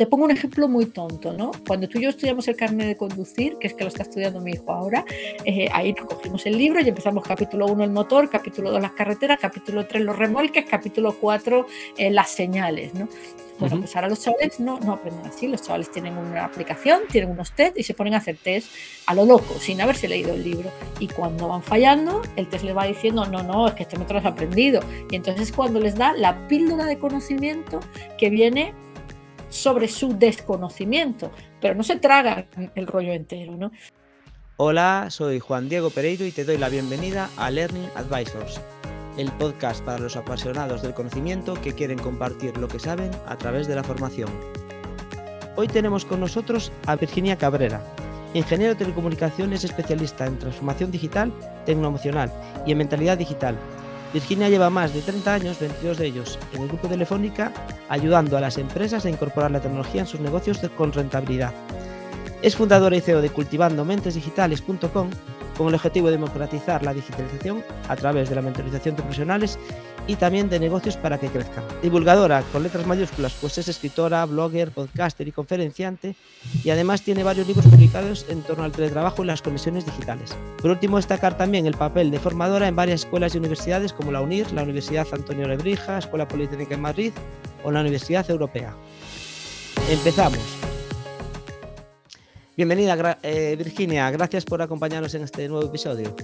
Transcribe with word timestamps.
te 0.00 0.06
pongo 0.06 0.24
un 0.24 0.30
ejemplo 0.30 0.66
muy 0.66 0.86
tonto, 0.86 1.34
¿no? 1.34 1.50
Cuando 1.66 1.86
tú 1.86 1.98
y 1.98 2.04
yo 2.04 2.08
estudiamos 2.08 2.48
el 2.48 2.56
carnet 2.56 2.86
de 2.86 2.96
conducir, 2.96 3.58
que 3.58 3.66
es 3.66 3.74
que 3.74 3.84
lo 3.84 3.88
está 3.88 4.04
estudiando 4.04 4.40
mi 4.40 4.52
hijo 4.52 4.72
ahora, 4.72 5.04
eh, 5.44 5.68
ahí 5.74 5.92
nos 5.92 6.06
cogimos 6.06 6.46
el 6.46 6.56
libro 6.56 6.80
y 6.80 6.88
empezamos 6.88 7.22
capítulo 7.22 7.66
1 7.66 7.84
el 7.84 7.90
motor, 7.90 8.30
capítulo 8.30 8.70
2 8.70 8.80
las 8.80 8.92
carreteras, 8.92 9.38
capítulo 9.38 9.86
3 9.86 10.02
los 10.02 10.16
remolques, 10.16 10.64
capítulo 10.64 11.14
4 11.20 11.66
eh, 11.98 12.10
las 12.10 12.30
señales, 12.30 12.94
¿no? 12.94 13.10
Bueno, 13.58 13.80
pues 13.80 13.94
ahora 13.94 14.08
los 14.08 14.22
chavales 14.22 14.58
no, 14.58 14.80
no 14.80 14.94
aprenden 14.94 15.26
así, 15.26 15.46
los 15.46 15.60
chavales 15.60 15.90
tienen 15.90 16.16
una 16.16 16.46
aplicación, 16.46 17.02
tienen 17.10 17.32
unos 17.32 17.52
test 17.52 17.78
y 17.78 17.82
se 17.82 17.92
ponen 17.92 18.14
a 18.14 18.16
hacer 18.16 18.38
test 18.42 18.72
a 19.04 19.14
lo 19.14 19.26
loco, 19.26 19.58
sin 19.58 19.82
haberse 19.82 20.08
leído 20.08 20.32
el 20.32 20.42
libro. 20.42 20.70
Y 20.98 21.08
cuando 21.08 21.48
van 21.48 21.62
fallando, 21.62 22.22
el 22.36 22.48
test 22.48 22.64
les 22.64 22.74
va 22.74 22.86
diciendo, 22.86 23.26
no, 23.26 23.42
no, 23.42 23.68
es 23.68 23.74
que 23.74 23.82
esto 23.82 23.98
no 23.98 24.06
te 24.06 24.14
lo 24.14 24.20
has 24.20 24.24
aprendido. 24.24 24.80
Y 25.10 25.16
entonces 25.16 25.52
cuando 25.52 25.78
les 25.78 25.94
da 25.94 26.14
la 26.14 26.48
píldora 26.48 26.86
de 26.86 26.98
conocimiento 26.98 27.80
que 28.16 28.30
viene 28.30 28.72
sobre 29.50 29.88
su 29.88 30.16
desconocimiento, 30.18 31.30
pero 31.60 31.74
no 31.74 31.82
se 31.82 31.96
traga 31.96 32.46
el 32.74 32.86
rollo 32.86 33.12
entero, 33.12 33.56
¿no? 33.56 33.70
Hola, 34.56 35.06
soy 35.10 35.40
Juan 35.40 35.68
Diego 35.68 35.90
Pereiro 35.90 36.24
y 36.24 36.32
te 36.32 36.44
doy 36.44 36.58
la 36.58 36.68
bienvenida 36.68 37.28
a 37.36 37.50
Learning 37.50 37.88
Advisors, 37.94 38.60
el 39.16 39.30
podcast 39.32 39.84
para 39.84 39.98
los 39.98 40.16
apasionados 40.16 40.82
del 40.82 40.94
conocimiento 40.94 41.54
que 41.54 41.74
quieren 41.74 41.98
compartir 41.98 42.56
lo 42.56 42.68
que 42.68 42.78
saben 42.78 43.10
a 43.26 43.36
través 43.36 43.66
de 43.66 43.74
la 43.74 43.84
formación. 43.84 44.30
Hoy 45.56 45.66
tenemos 45.66 46.04
con 46.04 46.20
nosotros 46.20 46.72
a 46.86 46.96
Virginia 46.96 47.36
Cabrera, 47.36 47.82
ingeniero 48.34 48.74
de 48.74 48.78
telecomunicaciones 48.78 49.64
especialista 49.64 50.26
en 50.26 50.38
transformación 50.38 50.90
digital, 50.90 51.32
tecnoemocional 51.66 52.32
y 52.66 52.72
en 52.72 52.78
mentalidad 52.78 53.18
digital, 53.18 53.56
Virginia 54.12 54.48
lleva 54.48 54.70
más 54.70 54.92
de 54.92 55.02
30 55.02 55.34
años, 55.34 55.60
22 55.60 55.98
de 55.98 56.06
ellos, 56.06 56.38
en 56.52 56.62
el 56.62 56.68
grupo 56.68 56.88
Telefónica, 56.88 57.52
ayudando 57.88 58.36
a 58.36 58.40
las 58.40 58.58
empresas 58.58 59.04
a 59.04 59.10
incorporar 59.10 59.52
la 59.52 59.60
tecnología 59.60 60.00
en 60.00 60.06
sus 60.06 60.20
negocios 60.20 60.60
con 60.76 60.92
rentabilidad. 60.92 61.52
Es 62.42 62.56
fundadora 62.56 62.96
y 62.96 63.00
CEO 63.00 63.20
de 63.20 63.30
cultivandomentesdigitales.com 63.30 65.10
con 65.56 65.68
el 65.68 65.74
objetivo 65.74 66.06
de 66.06 66.12
democratizar 66.12 66.82
la 66.82 66.94
digitalización 66.94 67.62
a 67.88 67.94
través 67.94 68.30
de 68.30 68.34
la 68.34 68.42
mentorización 68.42 68.96
de 68.96 69.02
profesionales 69.02 69.58
y 70.06 70.16
también 70.16 70.48
de 70.48 70.58
negocios 70.58 70.96
para 70.96 71.18
que 71.18 71.28
crezcan. 71.28 71.64
Divulgadora 71.82 72.42
con 72.52 72.62
letras 72.62 72.86
mayúsculas, 72.86 73.34
pues 73.40 73.58
es 73.58 73.68
escritora, 73.68 74.24
blogger, 74.26 74.70
podcaster 74.70 75.26
y 75.28 75.32
conferenciante 75.32 76.16
y 76.64 76.70
además 76.70 77.02
tiene 77.02 77.22
varios 77.22 77.46
libros 77.46 77.66
publicados 77.66 78.26
en 78.28 78.42
torno 78.42 78.64
al 78.64 78.72
teletrabajo 78.72 79.22
y 79.22 79.26
las 79.26 79.42
conexiones 79.42 79.86
digitales. 79.86 80.36
Por 80.60 80.70
último, 80.70 80.96
destacar 80.96 81.36
también 81.36 81.66
el 81.66 81.74
papel 81.74 82.10
de 82.10 82.18
formadora 82.18 82.68
en 82.68 82.76
varias 82.76 83.00
escuelas 83.00 83.34
y 83.34 83.38
universidades 83.38 83.92
como 83.92 84.12
la 84.12 84.20
UNIR, 84.20 84.52
la 84.52 84.62
Universidad 84.62 85.06
Antonio 85.12 85.48
Lebrija, 85.48 85.98
Escuela 85.98 86.28
Politécnica 86.28 86.74
en 86.74 86.80
Madrid 86.80 87.12
o 87.64 87.70
la 87.70 87.80
Universidad 87.80 88.28
Europea. 88.30 88.74
Empezamos. 89.90 90.40
Bienvenida 92.56 93.18
eh, 93.22 93.56
Virginia, 93.56 94.10
gracias 94.10 94.44
por 94.44 94.60
acompañarnos 94.60 95.14
en 95.14 95.22
este 95.22 95.48
nuevo 95.48 95.66
episodio. 95.66 96.14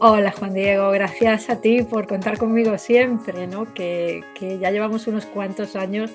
Hola 0.00 0.32
Juan 0.32 0.54
Diego, 0.54 0.90
gracias 0.90 1.48
a 1.50 1.60
ti 1.60 1.82
por 1.82 2.08
contar 2.08 2.36
conmigo 2.36 2.76
siempre, 2.78 3.46
¿no? 3.46 3.72
que, 3.72 4.24
ya 4.60 4.70
llevamos 4.72 5.06
unos 5.06 5.24
cuantos 5.24 5.76
años 5.76 6.10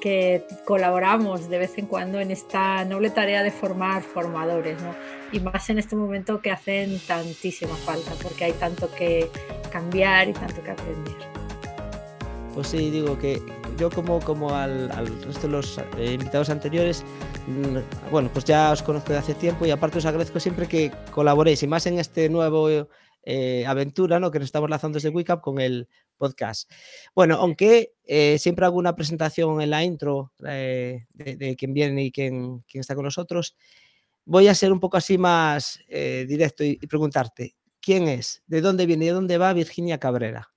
que 0.00 0.44
colaboramos 0.64 1.48
de 1.48 1.58
vez 1.58 1.78
en 1.78 1.86
cuando 1.86 2.18
en 2.18 2.32
esta 2.32 2.84
noble 2.84 3.10
tarea 3.10 3.44
de 3.44 3.52
formar 3.52 4.02
formadores, 4.02 4.82
¿no? 4.82 4.94
y 5.30 5.38
más 5.38 5.70
en 5.70 5.78
este 5.78 5.94
momento 5.94 6.40
que 6.40 6.50
hacen 6.50 6.98
tantísima 7.06 7.76
falta, 7.76 8.10
porque 8.20 8.44
hay 8.44 8.52
tanto 8.54 8.90
que 8.92 9.30
cambiar 9.70 10.28
y 10.28 10.32
tanto 10.32 10.60
que 10.60 10.72
aprender. 10.72 11.14
Pues 12.54 12.66
sí, 12.66 12.90
digo 12.90 13.16
que 13.18 13.40
yo 13.78 13.88
como, 13.88 14.18
como 14.20 14.54
al, 14.54 14.88
resto 15.24 15.46
de 15.46 15.48
los 15.48 15.78
eh, 15.96 16.12
invitados 16.14 16.50
anteriores, 16.50 17.04
mm, 17.46 18.10
bueno, 18.10 18.28
pues 18.32 18.44
ya 18.44 18.72
os 18.72 18.82
conozco 18.82 19.12
de 19.12 19.20
hace 19.20 19.34
tiempo 19.34 19.64
y 19.64 19.70
aparte 19.70 19.98
os 19.98 20.06
agradezco 20.06 20.40
siempre 20.40 20.66
que 20.66 20.90
colaboréis 21.12 21.62
y 21.62 21.68
más 21.68 21.86
en 21.86 22.00
este 22.00 22.28
nuevo 22.28 22.68
eh, 23.22 23.64
aventura 23.66 24.18
¿no? 24.18 24.30
que 24.30 24.38
nos 24.38 24.46
estamos 24.46 24.68
lanzando 24.68 24.96
desde 24.96 25.10
Wicap 25.10 25.40
con 25.40 25.60
el 25.60 25.88
podcast. 26.16 26.70
Bueno, 27.14 27.36
aunque 27.36 27.94
eh, 28.04 28.38
siempre 28.38 28.64
hago 28.64 28.78
una 28.78 28.94
presentación 28.94 29.60
en 29.60 29.70
la 29.70 29.84
intro 29.84 30.32
eh, 30.46 31.06
de, 31.12 31.56
quién 31.56 31.74
viene 31.74 32.04
y 32.04 32.12
quién, 32.12 32.60
quién, 32.68 32.80
está 32.80 32.94
con 32.94 33.04
nosotros, 33.04 33.56
voy 34.24 34.48
a 34.48 34.54
ser 34.54 34.72
un 34.72 34.80
poco 34.80 34.96
así 34.96 35.18
más 35.18 35.80
directo 35.88 36.64
y, 36.64 36.78
y 36.80 36.86
preguntarte, 36.86 37.56
¿quién 37.80 38.08
es? 38.08 38.42
¿De 38.46 38.60
dónde 38.60 38.86
viene 38.86 39.04
y 39.04 39.08
de 39.08 39.14
dónde 39.14 39.38
va 39.38 39.52
Virginia 39.52 39.98
Cabrera? 39.98 40.52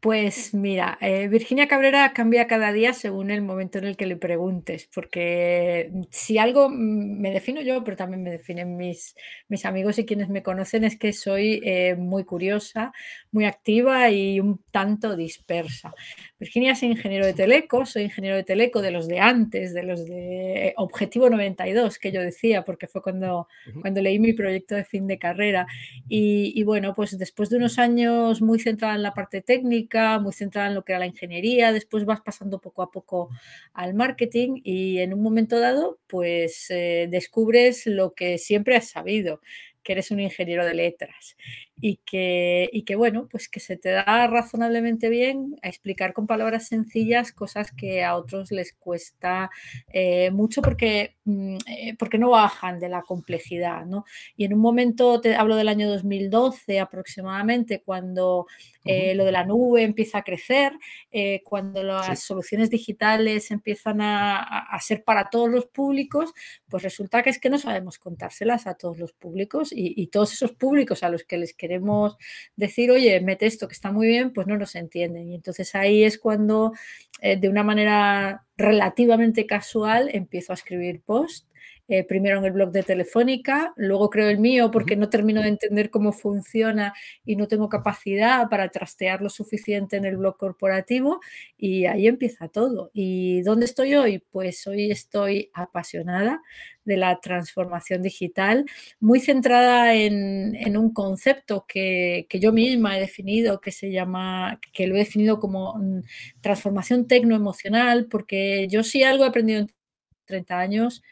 Pues 0.00 0.54
mira, 0.54 0.96
eh, 1.00 1.26
Virginia 1.26 1.66
Cabrera 1.66 2.12
cambia 2.12 2.46
cada 2.46 2.72
día 2.72 2.92
según 2.92 3.32
el 3.32 3.42
momento 3.42 3.78
en 3.78 3.84
el 3.84 3.96
que 3.96 4.06
le 4.06 4.16
preguntes, 4.16 4.88
porque 4.94 5.90
si 6.10 6.38
algo 6.38 6.68
mm, 6.70 7.20
me 7.20 7.32
defino 7.32 7.60
yo, 7.62 7.82
pero 7.82 7.96
también 7.96 8.22
me 8.22 8.30
definen 8.30 8.76
mis, 8.76 9.16
mis 9.48 9.64
amigos 9.64 9.98
y 9.98 10.06
quienes 10.06 10.28
me 10.28 10.44
conocen, 10.44 10.84
es 10.84 10.96
que 10.96 11.12
soy 11.12 11.60
eh, 11.64 11.96
muy 11.96 12.22
curiosa, 12.24 12.92
muy 13.32 13.44
activa 13.44 14.08
y 14.10 14.38
un 14.38 14.62
tanto 14.70 15.16
dispersa. 15.16 15.92
Virginia 16.38 16.72
es 16.72 16.82
ingeniero 16.84 17.26
de 17.26 17.34
teleco, 17.34 17.84
soy 17.84 18.04
ingeniero 18.04 18.36
de 18.36 18.44
teleco 18.44 18.80
de 18.80 18.92
los 18.92 19.08
de 19.08 19.18
antes, 19.18 19.74
de 19.74 19.82
los 19.82 20.06
de 20.06 20.74
Objetivo 20.76 21.28
92, 21.28 21.98
que 21.98 22.12
yo 22.12 22.20
decía, 22.20 22.62
porque 22.62 22.86
fue 22.86 23.02
cuando, 23.02 23.48
cuando 23.80 24.00
leí 24.00 24.20
mi 24.20 24.32
proyecto 24.32 24.76
de 24.76 24.84
fin 24.84 25.08
de 25.08 25.18
carrera. 25.18 25.66
Y, 26.08 26.52
y 26.54 26.62
bueno, 26.62 26.94
pues 26.94 27.18
después 27.18 27.50
de 27.50 27.56
unos 27.56 27.78
años 27.80 28.40
muy 28.42 28.60
centrada 28.60 28.94
en 28.94 29.02
la 29.02 29.12
parte 29.14 29.42
técnica, 29.42 29.87
muy 30.20 30.32
centrada 30.32 30.68
en 30.68 30.74
lo 30.74 30.84
que 30.84 30.92
era 30.92 31.00
la 31.00 31.06
ingeniería, 31.06 31.72
después 31.72 32.04
vas 32.04 32.20
pasando 32.20 32.60
poco 32.60 32.82
a 32.82 32.90
poco 32.90 33.30
al 33.72 33.94
marketing 33.94 34.60
y 34.62 34.98
en 34.98 35.14
un 35.14 35.22
momento 35.22 35.58
dado 35.58 35.98
pues 36.06 36.70
eh, 36.70 37.08
descubres 37.10 37.86
lo 37.86 38.14
que 38.14 38.38
siempre 38.38 38.76
has 38.76 38.88
sabido, 38.88 39.40
que 39.82 39.92
eres 39.92 40.10
un 40.10 40.20
ingeniero 40.20 40.64
de 40.66 40.74
letras 40.74 41.36
y 41.80 41.96
que, 42.04 42.68
y 42.72 42.82
que, 42.82 42.96
bueno, 42.96 43.28
pues 43.30 43.48
que 43.48 43.60
se 43.60 43.76
te 43.76 43.90
da 43.90 44.26
razonablemente 44.26 45.08
bien 45.08 45.56
a 45.62 45.68
explicar 45.68 46.12
con 46.12 46.26
palabras 46.26 46.66
sencillas 46.66 47.32
cosas 47.32 47.70
que 47.72 48.02
a 48.02 48.16
otros 48.16 48.50
les 48.50 48.72
cuesta 48.72 49.50
eh, 49.92 50.30
mucho 50.30 50.60
porque, 50.60 51.16
mm, 51.24 51.56
eh, 51.66 51.96
porque 51.98 52.18
no 52.18 52.30
bajan 52.30 52.80
de 52.80 52.88
la 52.88 53.02
complejidad, 53.02 53.86
¿no? 53.86 54.04
Y 54.36 54.44
en 54.44 54.54
un 54.54 54.60
momento, 54.60 55.20
te 55.20 55.36
hablo 55.36 55.56
del 55.56 55.68
año 55.68 55.88
2012 55.88 56.80
aproximadamente, 56.80 57.82
cuando 57.82 58.46
eh, 58.84 59.14
lo 59.14 59.24
de 59.24 59.32
la 59.32 59.44
nube 59.44 59.82
empieza 59.82 60.18
a 60.18 60.22
crecer, 60.22 60.72
cuando 61.44 61.82
las 61.82 62.20
soluciones 62.20 62.70
digitales 62.70 63.50
empiezan 63.50 64.00
a, 64.00 64.38
a, 64.42 64.80
ser 64.80 65.04
para 65.04 65.28
todos 65.28 65.50
los 65.50 65.66
públicos, 65.66 66.32
pues 66.68 66.82
resulta 66.82 67.22
que 67.22 67.30
es 67.30 67.38
que 67.38 67.50
no 67.50 67.58
sabemos 67.58 67.98
contárselas 67.98 68.66
a 68.66 68.74
todos 68.74 68.98
los 68.98 69.12
públicos 69.12 69.72
y, 69.72 70.00
y 70.00 70.06
todos 70.06 70.32
esos 70.32 70.52
públicos 70.52 71.02
a 71.02 71.10
los 71.10 71.24
que 71.24 71.36
les 71.36 71.52
queremos 71.52 71.67
queremos 71.68 72.16
decir, 72.56 72.90
oye, 72.90 73.20
mete 73.20 73.46
esto 73.46 73.68
que 73.68 73.74
está 73.74 73.92
muy 73.92 74.06
bien, 74.08 74.32
pues 74.32 74.46
no 74.46 74.56
nos 74.56 74.74
entienden. 74.74 75.28
Y 75.28 75.34
entonces 75.34 75.74
ahí 75.74 76.02
es 76.02 76.18
cuando, 76.18 76.72
eh, 77.20 77.36
de 77.38 77.48
una 77.48 77.62
manera 77.62 78.46
relativamente 78.56 79.46
casual, 79.46 80.08
empiezo 80.12 80.52
a 80.52 80.54
escribir 80.54 81.02
post 81.02 81.46
eh, 81.90 82.04
primero 82.04 82.38
en 82.38 82.44
el 82.44 82.52
blog 82.52 82.70
de 82.70 82.82
Telefónica, 82.82 83.72
luego 83.76 84.10
creo 84.10 84.28
el 84.28 84.38
mío 84.38 84.70
porque 84.70 84.94
no 84.94 85.08
termino 85.08 85.40
de 85.40 85.48
entender 85.48 85.88
cómo 85.88 86.12
funciona 86.12 86.92
y 87.24 87.34
no 87.34 87.48
tengo 87.48 87.70
capacidad 87.70 88.48
para 88.50 88.68
trastear 88.68 89.22
lo 89.22 89.30
suficiente 89.30 89.96
en 89.96 90.04
el 90.04 90.18
blog 90.18 90.36
corporativo 90.36 91.20
y 91.56 91.86
ahí 91.86 92.06
empieza 92.06 92.48
todo. 92.48 92.90
¿Y 92.92 93.40
dónde 93.40 93.64
estoy 93.64 93.94
hoy? 93.94 94.22
Pues 94.30 94.66
hoy 94.66 94.90
estoy 94.90 95.50
apasionada 95.54 96.42
de 96.84 96.96
la 96.98 97.20
transformación 97.20 98.02
digital, 98.02 98.66
muy 99.00 99.20
centrada 99.20 99.94
en, 99.94 100.76
un 100.76 100.92
concepto 100.92 101.64
que, 101.66 102.26
que, 102.28 102.38
yo 102.40 102.52
misma 102.52 102.96
he 102.98 103.00
definido, 103.00 103.60
que 103.60 103.72
se 103.72 103.90
llama, 103.90 104.60
que 104.72 104.86
lo 104.86 104.94
he 104.94 104.98
definido 104.98 105.38
como 105.40 105.74
mm, 105.74 106.02
transformación 106.40 107.06
tecnoemocional, 107.06 108.06
porque 108.06 108.68
yo 108.68 108.82
sí 108.84 109.02
algo 109.02 109.24
he 109.24 109.28
aprendido 109.28 109.60
en 109.60 109.70
30 110.26 110.58
años 110.58 111.02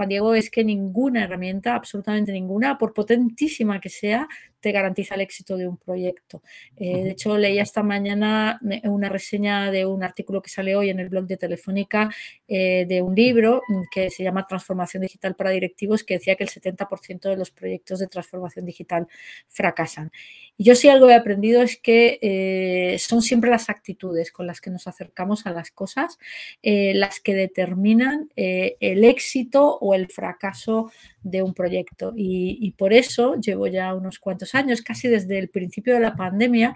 Juan 0.00 0.08
Diego, 0.08 0.34
es 0.34 0.50
que 0.50 0.64
ninguna 0.64 1.24
herramienta, 1.24 1.74
absolutamente 1.74 2.32
ninguna, 2.32 2.78
por 2.78 2.94
potentísima 2.94 3.80
que 3.80 3.90
sea, 3.90 4.26
te 4.60 4.72
garantiza 4.72 5.14
el 5.14 5.22
éxito 5.22 5.56
de 5.56 5.66
un 5.66 5.76
proyecto. 5.76 6.42
Eh, 6.76 7.04
de 7.04 7.10
hecho, 7.10 7.36
leí 7.36 7.58
esta 7.58 7.82
mañana 7.82 8.60
una 8.84 9.08
reseña 9.08 9.70
de 9.70 9.86
un 9.86 10.02
artículo 10.02 10.42
que 10.42 10.50
sale 10.50 10.76
hoy 10.76 10.90
en 10.90 11.00
el 11.00 11.08
blog 11.08 11.26
de 11.26 11.36
Telefónica 11.36 12.10
eh, 12.46 12.86
de 12.88 13.02
un 13.02 13.14
libro 13.14 13.62
que 13.90 14.10
se 14.10 14.22
llama 14.22 14.46
Transformación 14.46 15.02
Digital 15.02 15.34
para 15.34 15.50
Directivos, 15.50 16.04
que 16.04 16.14
decía 16.14 16.36
que 16.36 16.44
el 16.44 16.50
70% 16.50 17.28
de 17.28 17.36
los 17.36 17.50
proyectos 17.50 17.98
de 17.98 18.06
transformación 18.06 18.64
digital 18.64 19.08
fracasan. 19.48 20.10
Y 20.56 20.64
yo 20.64 20.74
sí 20.74 20.88
algo 20.88 21.08
he 21.08 21.14
aprendido 21.14 21.62
es 21.62 21.78
que 21.78 22.18
eh, 22.20 22.98
son 22.98 23.22
siempre 23.22 23.50
las 23.50 23.70
actitudes 23.70 24.30
con 24.30 24.46
las 24.46 24.60
que 24.60 24.70
nos 24.70 24.86
acercamos 24.86 25.46
a 25.46 25.52
las 25.52 25.70
cosas 25.70 26.18
las 26.62 27.20
que 27.20 27.34
determinan 27.34 28.28
el 28.36 29.04
éxito 29.04 29.78
o 29.78 29.94
el 29.94 30.08
fracaso 30.08 30.90
de 31.22 31.42
un 31.42 31.54
proyecto. 31.54 32.12
Y, 32.16 32.72
por 32.78 32.92
eso 32.92 33.36
llevo 33.36 33.66
ya 33.66 33.94
unos 33.94 34.18
cuantos 34.18 34.49
años, 34.54 34.82
casi 34.82 35.08
desde 35.08 35.38
el 35.38 35.48
principio 35.50 35.94
de 35.94 36.00
la 36.00 36.16
pandemia, 36.16 36.74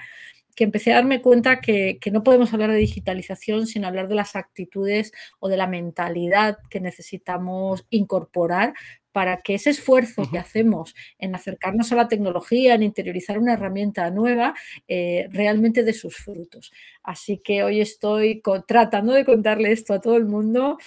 que 0.54 0.64
empecé 0.64 0.92
a 0.92 0.96
darme 0.96 1.20
cuenta 1.20 1.60
que, 1.60 1.98
que, 2.00 2.10
no 2.10 2.22
podemos 2.22 2.52
hablar 2.52 2.70
de 2.70 2.76
digitalización 2.76 3.66
sin 3.66 3.84
hablar 3.84 4.08
de 4.08 4.14
las 4.14 4.36
actitudes 4.36 5.12
o 5.40 5.48
de 5.48 5.56
la 5.56 5.66
mentalidad 5.66 6.58
que 6.70 6.80
necesitamos 6.80 7.84
incorporar 7.90 8.74
para 9.14 9.42
que 9.42 9.54
ese 9.54 9.70
esfuerzo 9.70 10.28
que 10.28 10.38
hacemos 10.38 10.92
en 11.20 11.36
acercarnos 11.36 11.92
a 11.92 11.94
la 11.94 12.08
tecnología, 12.08 12.74
en 12.74 12.82
interiorizar 12.82 13.38
una 13.38 13.52
herramienta 13.52 14.10
nueva, 14.10 14.54
eh, 14.88 15.28
realmente 15.30 15.84
dé 15.84 15.92
sus 15.92 16.16
frutos. 16.16 16.72
Así 17.00 17.38
que 17.38 17.62
hoy 17.62 17.80
estoy 17.80 18.42
tratando 18.66 19.12
de 19.12 19.24
contarle 19.24 19.70
esto 19.70 19.94
a 19.94 20.00
todo 20.00 20.16
el 20.16 20.24
mundo 20.24 20.78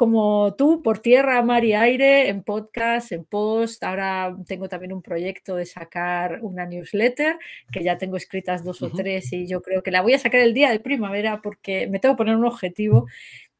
como 0.00 0.54
tú, 0.56 0.80
por 0.82 1.00
tierra, 1.00 1.42
mar 1.42 1.62
y 1.62 1.74
aire, 1.74 2.30
en 2.30 2.42
podcast, 2.42 3.12
en 3.12 3.26
post. 3.26 3.84
Ahora 3.84 4.34
tengo 4.46 4.66
también 4.66 4.94
un 4.94 5.02
proyecto 5.02 5.56
de 5.56 5.66
sacar 5.66 6.38
una 6.40 6.64
newsletter, 6.64 7.36
que 7.70 7.84
ya 7.84 7.98
tengo 7.98 8.16
escritas 8.16 8.64
dos 8.64 8.80
o 8.80 8.88
tres 8.88 9.30
y 9.34 9.46
yo 9.46 9.60
creo 9.60 9.82
que 9.82 9.90
la 9.90 10.00
voy 10.00 10.14
a 10.14 10.18
sacar 10.18 10.40
el 10.40 10.54
día 10.54 10.70
de 10.70 10.80
primavera 10.80 11.42
porque 11.42 11.86
me 11.86 11.98
tengo 11.98 12.14
que 12.14 12.16
poner 12.16 12.36
un 12.36 12.46
objetivo 12.46 13.08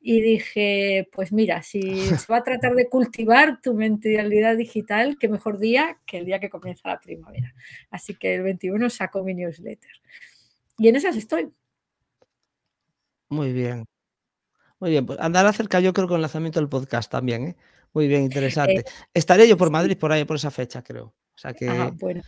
y 0.01 0.23
dije, 0.23 1.11
pues 1.13 1.31
mira, 1.31 1.63
si 1.63 1.83
se 2.17 2.33
va 2.33 2.39
a 2.39 2.43
tratar 2.43 2.75
de 2.75 2.89
cultivar 2.89 3.61
tu 3.61 3.75
mentalidad 3.75 4.57
digital, 4.57 5.19
qué 5.21 5.29
mejor 5.29 5.59
día 5.59 5.99
que 6.07 6.17
el 6.17 6.25
día 6.25 6.41
que 6.41 6.49
comienza 6.49 6.89
la 6.89 7.01
primavera. 7.01 7.53
Así 7.91 8.15
que 8.15 8.37
el 8.37 8.45
21 8.45 8.89
saco 8.89 9.23
mi 9.23 9.35
newsletter. 9.35 9.93
Y 10.79 10.89
en 10.89 10.97
esas 10.97 11.17
estoy. 11.17 11.53
Muy 13.29 13.53
bien. 13.53 13.85
Muy 14.81 14.91
bien, 14.91 15.07
pues 15.07 15.19
andará 15.21 15.53
cerca 15.53 15.79
yo 15.81 15.93
creo 15.93 16.09
con 16.09 16.17
el 16.17 16.23
lanzamiento 16.23 16.59
del 16.59 16.69
podcast 16.69 17.11
también, 17.11 17.49
¿eh? 17.49 17.57
Muy 17.93 18.09
bien, 18.09 18.23
interesante. 18.23 18.81
Eh, 18.81 18.85
Estaré 19.15 19.47
yo 19.49 19.57
por. 19.57 19.71
Madrid 19.71 19.97
por 19.99 20.11
ahí, 20.13 20.25
por 20.25 20.37
esa 20.37 20.51
fecha, 20.51 20.83
creo. 20.83 21.05
O 21.35 21.39
sea 21.39 21.51
Ah, 21.51 21.55
que 21.55 21.91
bueno. 21.99 22.23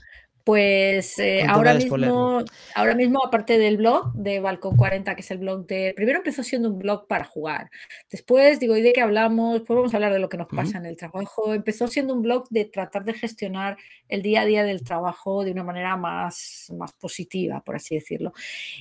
Pues, 0.45 1.19
eh, 1.21 1.45
ahora 1.49 1.75
mismo 1.75 2.43
ahora 2.75 2.95
mismo, 2.97 3.25
aparte 3.25 3.59
del 3.59 3.77
blog 3.77 4.13
de 4.15 4.41
Balcón 4.41 4.77
40, 4.77 5.15
que 5.15 5.21
es 5.21 5.31
el 5.31 5.39
blog 5.39 5.67
de 5.67 5.93
primero 5.95 6.19
empezó 6.19 6.43
siendo 6.43 6.69
un 6.71 6.79
blog 6.79 7.07
para 7.07 7.25
jugar. 7.25 7.71
Después 8.11 8.59
digo: 8.59 8.77
"¿Y 8.77 8.83
de 8.83 8.93
qué 8.93 9.01
hablamos?". 9.03 9.61
Pues 9.61 9.77
vamos 9.77 9.95
a 9.95 9.97
hablar 9.99 10.13
de 10.13 10.19
lo 10.19 10.29
que 10.29 10.39
nos 10.39 10.49
pasa 10.49 10.79
en 10.79 10.87
el 10.87 10.97
trabajo. 10.97 11.55
Empezó 11.55 11.87
siendo 11.87 12.15
un 12.15 12.23
blog 12.23 12.49
de 12.51 12.65
tratar 12.65 13.05
de 13.05 13.15
gestionar 13.15 13.77
el 14.09 14.23
día 14.23 14.43
a 14.43 14.45
día 14.45 14.65
del 14.65 14.83
trabajo 14.83 15.45
de 15.45 15.53
una 15.53 15.65
manera 15.65 15.97
más 15.97 16.73
más 16.77 16.93
positiva, 16.93 17.61
por 17.65 17.77
así 17.77 17.95
decirlo. 17.95 18.33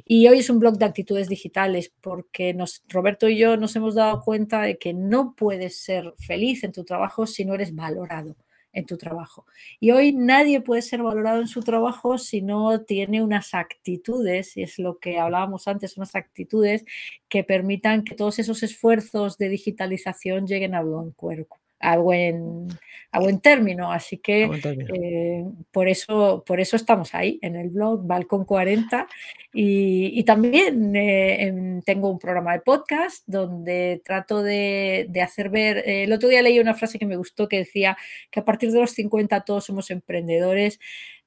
Y 0.05 0.27
hoy 0.27 0.39
es 0.39 0.49
un 0.49 0.59
blog 0.59 0.77
de 0.77 0.85
actitudes 0.85 1.29
digitales, 1.29 1.91
porque 2.01 2.53
nos 2.53 2.81
Roberto 2.89 3.29
y 3.29 3.37
yo 3.37 3.57
nos 3.57 3.75
hemos 3.75 3.95
dado 3.95 4.21
cuenta 4.21 4.61
de 4.63 4.77
que 4.77 4.93
no 4.93 5.35
puedes 5.35 5.77
ser 5.77 6.13
feliz 6.17 6.63
en 6.63 6.71
tu 6.71 6.83
trabajo 6.83 7.27
si 7.27 7.45
no 7.45 7.53
eres 7.55 7.75
valorado 7.75 8.35
en 8.73 8.85
tu 8.85 8.97
trabajo. 8.97 9.45
Y 9.79 9.91
hoy 9.91 10.13
nadie 10.13 10.61
puede 10.61 10.81
ser 10.81 11.03
valorado 11.03 11.41
en 11.41 11.47
su 11.47 11.61
trabajo 11.61 12.17
si 12.17 12.41
no 12.41 12.81
tiene 12.81 13.23
unas 13.23 13.53
actitudes, 13.53 14.57
y 14.57 14.63
es 14.63 14.79
lo 14.79 14.99
que 14.99 15.19
hablábamos 15.19 15.67
antes, 15.67 15.97
unas 15.97 16.15
actitudes 16.15 16.83
que 17.29 17.43
permitan 17.43 18.03
que 18.03 18.15
todos 18.15 18.39
esos 18.39 18.63
esfuerzos 18.63 19.37
de 19.37 19.49
digitalización 19.49 20.47
lleguen 20.47 20.75
a 20.75 20.81
buen 20.81 21.11
cuerpo 21.11 21.60
a 21.81 21.97
buen 21.97 22.67
a 23.13 23.19
buen 23.19 23.39
término. 23.41 23.91
Así 23.91 24.17
que, 24.17 24.49
término. 24.61 24.93
eh, 24.95 25.43
por 25.71 25.87
eso 25.87 26.43
por 26.45 26.59
eso 26.59 26.75
estamos 26.75 27.13
ahí, 27.13 27.39
en 27.41 27.55
el 27.55 27.69
blog 27.69 28.05
Balcón 28.05 28.45
40. 28.45 29.07
Y 29.53 30.11
y 30.17 30.23
también, 30.23 30.95
eh, 30.95 31.81
tengo 31.85 32.09
un 32.09 32.19
programa 32.19 32.53
de 32.53 32.61
podcast 32.61 33.23
donde 33.27 34.01
trato 34.05 34.41
de 34.43 35.07
de 35.09 35.21
hacer 35.21 35.49
ver 35.49 35.79
eh, 35.79 36.03
el 36.03 36.13
otro 36.13 36.29
día 36.29 36.41
leí 36.41 36.59
una 36.59 36.73
frase 36.73 36.99
que 36.99 37.05
me 37.05 37.17
gustó 37.17 37.47
que 37.49 37.57
decía 37.57 37.97
que 38.29 38.39
a 38.39 38.45
partir 38.45 38.71
de 38.71 38.79
los 38.79 38.91
50 38.91 39.41
todos 39.41 39.65
somos 39.65 39.91
emprendedores. 39.91 40.79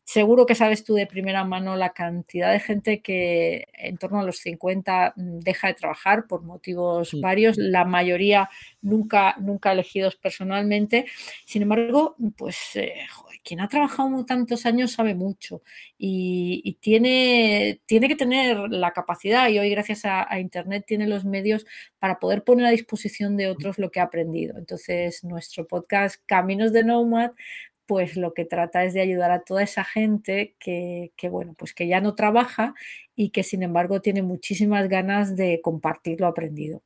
Seguro 0.07 0.45
que 0.45 0.55
sabes 0.55 0.85
tú 0.85 0.95
de 0.95 1.07
primera 1.07 1.45
mano 1.45 1.77
la 1.77 1.95
cantidad 1.95 2.53
de 2.53 2.61
gente 2.61 3.01
que 3.01 3.67
en 3.73 3.97
torno 3.97 4.21
a 4.21 4.23
los 4.25 4.37
50, 4.39 5.15
mm, 5.17 5.39
deja 5.41 5.69
de 5.69 5.75
trabajar 5.75 6.27
por 6.27 6.43
motivos 6.43 7.13
varios, 7.21 7.57
la 7.57 7.85
mayoría 7.87 8.51
nunca 8.83 9.35
nunca 9.41 9.73
elegidos 9.73 10.17
personalmente. 10.17 11.07
Sin 11.47 11.63
embargo, 11.63 12.17
pues, 12.37 12.77
eh, 12.77 12.93
quien 13.43 13.61
ha 13.61 13.69
trabajado 13.69 14.25
tantos 14.27 14.67
años 14.67 14.93
sabe 14.93 15.15
mucho 15.15 15.63
y 15.99 16.61
y 16.65 16.75
tiene 16.75 17.81
tiene 17.87 18.09
que 18.09 18.17
tener 18.17 18.59
la 18.71 18.93
capacidad, 18.93 19.49
y 19.49 19.59
hoy 19.59 19.71
gracias 19.71 20.05
a 20.05 20.27
a 20.31 20.39
Internet 20.41 20.85
tiene 20.87 21.07
los 21.07 21.25
medios 21.25 21.65
para 21.99 22.19
poder 22.19 22.45
poner 22.45 22.67
a 22.67 22.71
disposición 22.71 23.37
de 23.37 23.49
otros 23.49 23.79
lo 23.79 23.91
que 23.91 24.01
ha 24.01 24.05
aprendido. 24.05 24.59
Entonces, 24.59 25.25
nuestro 25.25 25.67
podcast 25.67 26.17
Caminos 26.27 26.73
de 26.73 26.85
Nómada, 26.85 27.35
pues 27.87 28.17
lo 28.17 28.35
que 28.35 28.45
trata 28.45 28.85
es 28.85 28.95
de 28.95 29.01
ayudar 29.03 29.31
a 29.33 29.43
toda 29.45 29.63
esa 29.63 29.85
gente 29.85 30.57
que 30.59 31.13
que, 31.17 31.29
bueno, 31.29 31.55
pues 31.59 31.75
que 31.75 31.87
ya 31.89 32.01
no 32.01 32.15
trabaja 32.15 32.75
y 33.17 33.31
que, 33.31 33.43
sin 33.43 33.63
embargo, 33.63 34.01
tiene 34.01 34.23
muchísimas 34.23 34.89
ganas 34.89 35.37
de 35.37 35.61
compartir 35.63 36.21
lo 36.21 36.27
aprendido. 36.29 36.83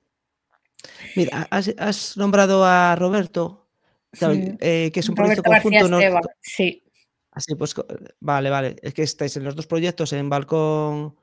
Mira, 1.17 1.47
ha 1.50 1.56
has 1.59 1.75
has 1.79 2.17
nombrado 2.17 2.65
a 2.65 2.95
Roberto, 2.97 3.65
Mm, 4.21 4.56
eh, 4.61 4.91
que 4.93 5.00
es 5.00 5.09
un 5.11 5.15
proyecto 5.15 5.43
Roberto 5.43 5.50
García 5.50 5.81
conjunto, 5.81 6.21
¿no? 6.21 6.21
Sí. 6.41 6.83
Así 7.31 7.55
pues, 7.55 7.75
co 7.75 7.87
vale, 8.21 8.49
vale. 8.50 8.77
Es 8.83 8.95
que 8.95 9.03
estáis 9.03 9.37
en 9.37 9.45
los 9.45 9.55
2 9.55 9.67
proyectos, 9.67 10.12
en 10.15 10.29
Balcón, 10.31 11.15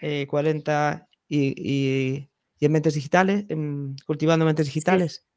eh, 0.00 0.26
40 0.26 1.06
y 1.28 1.54
y 1.56 2.30
y 2.58 2.66
en 2.66 2.72
Mentes 2.72 2.94
Digitales, 2.94 3.44
en 3.48 3.94
Cultivando 4.06 4.44
Mentes 4.46 4.66
Sí. 4.66 4.70
Digitales. 4.72 5.12
Sí, 5.16 5.29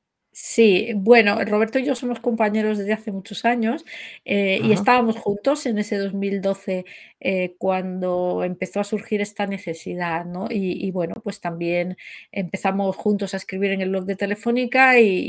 bueno, 0.96 1.44
Roberto 1.46 1.80
y 1.80 1.86
yo 1.86 1.96
somos 1.96 2.20
compañeros 2.20 2.78
desde 2.80 2.94
hace 2.94 3.12
muchos 3.12 3.46
años, 3.46 3.86
eh, 4.26 4.60
y 4.64 4.72
Ajá. 4.72 4.74
estábamos 4.74 5.18
juntos 5.18 5.66
en 5.66 5.78
ese 5.78 5.98
2012, 5.98 6.86
eh, 7.20 7.56
cuando 7.60 8.44
empezó 8.44 8.80
a 8.80 8.84
surgir 8.84 9.22
esta 9.22 9.46
necesidad, 9.48 10.26
¿no? 10.26 10.48
Y 10.50 10.74
y 10.88 10.92
bueno, 10.92 11.16
pues 11.24 11.40
también 11.40 11.98
empezamos 12.32 12.96
juntos 12.96 13.34
a 13.34 13.38
escribir 13.38 13.72
en 13.72 13.82
el 13.82 13.90
blog 13.90 14.06
de 14.06 14.16
Telefónica 14.16 15.00
y 15.00 15.24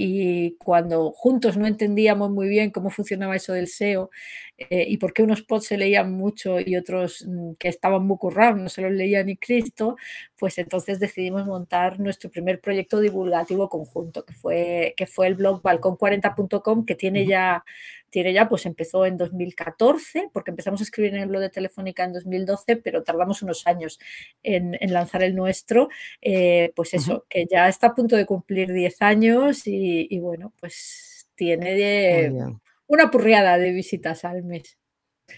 y 0.47 0.57
cuando 0.59 1.13
juntos 1.13 1.57
no 1.57 1.67
entendíamos 1.67 2.31
muy 2.31 2.49
bien 2.49 2.71
cómo 2.71 2.91
funcionaba 2.91 3.37
eso 3.37 3.53
del 3.53 3.65
SEO, 3.69 4.11
eh, 4.57 4.87
y 4.89 4.99
por 4.99 5.13
qué 5.13 5.23
unos 5.25 5.43
posts 5.43 5.69
se 5.69 5.77
leían 5.79 6.13
mucho 6.13 6.61
y 6.61 6.77
otros, 6.77 7.25
mm, 7.27 7.55
que 7.59 7.69
estaban 7.69 8.07
muy 8.07 8.17
currados, 8.19 8.59
no 8.61 8.69
se 8.69 8.83
los 8.83 8.93
leía 8.93 9.23
ni 9.25 9.37
Cristo, 9.37 9.97
pues 10.39 10.59
entonces 10.59 11.01
decidimos 11.01 11.47
montar 11.47 11.99
nuestro 11.99 12.31
primer 12.31 12.61
proyecto 12.61 13.01
divulgativo 13.01 13.69
conjunto, 13.69 14.25
que 14.25 14.33
fue 14.33 14.95
que 14.97 15.07
fue 15.07 15.27
el 15.27 15.35
blog 15.35 15.61
balcón40.com, 15.63 16.85
que 16.87 16.95
tiene 16.95 17.27
ya 17.27 17.65
tiene 18.11 18.33
ya, 18.33 18.49
pues 18.49 18.65
empezó 18.65 19.07
en 19.07 19.17
2014, 19.17 20.31
porque 20.33 20.53
empezamos 20.53 20.81
a 20.81 20.85
escribir 20.85 21.15
en 21.15 21.23
el 21.23 21.29
blog 21.29 21.43
de 21.43 21.51
Telefónica 21.51 22.05
en 22.05 22.13
2012, 22.13 22.77
pero 22.77 23.03
tardamos 23.03 23.43
unos 23.43 23.67
años 23.67 23.99
en 24.45 24.77
en 24.81 24.93
lanzar 24.93 25.25
el 25.25 25.35
nuestro. 25.35 25.89
Eh, 26.23 26.73
pues 26.77 26.95
eso, 26.95 27.27
que 27.29 27.47
ya 27.51 27.69
está 27.69 27.89
a 27.89 27.95
punto 27.95 28.15
de 28.17 28.27
cumplir 28.27 28.73
10 28.73 29.03
años 29.03 29.67
y 29.67 30.07
y 30.11 30.21
bueno, 30.21 30.53
pues 30.61 31.29
tiene 31.35 31.75
de. 31.75 32.55
Una 32.87 33.11
purriada 33.11 33.59
de 33.59 33.73
visitas 33.73 34.25
al 34.25 34.43
mes. 34.45 34.79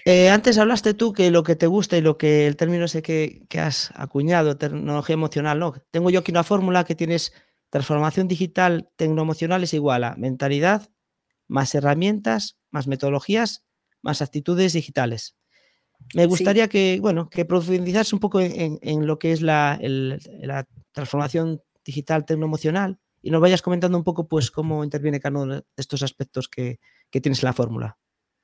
Eh, 0.05 0.31
antes 0.31 0.59
hablaste 0.59 0.95
tú 0.95 1.13
que 1.13 1.31
lo 1.31 1.43
que 1.45 1.55
te 1.57 1.67
gusta 1.69 1.97
y 1.97 2.01
lo 2.01 2.19
que 2.19 2.47
el 2.47 2.57
término 2.57 2.85
ese 2.87 3.03
que 3.03 3.47
que 3.49 3.61
has 3.61 3.93
acuñado, 3.95 4.57
tecnología 4.57 5.15
emocional, 5.15 5.59
¿no? 5.59 5.75
Tengo 5.93 6.11
yo 6.11 6.21
aquí 6.21 6.33
una 6.33 6.43
fórmula 6.45 6.85
que 6.85 6.95
tienes 6.97 7.33
transformación 7.71 8.27
digital 8.29 8.89
tecnoemocional 8.97 9.63
es 9.63 9.75
igual 9.75 10.05
a 10.05 10.17
mentalidad, 10.17 10.89
más 11.49 11.75
herramientas, 11.75 12.59
más 12.71 12.87
metodologías, 12.89 13.65
más 14.03 14.23
actitudes 14.23 14.73
digitales. 14.73 15.37
Me 16.15 16.23
Sí. 16.25 16.29
gustaría 16.29 16.69
que, 16.69 16.99
bueno, 17.01 17.29
que 17.31 17.45
profundizase 17.45 18.15
un 18.15 18.21
poco 18.21 18.41
en 18.41 18.79
en 18.83 19.07
lo 19.07 19.19
que 19.19 19.33
es 19.33 19.43
la 19.43 19.79
el 19.81 20.21
la 20.41 20.67
transformación 20.93 21.63
digital 21.85 22.25
tecnoemocional 22.25 22.99
y 23.23 23.31
nos 23.31 23.41
vayas 23.41 23.63
comentando 23.63 23.99
un 23.99 24.05
poco, 24.05 24.29
pues, 24.29 24.51
cómo 24.51 24.85
interviene 24.85 25.21
cada 25.21 25.41
uno 25.41 25.55
de 25.57 25.65
estos 25.77 26.03
aspectos 26.03 26.49
que 26.49 26.79
que 27.17 27.23
tienes 27.23 27.43
en 27.43 27.49
la 27.49 27.53
fórmula. 27.55 27.97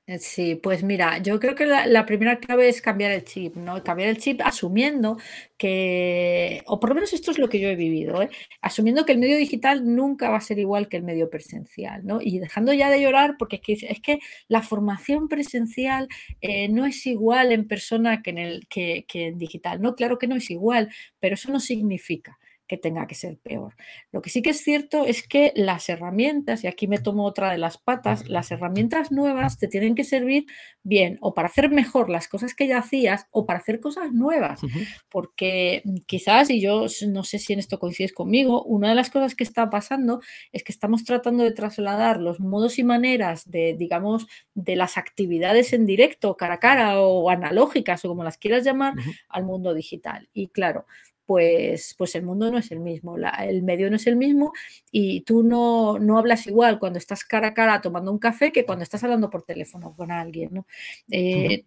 Eh, 0.08 0.18
sí, 0.18 0.56
pues 0.56 0.82
mira, 0.82 1.18
yo 1.18 1.38
creo 1.38 1.54
que 1.54 1.64
la 1.64 2.04
primera 2.06 2.40
clave 2.40 2.68
es 2.68 2.82
cambiar 2.82 3.12
el 3.12 3.22
chip, 3.24 3.54
¿no? 3.54 3.84
Cambiar 3.84 4.08
el 4.08 4.18
chip 4.18 4.40
asumiendo 4.42 5.16
que 5.56 6.60
o 6.66 6.80
por 6.80 6.88
lo 6.90 6.96
menos 6.96 7.12
esto 7.12 7.30
es 7.30 7.38
lo 7.38 7.48
que 7.48 7.60
yo 7.60 7.68
he 7.68 7.76
vivido, 7.76 8.20
¿eh? 8.20 8.28
Asumiendo 8.62 9.04
que 9.06 9.12
el 9.12 9.18
medio 9.18 9.36
digital 9.36 9.84
nunca 9.94 10.28
va 10.28 10.38
a 10.38 10.40
ser 10.40 10.58
igual 10.58 10.88
que 10.88 10.96
el 10.96 11.04
medio 11.04 11.30
presencial, 11.30 12.04
¿no? 12.04 12.18
Y 12.20 12.40
dejando 12.40 12.72
ya 12.72 12.90
de 12.90 13.00
llorar, 13.00 13.36
porque 13.38 13.56
es 13.56 13.62
que 13.62 13.72
"Es 13.88 14.00
que 14.00 14.18
la 14.48 14.62
formación 14.62 15.28
presencial, 15.28 16.08
eh, 16.40 16.68
no 16.68 16.84
es 16.84 17.06
igual 17.06 17.52
en 17.52 17.68
persona 17.68 18.22
que 18.22 18.30
en 18.30 18.38
el 18.38 18.66
que 18.68 19.04
en 19.12 19.38
digital". 19.38 19.80
No, 19.80 19.94
claro 19.94 20.18
que 20.18 20.26
no 20.26 20.34
es 20.34 20.50
igual, 20.50 20.90
pero 21.20 21.34
eso 21.36 21.52
no 21.52 21.60
significa 21.60 22.38
que 22.72 22.78
tenga 22.78 23.06
que 23.06 23.14
ser 23.14 23.36
peor. 23.36 23.74
Lo 24.12 24.22
que 24.22 24.30
sí 24.30 24.40
que 24.40 24.48
es 24.48 24.62
cierto 24.62 25.04
es 25.04 25.28
que 25.28 25.52
las 25.54 25.90
herramientas, 25.90 26.64
y 26.64 26.68
aquí 26.68 26.86
me 26.88 26.96
tomo 26.96 27.26
otra 27.26 27.52
de 27.52 27.58
las 27.58 27.76
patas, 27.76 28.30
las 28.30 28.50
herramientas 28.50 29.12
nuevas 29.12 29.58
te 29.58 29.68
tienen 29.68 29.94
que 29.94 30.04
servir 30.04 30.46
bien 30.82 31.18
o 31.20 31.34
para 31.34 31.48
hacer 31.48 31.68
mejor 31.70 32.08
las 32.08 32.28
cosas 32.28 32.54
que 32.54 32.66
ya 32.66 32.78
hacías 32.78 33.26
o 33.30 33.44
para 33.44 33.58
hacer 33.58 33.78
cosas 33.78 34.12
nuevas. 34.12 34.62
Porque 35.10 35.82
mm, 35.84 35.96
quizás, 36.06 36.48
y 36.48 36.62
yo 36.62 36.86
no 37.08 37.24
sé 37.24 37.38
si 37.38 37.52
en 37.52 37.58
esto 37.58 37.78
coincides 37.78 38.14
conmigo, 38.14 38.64
una 38.64 38.88
de 38.88 38.94
las 38.94 39.10
cosas 39.10 39.34
que 39.34 39.44
está 39.44 39.68
pasando 39.68 40.22
es 40.50 40.64
que 40.64 40.72
estamos 40.72 41.04
tratando 41.04 41.44
de 41.44 41.52
trasladar 41.52 42.20
los 42.20 42.40
modos 42.40 42.78
y 42.78 42.84
maneras 42.84 43.50
de, 43.50 43.74
digamos, 43.78 44.26
de 44.54 44.76
las 44.76 44.96
actividades 44.96 45.74
en 45.74 45.84
directo, 45.84 46.38
cara 46.38 46.54
a 46.54 46.58
cara 46.58 47.02
o 47.02 47.28
analógicas 47.28 48.02
o 48.06 48.08
como 48.08 48.24
las 48.24 48.38
quieras 48.38 48.64
llamar, 48.64 48.94
al 49.28 49.44
mundo 49.44 49.74
digital. 49.74 50.30
Y 50.32 50.48
claro, 50.48 50.86
pues, 51.26 51.94
pues 51.96 52.14
el 52.14 52.22
mundo 52.22 52.50
no 52.50 52.58
es 52.58 52.70
el 52.72 52.80
mismo, 52.80 53.16
el 53.16 53.62
medio 53.62 53.88
no 53.90 53.96
es 53.96 54.06
el 54.06 54.16
mismo 54.16 54.52
y 54.90 55.22
tú 55.22 55.42
no, 55.42 55.98
no, 55.98 56.18
hablas 56.18 56.46
igual 56.46 56.78
cuando 56.78 56.98
estás 56.98 57.24
cara 57.24 57.48
a 57.48 57.54
cara 57.54 57.80
tomando 57.80 58.10
un 58.10 58.18
café 58.18 58.52
que 58.52 58.64
cuando 58.64 58.82
estás 58.82 59.02
hablando 59.04 59.30
por 59.30 59.42
teléfono 59.42 59.94
con 59.96 60.10
alguien. 60.10 60.50
¿no? 60.52 60.66
Eh, 61.10 61.64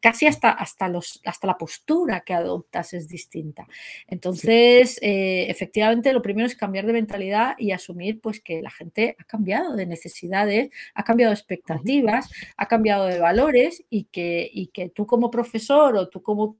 casi 0.00 0.26
hasta, 0.26 0.50
hasta, 0.50 0.88
los, 0.88 1.20
hasta 1.24 1.46
la 1.46 1.58
postura 1.58 2.20
que 2.20 2.34
adoptas 2.34 2.94
es 2.94 3.08
distinta. 3.08 3.66
Entonces, 4.06 4.98
eh, 5.02 5.46
efectivamente, 5.48 6.12
lo 6.12 6.22
primero 6.22 6.46
es 6.46 6.56
cambiar 6.56 6.86
de 6.86 6.92
mentalidad 6.92 7.54
y 7.58 7.72
asumir 7.72 8.20
pues, 8.20 8.40
que 8.40 8.62
la 8.62 8.70
gente 8.70 9.16
ha 9.18 9.24
cambiado 9.24 9.76
de 9.76 9.86
necesidades, 9.86 10.70
ha 10.94 11.04
cambiado 11.04 11.30
de 11.30 11.36
expectativas, 11.36 12.30
ha 12.56 12.66
cambiado 12.66 13.06
de 13.06 13.18
valores 13.18 13.84
y 13.90 14.04
que, 14.04 14.48
y 14.52 14.68
que 14.68 14.88
tú 14.88 15.06
como 15.06 15.30
profesor 15.30 15.96
o 15.96 16.08
tú 16.08 16.22
como 16.22 16.56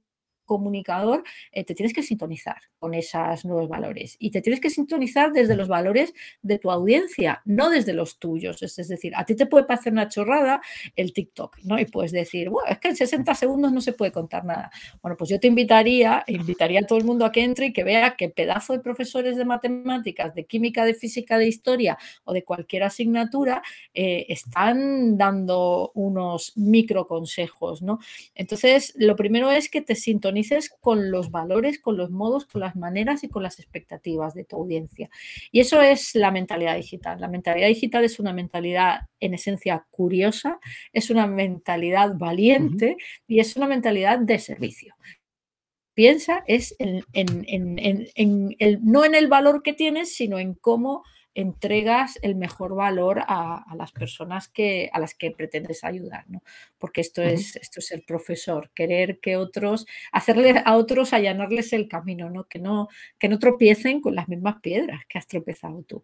comunicador, 0.47 1.23
eh, 1.51 1.63
te 1.63 1.75
tienes 1.75 1.93
que 1.93 2.01
sintonizar 2.01 2.57
con 2.79 2.95
esos 2.95 3.45
nuevos 3.45 3.69
valores 3.69 4.15
y 4.17 4.31
te 4.31 4.41
tienes 4.41 4.59
que 4.59 4.71
sintonizar 4.71 5.31
desde 5.31 5.55
los 5.55 5.67
valores 5.67 6.13
de 6.41 6.57
tu 6.57 6.71
audiencia, 6.71 7.41
no 7.45 7.69
desde 7.69 7.93
los 7.93 8.17
tuyos. 8.17 8.63
Es, 8.63 8.87
decir, 8.87 9.13
a 9.15 9.25
ti 9.25 9.35
te 9.35 9.45
puede 9.45 9.65
parecer 9.65 9.93
una 9.93 10.09
chorrada 10.09 10.61
el 10.95 11.13
TikTok, 11.13 11.57
¿no? 11.63 11.79
Y 11.79 11.85
puedes 11.85 12.11
decir, 12.11 12.49
bueno, 12.49 12.69
es 12.71 12.79
que 12.79 12.87
en 12.87 12.95
60 12.95 13.35
segundos 13.35 13.71
no 13.71 13.81
se 13.81 13.93
puede 13.93 14.11
contar 14.11 14.45
nada. 14.45 14.71
Bueno, 15.01 15.17
pues 15.17 15.29
yo 15.29 15.39
te 15.39 15.47
invitaría, 15.47 16.23
invitaría 16.27 16.79
a 16.79 16.85
todo 16.85 16.97
el 16.97 17.05
mundo 17.05 17.25
a 17.25 17.31
que 17.31 17.43
entre 17.43 17.67
y 17.67 17.73
que 17.73 17.83
vea 17.83 18.15
que 18.15 18.29
pedazo 18.29 18.73
de 18.73 18.79
profesores 18.79 19.35
de 19.35 19.45
matemáticas, 19.45 20.33
de 20.33 20.45
química, 20.45 20.85
de 20.85 20.93
física, 20.93 21.37
de 21.37 21.47
historia 21.47 21.97
o 22.23 22.33
de 22.33 22.43
cualquier 22.43 22.83
asignatura 22.83 23.61
eh, 23.93 24.25
están 24.29 25.17
dando 25.17 25.91
unos 25.93 26.53
micro 26.55 27.05
consejos, 27.05 27.81
¿no? 27.81 27.99
Entonces, 28.33 28.93
lo 28.95 29.15
primero 29.15 29.51
es 29.51 29.69
que 29.69 29.81
te 29.81 29.95
sintonices 29.95 30.36
con 30.79 31.11
los 31.11 31.31
valores, 31.31 31.79
con 31.79 31.97
los 31.97 32.09
modos, 32.09 32.45
con 32.45 32.61
las 32.61 32.75
maneras 32.75 33.23
y 33.23 33.29
con 33.29 33.43
las 33.43 33.59
expectativas 33.59 34.33
de 34.33 34.43
tu 34.43 34.57
audiencia. 34.57 35.09
Y 35.51 35.59
eso 35.59 35.81
es 35.81 36.15
la 36.15 36.31
mentalidad 36.31 36.75
digital. 36.75 37.19
La 37.19 37.27
mentalidad 37.27 37.67
digital 37.67 38.03
es 38.03 38.19
una 38.19 38.33
mentalidad 38.33 39.01
en 39.19 39.33
esencia 39.33 39.85
curiosa, 39.89 40.59
es 40.93 41.09
una 41.09 41.27
mentalidad 41.27 42.15
valiente 42.17 42.97
y 43.27 43.39
es 43.39 43.55
una 43.55 43.67
mentalidad 43.67 44.19
de 44.19 44.39
servicio 44.39 44.95
piensa 45.97 46.43
es 46.45 46.75
en, 46.77 47.03
el, 47.15 48.79
no 48.83 49.03
en 49.03 49.15
el 49.15 49.27
valor 49.27 49.63
que 49.63 49.73
tienes, 49.73 50.13
sino 50.13 50.37
en 50.37 50.53
cómo 50.53 51.03
entregas 51.37 52.17
el 52.23 52.35
mejor 52.35 52.73
valor 52.73 53.21
a, 53.27 53.63
las 53.77 53.91
personas 53.91 54.47
que, 54.47 54.89
a 54.91 54.99
las 54.99 55.13
que 55.13 55.29
pretendes 55.29 55.83
ayudar, 55.83 56.25
¿no? 56.29 56.41
Porque 56.79 56.99
esto 57.01 57.21
es, 57.21 57.55
esto 57.57 57.79
es 57.79 57.91
el 57.91 58.01
profesor, 58.01 58.71
querer 58.73 59.19
que 59.19 59.37
otros, 59.37 59.85
hacerle 60.11 60.63
a 60.65 60.75
otros 60.75 61.13
allanarles 61.13 61.73
el 61.73 61.87
camino, 61.87 62.31
¿no? 62.31 62.45
Que 62.45 62.57
no, 62.57 62.87
que 63.19 63.29
no 63.29 63.37
tropiecen 63.37 64.01
con 64.01 64.15
las 64.15 64.27
mismas 64.27 64.55
piedras 64.61 65.05
que 65.07 65.19
has 65.19 65.27
tropezado 65.27 65.83
tú. 65.83 66.01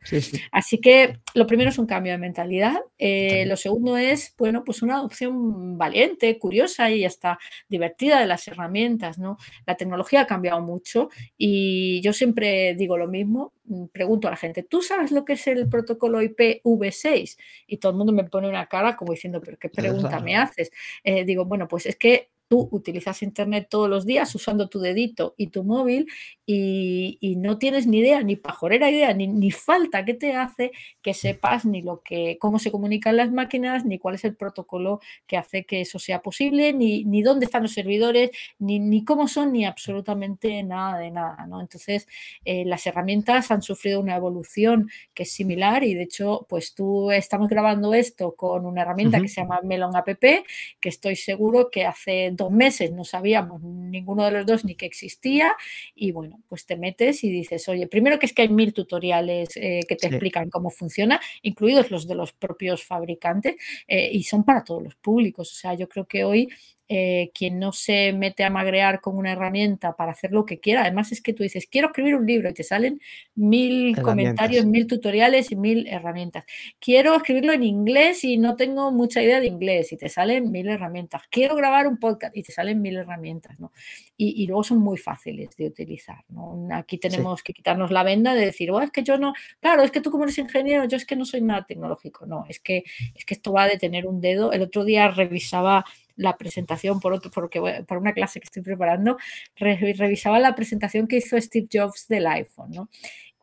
Así 0.51 0.79
que 0.79 1.17
lo 1.33 1.47
primero 1.47 1.71
es 1.71 1.79
un 1.79 1.87
cambio 1.87 2.11
de 2.11 2.19
mentalidad. 2.19 2.77
Eh, 2.99 3.47
lo 3.47 3.57
segundo 3.57 3.97
es, 3.97 4.35
bueno, 4.37 4.63
pues 4.63 4.83
una 4.83 4.97
adopción 4.97 5.79
valiente, 5.79 6.37
curiosa 6.37 6.91
y 6.91 7.05
hasta 7.05 7.39
divertida 7.67 8.19
de 8.19 8.27
las 8.27 8.47
herramientas, 8.47 9.17
¿no? 9.17 9.37
La 9.65 9.77
tecnología 9.77 10.21
ha 10.21 10.27
cambiado 10.27 10.61
mucho 10.61 11.09
y 11.39 12.01
yo 12.01 12.13
siempre 12.13 12.75
digo 12.75 12.99
lo 12.99 13.07
mismo, 13.07 13.51
pregunto 13.91 14.27
a 14.27 14.31
la 14.31 14.37
gente, 14.37 14.63
¿tú 14.63 14.81
sabes 14.81 15.11
lo 15.11 15.25
que 15.25 15.33
es 15.33 15.47
el 15.47 15.69
protocolo 15.69 16.21
IPv6? 16.21 17.37
Y 17.67 17.77
todo 17.77 17.91
el 17.91 17.97
mundo 17.97 18.13
me 18.13 18.25
pone 18.25 18.49
una 18.49 18.67
cara 18.67 18.95
como 18.95 19.13
diciendo, 19.13 19.41
pero 19.41 19.57
¿qué 19.57 19.69
pregunta 19.69 20.19
me 20.19 20.35
haces? 20.35 20.71
Eh, 21.03 21.23
digo, 21.25 21.45
bueno, 21.45 21.67
pues 21.67 21.85
es 21.85 21.95
que 21.95 22.32
tú 22.53 22.69
utilizas 22.69 23.23
Internet 23.23 23.65
todos 23.67 23.89
los 23.89 24.05
días 24.05 24.35
usando 24.35 24.69
tu 24.69 24.79
dedito 24.79 25.33
y 25.37 25.47
tu 25.47 25.63
móvil 25.63 26.05
y, 26.45 27.35
no 27.37 27.57
tienes 27.57 27.87
ni 27.87 27.97
idea, 27.97 28.21
ni 28.21 28.35
pajorera 28.35 28.91
idea, 28.91 29.11
ni, 29.13 29.51
falta 29.51 30.05
que 30.05 30.13
te 30.13 30.33
hace 30.35 30.71
que 31.01 31.15
sepas 31.15 31.65
ni 31.65 31.81
lo 31.81 32.01
que, 32.01 32.37
cómo 32.39 32.59
se 32.59 32.71
comunican 32.71 33.17
las 33.17 33.31
máquinas, 33.31 33.85
ni 33.85 33.97
cuál 33.97 34.15
es 34.15 34.23
el 34.23 34.35
protocolo 34.35 34.99
que 35.25 35.35
hace 35.35 35.65
que 35.65 35.81
eso 35.81 35.97
sea 35.97 36.21
posible, 36.21 36.71
ni, 36.73 37.05
ni 37.05 37.23
dónde 37.23 37.45
están 37.45 37.63
los 37.63 37.73
servidores, 37.73 38.29
ni, 38.59 38.79
ni, 38.79 39.03
cómo 39.03 39.27
son, 39.27 39.51
ni 39.51 39.65
absolutamente 39.65 40.61
nada 40.61 40.99
de 40.99 41.09
nada. 41.09 41.47
¿no? 41.47 41.59
Entonces, 41.59 42.07
eh, 42.45 42.65
las 42.65 42.85
herramientas 42.85 43.49
han 43.49 43.63
sufrido 43.63 43.99
una 43.99 44.15
evolución 44.15 44.89
que 45.15 45.23
es 45.23 45.31
similar 45.31 45.83
y 45.83 45.95
de 45.95 46.03
hecho, 46.03 46.45
pues 46.47 46.75
tú 46.75 47.09
estamos 47.09 47.49
grabando 47.49 47.95
esto 47.95 48.35
con 48.35 48.65
una 48.67 48.83
herramienta 48.83 49.19
que 49.19 49.27
se 49.27 49.41
llama 49.41 49.61
Melon 49.63 49.95
App, 49.95 50.07
que 50.13 50.89
estoy 50.89 51.15
seguro 51.15 51.71
que 51.71 51.85
hace 51.85 52.29
dos 52.31 52.42
meses 52.49 52.91
no 52.91 53.03
sabíamos 53.03 53.61
ninguno 53.61 54.25
de 54.25 54.31
los 54.31 54.45
dos 54.45 54.65
ni 54.65 54.75
que 54.75 54.85
existía 54.85 55.53
y 55.95 56.11
bueno, 56.11 56.41
pues 56.49 56.65
te 56.65 56.75
metes 56.75 57.23
y 57.23 57.29
dices, 57.29 57.67
oye, 57.69 57.87
primero 57.87 58.19
que 58.19 58.25
es 58.25 58.33
que 58.33 58.43
hay 58.43 58.49
mil 58.49 58.73
tutoriales 58.73 59.55
eh, 59.55 59.81
que 59.87 59.95
te 59.95 60.07
explican 60.07 60.49
cómo 60.49 60.69
funciona, 60.69 61.19
incluidos 61.41 61.91
los 61.91 62.07
de 62.07 62.15
los 62.15 62.33
propios 62.33 62.83
fabricantes 62.83 63.55
eh, 63.87 64.09
y 64.11 64.23
son 64.23 64.43
para 64.43 64.63
todos 64.63 64.83
los 64.83 64.95
públicos. 64.95 65.51
O 65.51 65.55
sea, 65.55 65.73
yo 65.73 65.87
creo 65.87 66.05
que 66.05 66.23
hoy 66.23 66.49
eh, 66.89 67.31
quien 67.33 67.59
no 67.59 67.71
se 67.71 68.11
mete 68.11 68.43
a 68.43 68.49
magrear 68.49 68.99
con 68.99 69.17
una 69.17 69.31
herramienta 69.31 69.95
para 69.95 70.11
hacer 70.11 70.33
lo 70.33 70.45
que 70.45 70.59
quiera. 70.59 70.81
Además 70.81 71.13
es 71.13 71.21
que 71.21 71.31
tú 71.31 71.41
dices, 71.41 71.65
quiero 71.65 71.87
escribir 71.87 72.15
un 72.15 72.25
libro 72.25 72.49
y 72.49 72.53
te 72.53 72.63
salen 72.63 72.99
mil 73.35 73.99
comentarios, 74.01 74.65
mil 74.65 74.85
tutoriales 74.85 75.51
y 75.51 75.55
mil 75.55 75.87
herramientas. 75.87 76.43
Quiero 76.79 77.15
escribirlo 77.15 77.53
en 77.53 77.63
inglés 77.63 78.25
y 78.25 78.37
no 78.37 78.57
tengo 78.57 78.91
mucha 78.91 79.23
idea 79.23 79.39
de 79.39 79.47
inglés 79.47 79.93
y 79.93 79.97
te 79.97 80.09
salen 80.09 80.51
mil 80.51 80.67
herramientas. 80.67 81.21
Quiero 81.29 81.55
grabar 81.55 81.87
un 81.87 81.97
podcast 81.97 82.35
y 82.35 82.43
te 82.43 82.51
salen 82.51 82.81
mil 82.81 82.97
herramientas. 82.97 83.59
¿no? 83.61 83.71
Y, 84.17 84.45
luego 84.47 84.65
son 84.65 84.79
muy 84.79 84.97
fáciles 84.97 85.55
de 85.55 85.67
utilizar. 85.67 86.23
¿no? 86.27 86.67
Aquí 86.73 86.97
tenemos 86.97 87.43
que 87.43 87.53
quitarnos 87.53 87.91
la 87.91 88.03
venda 88.03 88.35
de 88.35 88.45
decir, 88.45 88.71
oh, 88.71 88.81
es 88.81 88.91
que 88.91 89.03
yo 89.03 89.17
no, 89.17 89.33
claro, 89.61 89.83
es 89.83 89.91
que 89.91 90.01
tú 90.01 90.11
como 90.11 90.25
eres 90.25 90.37
ingeniero, 90.37 90.85
yo 90.85 90.97
es 90.97 91.05
que 91.05 91.15
no 91.15 91.23
soy 91.23 91.41
nada 91.41 91.65
tecnológico. 91.65 92.25
No, 92.25 92.45
es 92.49 92.59
que, 92.59 92.83
es 93.15 93.23
que 93.23 93.33
esto 93.33 93.53
va 93.53 93.67
de 93.67 93.77
tener 93.77 94.05
un 94.05 94.19
dedo. 94.19 94.51
El 94.51 94.61
otro 94.61 94.83
día 94.83 95.07
revisaba 95.07 95.85
la 96.15 96.37
presentación 96.37 96.99
por 96.99 97.13
otro, 97.13 97.31
porque 97.31 97.83
por 97.87 97.97
una 97.97 98.13
clase 98.13 98.39
que 98.39 98.45
estoy 98.45 98.61
preparando, 98.61 99.17
revisaba 99.55 100.39
la 100.39 100.55
presentación 100.55 101.07
que 101.07 101.17
hizo 101.17 101.39
Steve 101.39 101.67
Jobs 101.71 102.07
del 102.07 102.27
iPhone, 102.27 102.71
¿no? 102.71 102.89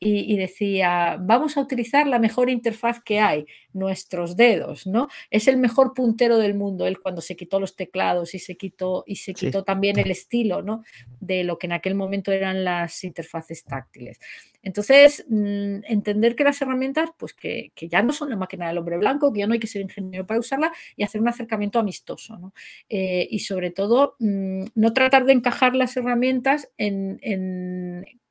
Y, 0.02 0.34
decía, 0.38 1.18
vamos 1.20 1.58
a 1.58 1.60
utilizar 1.60 2.06
la 2.06 2.18
mejor 2.18 2.48
interfaz 2.48 3.02
que 3.02 3.20
hay, 3.20 3.44
nuestros 3.74 4.34
dedos, 4.34 4.86
¿no? 4.86 5.08
Es 5.30 5.46
el 5.46 5.58
mejor 5.58 5.92
puntero 5.92 6.38
del 6.38 6.54
mundo, 6.54 6.86
él 6.86 7.00
cuando 7.00 7.20
se 7.20 7.36
quitó 7.36 7.60
los 7.60 7.76
teclados 7.76 8.34
y 8.34 8.38
se 8.38 8.56
quitó, 8.56 9.04
y 9.06 9.16
se 9.16 9.34
quitó 9.34 9.62
también 9.62 9.98
el 9.98 10.10
estilo, 10.10 10.62
¿no? 10.62 10.82
De 11.20 11.44
lo 11.44 11.58
que 11.58 11.66
en 11.66 11.72
aquel 11.72 11.94
momento 11.94 12.32
eran 12.32 12.64
las 12.64 13.04
interfaces 13.04 13.62
táctiles. 13.64 14.18
Entonces, 14.62 15.24
mm, 15.28 15.84
entender 15.84 16.36
que 16.36 16.44
las 16.44 16.60
herramientas, 16.60 17.10
pues 17.18 17.32
que, 17.34 17.72
ya 17.76 18.02
no 18.02 18.12
son 18.12 18.30
la 18.30 18.36
máquina 18.36 18.68
del 18.68 18.78
hombre 18.78 18.98
blanco, 18.98 19.32
que 19.32 19.40
ya 19.40 19.46
no 19.46 19.54
hay 19.54 19.60
que 19.60 19.66
ser 19.66 19.82
ingeniero 19.82 20.26
para 20.26 20.40
usarla 20.40 20.72
y 20.96 21.02
hacer 21.02 21.20
un 21.20 21.28
acercamiento 21.28 21.78
amistoso, 21.78 22.38
¿no? 22.38 22.52
Eh, 22.88 23.26
y 23.30 23.40
sobre 23.40 23.70
todo, 23.70 24.16
mm, 24.18 24.64
no 24.74 24.92
tratar 24.92 25.24
de 25.24 25.32
encajar 25.32 25.74
las 25.74 25.96
herramientas 25.96 26.70
en, 26.76 27.18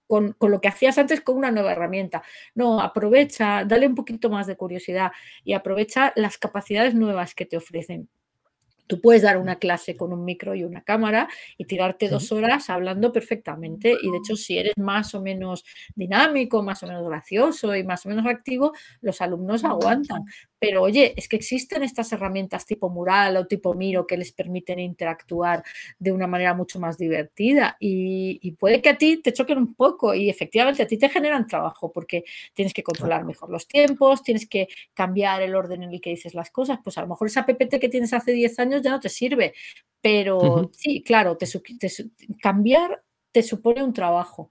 con, 0.10 0.36
lo 0.42 0.60
que 0.60 0.68
hacías 0.68 0.98
antes 0.98 1.22
con 1.22 1.38
una 1.38 1.52
nueva 1.52 1.72
herramienta. 1.72 2.24
No, 2.56 2.82
aprovecha, 2.82 3.64
dale 3.64 3.86
un 3.86 3.94
poquito 3.94 4.32
más 4.32 4.48
de 4.48 4.58
curiosidad 4.58 5.12
y 5.44 5.54
aprovecha 5.54 6.14
las 6.16 6.40
capacidades 6.40 6.96
nuevas 6.96 7.36
que 7.36 7.46
te 7.46 7.58
ofrecen. 7.58 8.10
Tú 8.88 9.00
puedes 9.02 9.22
dar 9.22 9.38
una 9.38 9.60
clase 9.60 9.96
con 9.96 10.12
un 10.12 10.26
micro 10.26 10.56
y 10.56 10.64
una 10.64 10.82
cámara 10.82 11.30
y 11.60 11.66
tirarte 11.66 12.10
dos 12.10 12.32
horas 12.32 12.72
hablando 12.72 13.12
perfectamente. 13.12 13.96
Y 14.02 14.10
de 14.10 14.18
hecho, 14.18 14.36
si 14.36 14.58
eres 14.58 14.74
más 14.78 15.14
o 15.14 15.22
menos 15.22 15.64
dinámico, 15.94 16.64
más 16.64 16.82
o 16.82 16.88
menos 16.88 17.08
gracioso 17.08 17.76
y 17.76 17.84
más 17.84 18.04
o 18.08 18.10
menos 18.10 18.26
activo, 18.26 18.74
los 19.02 19.22
alumnos 19.22 19.64
aguantan. 19.64 20.24
Pero 20.60 20.84
oye, 20.84 21.14
es 21.16 21.28
que 21.28 21.38
existen 21.38 21.84
estas 21.84 22.12
herramientas 22.12 22.66
tipo 22.66 22.90
mural 22.90 23.38
o 23.38 23.48
tipo 23.48 23.74
miro 23.74 24.06
que 24.06 24.18
les 24.18 24.32
permiten 24.32 24.80
interactuar 24.80 25.64
de 25.98 26.12
una 26.12 26.28
manera 26.28 26.54
mucho 26.54 26.80
más 26.80 26.98
divertida. 26.98 27.78
Y, 27.80 28.52
puede 28.60 28.82
que 28.82 28.90
a 28.90 28.98
ti 28.98 29.18
te 29.18 29.32
choquen 29.32 29.58
un 29.58 29.74
poco 29.74 30.14
y 30.14 30.30
efectivamente 30.30 30.84
a 30.84 30.88
ti 30.88 30.98
te 30.98 31.10
generan 31.10 31.48
trabajo 31.48 31.92
porque 31.92 32.24
tienes 32.54 32.74
que 32.74 32.84
controlar 32.84 33.24
mejor 33.24 33.50
los 33.50 33.68
tiempos, 33.68 34.24
tienes 34.24 34.48
que 34.48 34.68
cambiar 34.94 35.42
el 35.42 35.56
orden 35.56 35.84
en 35.84 35.94
el 35.94 36.02
que 36.02 36.10
dices 36.12 36.34
las 36.34 36.52
cosas. 36.52 36.80
Pues 36.84 36.98
a 36.98 37.02
lo 37.02 37.08
mejor 37.08 37.28
esa 37.28 37.46
PPT 37.46 37.80
que 37.80 37.90
tienes 37.90 38.14
hace 38.14 38.34
10 38.34 38.60
años 38.60 38.82
ya 38.82 38.92
no 38.92 39.00
te 39.00 39.10
sirve. 39.10 39.54
Pero 40.02 40.70
sí, 40.74 41.04
claro, 41.04 41.38
te, 41.38 41.46
cambiar 42.42 43.04
te 43.32 43.44
supone 43.44 43.84
un 43.84 43.94
trabajo, 43.94 44.50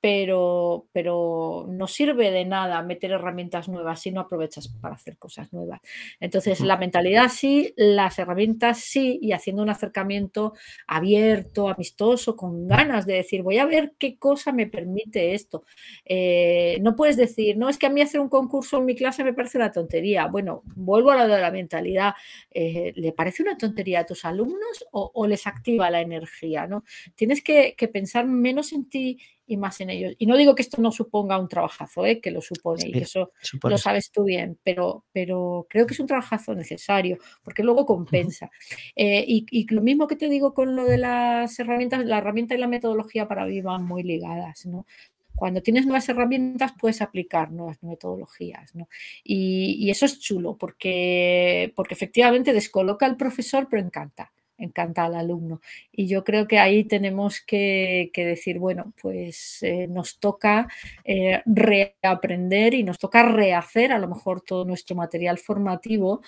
pero, 0.00 0.86
pero 0.92 1.66
no 1.68 1.86
sirve 1.86 2.30
de 2.30 2.44
nada 2.44 2.82
meter 2.82 3.10
herramientas 3.12 3.68
nuevas 3.68 4.00
si 4.00 4.10
no 4.10 4.22
aprovechas 4.22 4.68
para 4.68 4.94
hacer 4.94 5.18
cosas 5.18 5.52
nuevas. 5.52 5.80
Entonces, 6.20 6.60
la 6.60 6.78
mentalidad 6.78 7.28
sí, 7.28 7.74
las 7.76 8.18
herramientas 8.18 8.78
sí, 8.80 9.18
y 9.20 9.32
haciendo 9.32 9.62
un 9.62 9.68
acercamiento 9.68 10.54
abierto, 10.86 11.68
amistoso, 11.68 12.34
con 12.34 12.66
ganas 12.66 13.04
de 13.04 13.14
decir, 13.14 13.42
voy 13.42 13.58
a 13.58 13.66
ver 13.66 13.92
qué 13.98 14.16
cosa 14.16 14.52
me 14.52 14.66
permite 14.66 15.34
esto. 15.34 15.64
Eh, 16.04 16.78
no 16.80 16.96
puedes 16.96 17.16
decir, 17.18 17.58
no, 17.58 17.68
es 17.68 17.76
que 17.76 17.86
a 17.86 17.90
mí 17.90 18.00
hacer 18.00 18.20
un 18.20 18.30
concurso 18.30 18.78
en 18.78 18.86
mi 18.86 18.94
clase 18.94 19.22
me 19.22 19.34
parece 19.34 19.58
una 19.58 19.70
tontería. 19.70 20.26
Bueno, 20.28 20.62
vuelvo 20.76 21.10
a 21.10 21.16
lo 21.16 21.28
de 21.34 21.40
la 21.40 21.50
mentalidad. 21.50 22.14
Eh, 22.50 22.92
¿Le 22.96 23.12
parece 23.12 23.42
una 23.42 23.58
tontería 23.58 24.00
a 24.00 24.06
tus 24.06 24.24
alumnos 24.24 24.86
o, 24.92 25.10
o 25.14 25.26
les 25.26 25.46
activa 25.46 25.90
la 25.90 26.00
energía? 26.00 26.66
¿no? 26.66 26.84
Tienes 27.14 27.42
que, 27.42 27.74
que 27.76 27.88
pensar 27.88 28.26
menos 28.26 28.72
en 28.72 28.88
ti 28.88 29.18
y 29.50 29.56
más 29.56 29.80
en 29.80 29.90
ellos. 29.90 30.14
Y 30.16 30.26
no 30.26 30.36
digo 30.36 30.54
que 30.54 30.62
esto 30.62 30.80
no 30.80 30.92
suponga 30.92 31.36
un 31.36 31.48
trabajazo, 31.48 32.06
¿eh? 32.06 32.20
que 32.20 32.30
lo 32.30 32.40
supone 32.40 32.84
y 32.86 32.98
eso 32.98 33.32
lo 33.64 33.76
sabes 33.78 34.12
tú 34.12 34.22
bien, 34.22 34.56
pero, 34.62 35.04
pero 35.10 35.66
creo 35.68 35.88
que 35.88 35.94
es 35.94 35.98
un 35.98 36.06
trabajazo 36.06 36.54
necesario 36.54 37.18
porque 37.42 37.64
luego 37.64 37.84
compensa. 37.84 38.48
Eh, 38.94 39.24
y, 39.26 39.44
y 39.50 39.66
lo 39.74 39.82
mismo 39.82 40.06
que 40.06 40.14
te 40.14 40.28
digo 40.28 40.54
con 40.54 40.76
lo 40.76 40.84
de 40.84 40.98
las 40.98 41.58
herramientas, 41.58 42.04
la 42.04 42.18
herramienta 42.18 42.54
y 42.54 42.58
la 42.58 42.68
metodología 42.68 43.26
para 43.26 43.44
mí 43.44 43.60
van 43.60 43.84
muy 43.84 44.04
ligadas, 44.04 44.66
¿no? 44.66 44.86
Cuando 45.34 45.62
tienes 45.62 45.84
nuevas 45.84 46.08
herramientas 46.08 46.72
puedes 46.78 47.02
aplicar 47.02 47.50
nuevas 47.50 47.82
metodologías, 47.82 48.72
¿no? 48.76 48.88
Y, 49.24 49.78
y 49.80 49.90
eso 49.90 50.06
es 50.06 50.20
chulo 50.20 50.56
porque, 50.56 51.72
porque 51.74 51.94
efectivamente 51.94 52.52
descoloca 52.52 53.04
al 53.04 53.16
profesor, 53.16 53.66
pero 53.68 53.82
encanta 53.82 54.30
encanta 54.60 55.04
al 55.04 55.14
alumno. 55.14 55.60
Y 55.92 56.06
yo 56.06 56.24
creo 56.24 56.46
que 56.46 56.58
ahí 56.58 56.84
tenemos 56.84 57.40
que, 57.40 58.10
decir, 58.14 58.58
bueno, 58.58 58.92
pues 59.00 59.62
eh, 59.62 59.86
nos 59.88 60.18
toca 60.20 60.68
eh, 61.04 61.42
reaprender 61.46 62.74
y 62.74 62.82
nos 62.84 62.98
toca 62.98 63.22
rehacer 63.22 63.92
a 63.92 63.98
lo 63.98 64.08
mejor 64.08 64.42
todo 64.42 64.64
nuestro 64.64 64.94
material 64.96 65.38
formativo, 65.38 66.20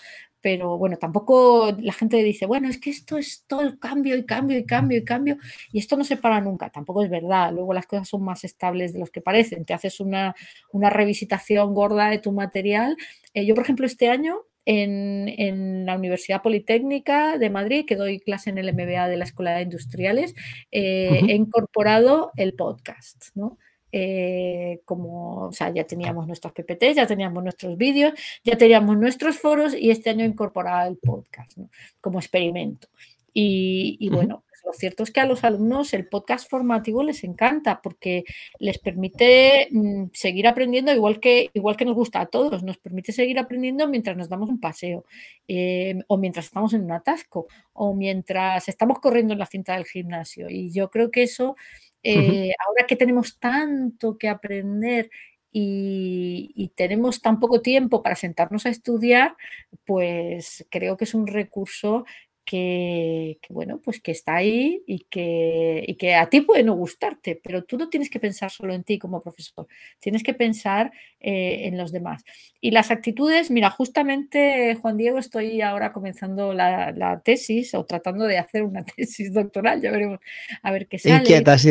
pero 0.42 0.76
bueno, 0.76 0.96
tampoco 0.98 1.74
la 1.78 1.92
gente 1.92 2.22
dice, 2.22 2.46
bueno, 2.46 2.68
es 2.68 2.78
que 2.78 2.90
esto 2.90 3.16
es 3.16 3.44
todo 3.46 3.62
el 3.62 3.78
cambio 3.78 4.16
y 4.16 4.26
cambio 4.26 4.58
y 4.58 4.66
cambio 4.66 4.98
y 4.98 5.04
cambio, 5.04 5.36
y 5.70 5.78
esto 5.78 5.96
no 5.96 6.04
se 6.04 6.16
para 6.16 6.40
nunca, 6.40 6.68
tampoco 6.68 7.02
es 7.04 7.10
verdad, 7.10 7.52
luego 7.52 7.72
las 7.72 7.86
cosas 7.86 8.08
son 8.08 8.24
más 8.24 8.42
estables 8.42 8.92
de 8.92 8.98
los 8.98 9.10
que 9.10 9.20
parecen, 9.20 9.64
te 9.64 9.72
haces 9.72 10.00
una, 10.00 10.34
una 10.72 10.90
revisitación 10.90 11.72
gorda 11.74 12.10
de 12.10 12.18
tu 12.18 12.32
material. 12.32 12.96
Eh, 13.34 13.46
yo, 13.46 13.54
por 13.54 13.62
ejemplo, 13.64 13.86
este 13.86 14.08
año 14.10 14.42
en, 14.64 15.28
en, 15.28 15.86
la 15.86 15.96
Universidad 15.96 16.42
Politécnica 16.42 17.38
de 17.38 17.50
Madrid, 17.50 17.84
que 17.86 17.96
doy 17.96 18.20
clase 18.20 18.50
en 18.50 18.58
el 18.58 18.72
MBA 18.72 19.08
de 19.08 19.16
la 19.16 19.24
Escuela 19.24 19.52
de 19.52 19.62
Industriales, 19.62 20.34
eh, 20.70 21.20
he 21.28 21.34
incorporado 21.34 22.30
el 22.36 22.54
podcast, 22.54 23.28
¿no? 23.34 23.58
Eh, 23.94 24.80
como, 24.86 25.48
o 25.48 25.52
sea, 25.52 25.70
ya 25.70 25.84
teníamos 25.84 26.26
nuestros 26.26 26.54
PPTs, 26.54 26.96
ya 26.96 27.06
teníamos 27.06 27.42
nuestros 27.42 27.76
vídeos, 27.76 28.14
ya 28.42 28.56
teníamos 28.56 28.96
nuestros 28.96 29.38
foros 29.38 29.74
y 29.74 29.90
este 29.90 30.08
año 30.08 30.24
he 30.24 30.28
incorporado 30.28 30.88
el 30.88 30.96
podcast 30.96 31.58
¿no? 31.58 31.68
como 32.00 32.18
experimento. 32.18 32.88
Y, 33.34 34.08
bueno, 34.10 34.44
lo 34.64 34.72
cierto 34.72 35.02
es 35.02 35.10
que 35.10 35.20
a 35.20 35.26
los 35.26 35.44
alumnos 35.44 35.92
el 35.92 36.06
podcast 36.08 36.48
formativo 36.48 37.02
les 37.02 37.24
encanta 37.24 37.80
porque 37.82 38.24
les 38.58 38.78
permite 38.78 39.68
mm, 39.70 40.06
seguir 40.12 40.46
aprendiendo 40.46 40.92
igual 40.92 41.20
que, 41.20 41.50
igual 41.52 41.76
que 41.76 41.84
nos 41.84 41.94
gusta 41.94 42.20
a 42.20 42.26
todos, 42.26 42.62
nos 42.62 42.78
permite 42.78 43.12
seguir 43.12 43.38
aprendiendo 43.38 43.88
mientras 43.88 44.16
nos 44.16 44.28
damos 44.28 44.48
un 44.48 44.60
paseo 44.60 45.04
eh, 45.48 45.98
o 46.06 46.16
mientras 46.16 46.46
estamos 46.46 46.72
en 46.74 46.84
un 46.84 46.92
atasco 46.92 47.46
o 47.72 47.94
mientras 47.94 48.68
estamos 48.68 49.00
corriendo 49.00 49.32
en 49.32 49.38
la 49.38 49.46
cinta 49.46 49.74
del 49.74 49.84
gimnasio. 49.84 50.48
Y 50.48 50.70
yo 50.72 50.90
creo 50.90 51.10
que 51.10 51.24
eso, 51.24 51.56
eh, 52.02 52.52
ahora 52.66 52.86
que 52.86 52.96
tenemos 52.96 53.38
tanto 53.38 54.16
que 54.18 54.28
aprender 54.28 55.10
y, 55.50 56.52
y 56.54 56.68
tenemos 56.68 57.20
tan 57.20 57.38
poco 57.38 57.60
tiempo 57.60 58.02
para 58.02 58.16
sentarnos 58.16 58.64
a 58.66 58.70
estudiar, 58.70 59.36
pues 59.84 60.66
creo 60.70 60.96
que 60.96 61.04
es 61.04 61.14
un 61.14 61.26
recurso 61.26 62.04
que, 62.44 63.38
que, 63.40 63.52
bueno, 63.52 63.80
pues 63.82 64.00
que 64.00 64.10
está 64.12 64.36
ahí 64.36 64.82
y 64.86 65.06
que, 65.10 65.84
y 65.86 65.94
que 65.94 66.14
a 66.14 66.28
ti 66.28 66.40
puede 66.40 66.62
no 66.62 66.74
gustarte, 66.74 67.40
pero 67.42 67.64
tú 67.64 67.78
no 67.78 67.88
tienes 67.88 68.10
que 68.10 68.20
pensar 68.20 68.50
solo 68.50 68.74
en 68.74 68.84
ti 68.84 68.98
como 68.98 69.20
profesor, 69.20 69.66
tienes 70.00 70.22
que 70.22 70.34
pensar 70.34 70.92
eh, 71.20 71.68
en 71.68 71.78
los 71.78 71.92
demás. 71.92 72.24
Y 72.60 72.70
las 72.70 72.90
actitudes, 72.90 73.50
mira, 73.50 73.70
justamente 73.70 74.76
Juan 74.80 74.96
Diego, 74.96 75.18
estoy 75.18 75.60
ahora 75.60 75.92
comenzando 75.92 76.52
la, 76.52 76.92
la 76.92 77.20
tesis 77.20 77.74
o 77.74 77.84
tratando 77.84 78.24
de 78.24 78.38
hacer 78.38 78.62
una 78.62 78.84
tesis 78.96 79.32
doctoral, 79.32 79.80
ya 79.80 79.90
veremos 79.90 80.20
a 80.62 80.72
ver 80.72 80.88
qué 80.88 80.98
sale. 80.98 81.16
Inquieta, 81.16 81.58
sí. 81.58 81.70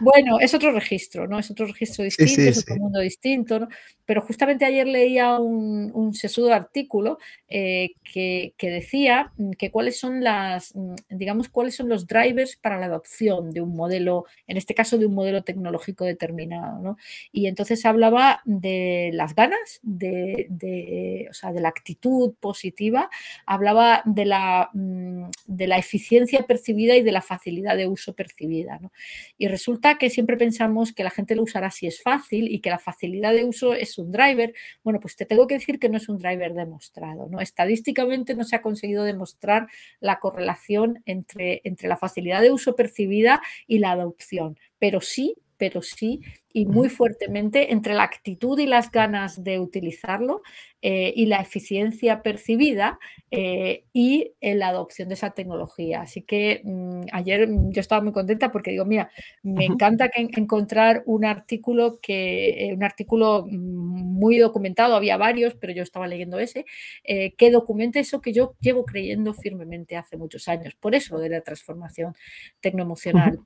Bueno, 0.00 0.40
es 0.40 0.54
otro 0.54 0.72
registro, 0.72 1.26
¿no? 1.26 1.38
Es 1.38 1.50
otro 1.50 1.66
registro 1.66 2.04
distinto, 2.04 2.34
sí, 2.34 2.48
es 2.48 2.58
otro 2.58 2.76
mundo 2.76 3.00
distinto, 3.00 3.60
¿no? 3.60 3.68
Pero 4.04 4.22
justamente 4.22 4.64
ayer 4.64 4.86
leía 4.86 5.38
un, 5.38 5.90
un 5.94 6.14
sesudo 6.14 6.52
artículo 6.52 7.18
eh, 7.48 7.90
que, 8.02 8.54
que 8.56 8.70
decía 8.70 9.19
mm, 9.36 9.52
que 9.52 9.70
cuáles 9.70 9.98
son 9.98 10.22
las, 10.22 10.74
mm, 10.74 10.94
digamos, 11.10 11.48
cuáles 11.48 11.74
son 11.74 11.88
los 11.88 12.06
drivers 12.06 12.56
para 12.56 12.78
la 12.78 12.86
adopción 12.86 13.50
de 13.50 13.60
un 13.60 13.74
modelo, 13.74 14.24
en 14.46 14.56
este 14.56 14.74
caso 14.74 14.98
de 14.98 15.06
un 15.06 15.14
modelo 15.14 15.42
tecnológico 15.42 16.04
determinado, 16.04 16.80
¿no? 16.80 16.96
Y 17.32 17.46
entonces 17.46 17.84
hablaba 17.84 18.42
de 18.44 19.10
las 19.14 19.34
ganas, 19.34 19.80
de, 19.82 20.46
de, 20.50 21.28
o 21.30 21.34
sea, 21.34 21.52
de 21.52 21.60
la 21.60 21.68
actitud 21.68 22.34
positiva, 22.40 23.10
hablaba 23.46 24.02
de 24.04 24.24
la, 24.24 24.70
mm, 24.72 25.24
de 25.46 25.66
la 25.66 25.78
eficiencia 25.78 26.42
percibida 26.46 26.96
y 26.96 27.02
de 27.02 27.12
la 27.12 27.22
facilidad 27.22 27.76
de 27.76 27.88
uso 27.88 28.14
percibida, 28.14 28.78
¿no? 28.80 28.92
Y 29.38 29.48
resulta 29.48 29.98
que 29.98 30.10
siempre 30.10 30.36
pensamos 30.36 30.92
que 30.92 31.04
la 31.04 31.10
gente 31.10 31.34
lo 31.34 31.42
usará 31.42 31.70
si 31.70 31.86
es 31.86 32.02
fácil 32.02 32.48
y 32.48 32.60
que 32.60 32.70
la 32.70 32.78
facilidad 32.78 33.32
de 33.32 33.44
uso 33.44 33.74
es 33.74 33.98
un 33.98 34.10
driver. 34.12 34.54
Bueno, 34.82 35.00
pues 35.00 35.16
te 35.16 35.26
tengo 35.26 35.46
que 35.46 35.54
decir 35.54 35.78
que 35.78 35.88
no 35.88 35.96
es 35.96 36.08
un 36.08 36.18
driver 36.18 36.54
demostrado. 36.54 37.28
¿no? 37.30 37.40
Estadísticamente 37.40 38.34
no 38.34 38.44
se 38.44 38.56
ha 38.56 38.62
conseguido 38.62 39.04
demostrar 39.12 39.68
la 40.00 40.18
correlación 40.18 41.02
entre, 41.06 41.60
entre 41.64 41.88
la 41.88 41.96
facilidad 41.96 42.42
de 42.42 42.50
uso 42.50 42.76
percibida 42.76 43.40
y 43.66 43.78
la 43.78 43.92
adopción, 43.92 44.58
pero 44.78 45.00
sí 45.00 45.36
pero 45.60 45.82
sí 45.82 46.22
y 46.52 46.66
muy 46.66 46.88
fuertemente 46.88 47.72
entre 47.72 47.94
la 47.94 48.02
actitud 48.02 48.58
y 48.58 48.66
las 48.66 48.90
ganas 48.90 49.42
de 49.44 49.60
utilizarlo 49.60 50.42
eh, 50.82 51.12
y 51.14 51.26
la 51.26 51.40
eficiencia 51.40 52.22
percibida 52.22 52.98
eh, 53.30 53.84
y 53.92 54.32
en 54.40 54.58
la 54.58 54.68
adopción 54.68 55.08
de 55.08 55.14
esa 55.14 55.30
tecnología. 55.30 56.00
Así 56.00 56.22
que 56.22 56.62
mmm, 56.64 57.02
ayer 57.12 57.46
mm, 57.48 57.70
yo 57.70 57.80
estaba 57.80 58.02
muy 58.02 58.12
contenta 58.12 58.50
porque 58.50 58.72
digo, 58.72 58.84
mira, 58.84 59.10
me 59.42 59.66
encanta 59.66 60.08
que, 60.08 60.22
encontrar 60.22 61.02
un 61.06 61.24
artículo 61.24 61.98
que 62.00 62.68
eh, 62.70 62.74
un 62.74 62.82
artículo 62.82 63.46
mm, 63.46 64.18
muy 64.18 64.38
documentado, 64.38 64.96
había 64.96 65.16
varios, 65.16 65.54
pero 65.54 65.72
yo 65.72 65.82
estaba 65.82 66.08
leyendo 66.08 66.38
ese, 66.38 66.64
que 67.04 67.50
documente 67.50 68.00
eso 68.00 68.20
que 68.20 68.32
yo 68.32 68.54
llevo 68.60 68.84
creyendo 68.84 69.34
firmemente 69.34 69.96
hace 69.96 70.16
muchos 70.16 70.48
años. 70.48 70.74
Por 70.74 70.94
eso 70.94 71.18
de 71.18 71.28
la 71.28 71.40
transformación 71.42 72.14
tecnoemocional. 72.60 73.40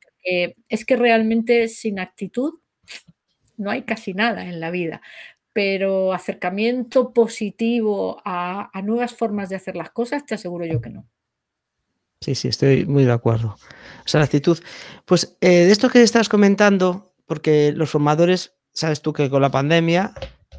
Es 0.69 0.85
que 0.87 0.97
realmente 0.97 1.69
sin 1.69 1.99
actitud 1.99 2.55
no 3.57 3.71
hay 3.71 3.83
casi 3.83 4.15
nada 4.15 4.45
en 4.45 4.61
la 4.61 4.71
vida 4.71 5.01
pero 5.55 6.13
acercamiento 6.13 7.15
positivo 7.15 8.21
a, 8.25 8.77
a, 8.77 8.83
nuevas 8.83 9.15
formas 9.15 9.49
de 9.49 9.55
hacer 9.55 9.77
las 9.77 9.91
cosas, 9.91 10.27
te 10.27 10.35
aseguro 10.35 10.67
yo 10.67 10.81
que 10.81 10.91
no. 10.91 11.07
Sí, 12.21 12.35
sí, 12.35 12.49
estoy 12.49 12.87
muy 12.87 13.05
de 13.05 13.13
acuerdo. 13.13 13.57
O 14.05 14.09
sea, 14.09 14.19
la 14.19 14.25
actitud. 14.25 14.59
Pues 15.05 15.37
eh, 15.41 15.67
de 15.67 15.71
esto 15.71 15.89
que 15.89 16.03
estás 16.03 16.29
comentando, 16.29 17.15
porque 17.25 17.73
los 17.73 17.91
formadores, 17.91 18.57
sabes 18.73 19.01
tú 19.01 19.13
que 19.13 19.31
con 19.31 19.43
la 19.43 19.51
pandemia, 19.51 20.13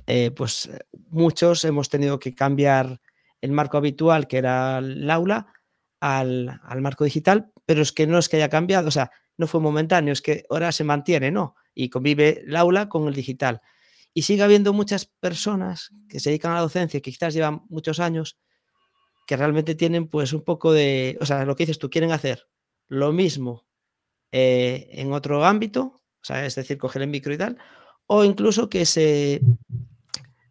eh, 0.08 0.32
pues 0.32 0.70
muchos 1.10 1.66
hemos 1.66 1.90
tenido 1.90 2.18
que 2.18 2.34
cambiar 2.34 3.02
el 3.42 3.52
marco 3.52 3.78
habitual, 3.78 4.28
que 4.28 4.38
era 4.38 4.78
el 4.78 5.10
aula, 5.12 5.48
al, 6.00 6.62
al 6.64 6.82
marco 6.82 7.04
digital, 7.04 7.52
pero 7.66 7.82
es 7.82 7.92
que 7.92 8.08
no 8.08 8.18
es 8.18 8.30
que 8.30 8.38
haya 8.38 8.50
cambiado, 8.50 8.88
o 8.88 8.92
sea, 8.92 9.12
no 9.36 9.48
fue 9.48 9.60
momentáneo, 9.60 10.14
es 10.14 10.22
que 10.22 10.46
ahora 10.50 10.72
se 10.72 10.84
mantiene, 10.84 11.32
¿no? 11.32 11.56
Y 11.76 11.90
convive 11.90 12.44
el 12.48 12.56
aula 12.56 12.90
con 12.90 13.08
el 13.08 13.14
digital. 13.14 13.62
Y 14.14 14.24
sigue 14.24 14.42
habiendo 14.42 14.74
muchas 14.74 15.06
personas 15.06 15.92
que 16.10 16.20
se 16.20 16.30
dedican 16.30 16.54
a 16.54 16.56
la 16.56 16.62
docencia, 16.62 17.02
que 17.02 17.12
quizás 17.12 17.34
llevan 17.34 17.64
muchos 17.70 18.00
años, 18.00 18.40
que 19.28 19.36
realmente 19.36 19.76
tienen 19.76 20.08
pues 20.08 20.34
un 20.34 20.42
poco 20.42 20.72
de, 20.72 21.18
o 21.20 21.26
sea, 21.26 21.46
lo 21.46 21.56
que 21.56 21.64
dices 21.64 21.80
tú, 21.80 21.90
quieren 21.90 22.12
hacer 22.12 22.48
lo 22.88 23.12
mismo 23.12 23.66
eh, 24.32 24.88
en 24.94 25.12
otro 25.14 25.44
ámbito, 25.46 25.82
o 25.82 26.24
sea, 26.24 26.46
es 26.46 26.56
decir, 26.56 26.78
coger 26.78 27.02
el 27.02 27.10
micro 27.10 27.34
y 27.34 27.38
tal, 27.38 27.58
o 28.08 28.24
incluso 28.24 28.70
que 28.70 28.86
se, 28.86 29.42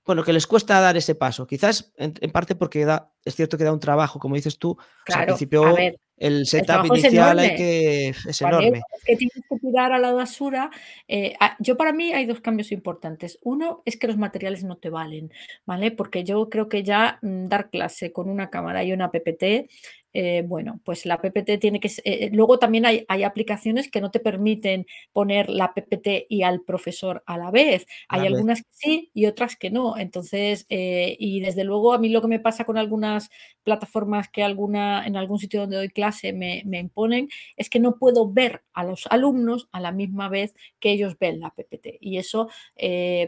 bueno, 0.04 0.22
que 0.22 0.32
les 0.32 0.46
cuesta 0.46 0.80
dar 0.80 0.96
ese 0.96 1.14
paso. 1.14 1.46
Quizás 1.46 1.92
en, 1.96 2.14
en 2.20 2.30
parte 2.30 2.54
porque 2.54 2.84
da, 2.84 3.12
es 3.24 3.34
cierto 3.34 3.56
que 3.56 3.64
da 3.64 3.72
un 3.72 3.80
trabajo, 3.80 4.18
como 4.18 4.34
dices 4.34 4.58
tú, 4.58 4.72
o 4.72 4.76
sea, 5.06 5.20
al 5.20 5.20
Claro, 5.20 5.22
a 5.22 5.26
principio 5.26 5.74
ver, 5.74 6.00
el 6.16 6.34
el 6.34 6.46
setup 6.46 6.66
trabajo 6.66 6.94
es 6.94 7.04
inicial 7.04 7.38
hay 7.38 7.56
que, 7.56 8.08
es 8.08 8.40
enorme. 8.40 8.78
es 8.96 9.04
que 9.04 9.16
tienes 9.16 9.42
que 9.48 9.58
tirar 9.58 9.92
a 9.92 9.98
la 9.98 10.12
basura. 10.12 10.70
eh, 11.08 11.34
yo 11.58 11.76
para 11.76 11.92
mí 11.92 12.12
hay 12.12 12.26
dos 12.26 12.40
cambios 12.40 12.72
importantes. 12.72 13.38
Uno 13.42 13.82
es 13.84 13.96
que 13.96 14.06
los 14.06 14.16
materiales 14.16 14.64
no 14.64 14.76
te 14.76 14.90
valen, 14.90 15.32
¿vale? 15.66 15.90
Porque 15.90 16.24
yo 16.24 16.48
creo 16.48 16.68
que 16.68 16.82
ya 16.82 17.18
mm, 17.22 17.46
dar 17.46 17.70
clase 17.70 18.12
con 18.12 18.28
una 18.28 18.50
cámara 18.50 18.84
y 18.84 18.92
una 18.92 19.10
PPT 19.10 19.68
eh, 20.16 20.44
bueno, 20.46 20.80
pues 20.84 21.06
la 21.06 21.20
PPT 21.20 21.58
tiene 21.58 21.80
que... 21.80 21.90
Eh, 22.04 22.30
luego 22.32 22.60
también 22.60 22.86
hay, 22.86 23.04
hay, 23.08 23.24
aplicaciones 23.24 23.90
que 23.90 24.00
no 24.00 24.12
te 24.12 24.20
permiten 24.20 24.86
poner 25.12 25.50
la 25.50 25.74
PPT 25.74 26.26
y 26.28 26.42
al 26.44 26.62
profesor 26.62 27.24
a 27.26 27.36
la 27.36 27.50
vez. 27.50 27.84
Hay 28.08 28.24
algunas 28.24 28.62
que 28.62 28.68
sí 28.70 29.10
y 29.12 29.26
otras 29.26 29.56
que 29.56 29.72
no. 29.72 29.98
Entonces, 29.98 30.66
y 30.68 31.40
desde 31.40 31.64
luego 31.64 31.92
a 31.92 31.98
mí 31.98 32.10
lo 32.10 32.22
que 32.22 32.28
me 32.28 32.38
pasa 32.38 32.64
con 32.64 32.78
algunas 32.78 33.28
plataformas 33.64 34.28
que 34.28 34.42
alguna, 34.42 35.06
en 35.06 35.16
algún 35.16 35.38
sitio 35.38 35.60
donde 35.60 35.76
doy 35.76 35.88
clase 35.88 36.32
me, 36.32 36.62
me 36.66 36.78
imponen 36.78 37.28
es 37.56 37.68
que 37.70 37.80
no 37.80 37.96
puedo 37.96 38.30
ver 38.30 38.62
a 38.72 38.84
los 38.84 39.06
alumnos 39.08 39.68
a 39.72 39.80
la 39.80 39.92
misma 39.92 40.28
vez 40.28 40.54
que 40.80 40.92
ellos 40.92 41.16
ven 41.18 41.40
la 41.40 41.50
PPT. 41.50 41.98
Y 42.00 42.18
eso, 42.18 42.48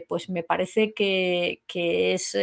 pues 0.07 0.29
me 0.29 0.43
parece 0.43 0.93
que, 0.93 1.61
que 1.67 2.13
es 2.13 2.37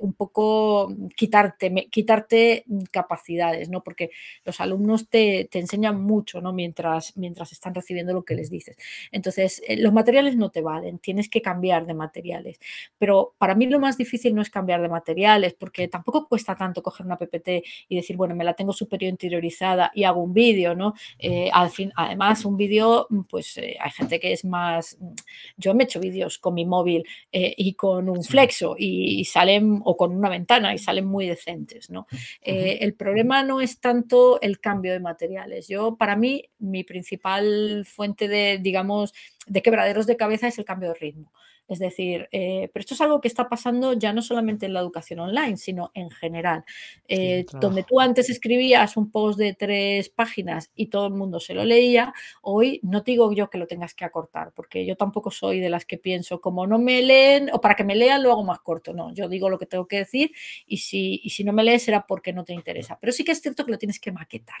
un 0.00 0.12
poco 0.12 0.94
quitarte, 1.16 1.88
quitarte 1.90 2.64
capacidades, 2.90 3.68
¿no? 3.68 3.82
Porque 3.82 4.10
los 4.44 4.60
alumnos 4.60 5.08
te, 5.08 5.48
enseñan 5.52 6.00
mucho, 6.00 6.40
¿no? 6.40 6.52
Mientras, 6.52 7.16
mientras 7.16 7.52
están 7.52 7.74
recibiendo 7.74 8.12
lo 8.12 8.24
que 8.24 8.34
les 8.34 8.50
dices. 8.50 8.76
Entonces, 9.12 9.62
eh, 9.66 9.76
los 9.76 9.92
materiales 9.92 10.36
no 10.36 10.50
te 10.50 10.60
valen, 10.60 10.98
tienes 10.98 11.28
que 11.28 11.42
cambiar 11.42 11.86
de 11.86 11.94
materiales. 11.94 12.58
Pero 12.98 13.34
para 13.38 13.54
mí 13.54 13.66
lo 13.66 13.80
más 13.80 13.96
difícil 13.96 14.34
no 14.34 14.42
es 14.42 14.50
cambiar 14.50 14.82
de 14.82 14.88
materiales, 14.88 15.54
porque 15.54 15.88
tampoco 15.88 16.28
cuesta 16.28 16.54
tanto 16.54 16.82
coger 16.82 17.06
una 17.06 17.16
PPT 17.16 17.37
y 17.88 17.96
decir, 17.96 18.16
bueno, 18.16 18.34
me 18.34 18.44
la 18.44 18.54
tengo 18.54 18.72
superior 18.72 19.10
interiorizada 19.10 19.90
y 19.94 20.04
hago 20.04 20.22
un 20.22 20.32
vídeo, 20.32 20.74
¿no? 20.74 20.94
Eh, 21.18 21.50
al 21.52 21.70
fin, 21.70 21.92
además, 21.96 22.44
un 22.44 22.56
vídeo, 22.56 23.06
pues 23.28 23.56
eh, 23.58 23.76
hay 23.80 23.90
gente 23.90 24.20
que 24.20 24.32
es 24.32 24.44
más... 24.44 24.98
Yo 25.56 25.74
me 25.74 25.84
he 25.84 25.86
hecho 25.86 26.00
vídeos 26.00 26.38
con 26.38 26.54
mi 26.54 26.64
móvil 26.64 27.04
y 27.32 27.74
con 27.74 28.08
un 28.08 28.22
flexo 28.24 28.74
y, 28.78 29.24
salen, 29.24 29.80
o 29.84 29.96
con 29.96 30.16
una 30.16 30.28
ventana 30.28 30.74
y 30.74 30.78
salen 30.78 31.06
muy 31.06 31.26
decentes, 31.26 31.90
¿no? 31.90 32.06
el 32.42 32.94
problema 32.94 33.42
no 33.42 33.60
es 33.60 33.80
tanto 33.80 34.40
el 34.40 34.60
cambio 34.60 34.92
de 34.92 35.00
materiales. 35.00 35.68
Yo, 35.68 35.96
para 35.96 36.16
mí, 36.16 36.44
mi 36.58 36.84
principal 36.84 37.84
fuente 37.86 38.28
de, 38.28 38.58
digamos, 38.58 39.14
de 39.46 39.62
quebraderos 39.62 40.06
de 40.06 40.16
cabeza 40.16 40.48
es 40.48 40.58
el 40.58 40.64
cambio 40.64 40.90
de 40.90 40.94
ritmo. 40.94 41.32
Es 41.68 41.78
decir, 41.78 42.28
eh, 42.32 42.70
pero 42.72 42.80
esto 42.80 42.94
es 42.94 43.00
algo 43.02 43.20
que 43.20 43.28
está 43.28 43.48
pasando 43.48 43.92
ya 43.92 44.12
no 44.12 44.22
solamente 44.22 44.66
en 44.66 44.72
la 44.72 44.80
educación 44.80 45.20
online, 45.20 45.56
sino 45.58 45.90
en 45.94 46.10
general. 46.10 46.64
Eh, 47.06 47.44
donde 47.60 47.84
tú 47.84 48.00
antes 48.00 48.30
escribías 48.30 48.96
un 48.96 49.10
post 49.10 49.38
de 49.38 49.54
tres 49.54 50.08
páginas 50.08 50.70
y 50.74 50.86
todo 50.86 51.06
el 51.06 51.14
mundo 51.14 51.40
se 51.40 51.54
lo 51.54 51.64
leía, 51.64 52.14
hoy 52.42 52.80
no 52.82 53.02
te 53.02 53.12
digo 53.12 53.32
yo 53.32 53.50
que 53.50 53.58
lo 53.58 53.66
tengas 53.66 53.94
que 53.94 54.04
acortar, 54.04 54.52
porque 54.54 54.86
yo 54.86 54.96
tampoco 54.96 55.30
soy 55.30 55.60
de 55.60 55.68
las 55.68 55.84
que 55.84 55.98
pienso, 55.98 56.40
como 56.40 56.66
no 56.66 56.78
me 56.78 57.02
leen, 57.02 57.50
o 57.52 57.60
para 57.60 57.74
que 57.74 57.84
me 57.84 57.94
lean 57.94 58.22
lo 58.22 58.32
hago 58.32 58.44
más 58.44 58.60
corto. 58.60 58.94
No, 58.94 59.12
yo 59.12 59.28
digo 59.28 59.50
lo 59.50 59.58
que 59.58 59.66
tengo 59.66 59.86
que 59.86 59.98
decir 59.98 60.32
y 60.66 60.78
si, 60.78 61.18
si 61.28 61.44
no 61.44 61.52
me 61.52 61.64
lees 61.64 61.82
será 61.82 62.06
porque 62.06 62.32
no 62.32 62.44
te 62.44 62.54
interesa. 62.54 62.98
Pero 63.00 63.12
sí 63.12 63.24
que 63.24 63.32
es 63.32 63.40
cierto 63.40 63.64
que 63.64 63.72
lo 63.72 63.78
tienes 63.78 64.00
que 64.00 64.12
maquetar. 64.12 64.60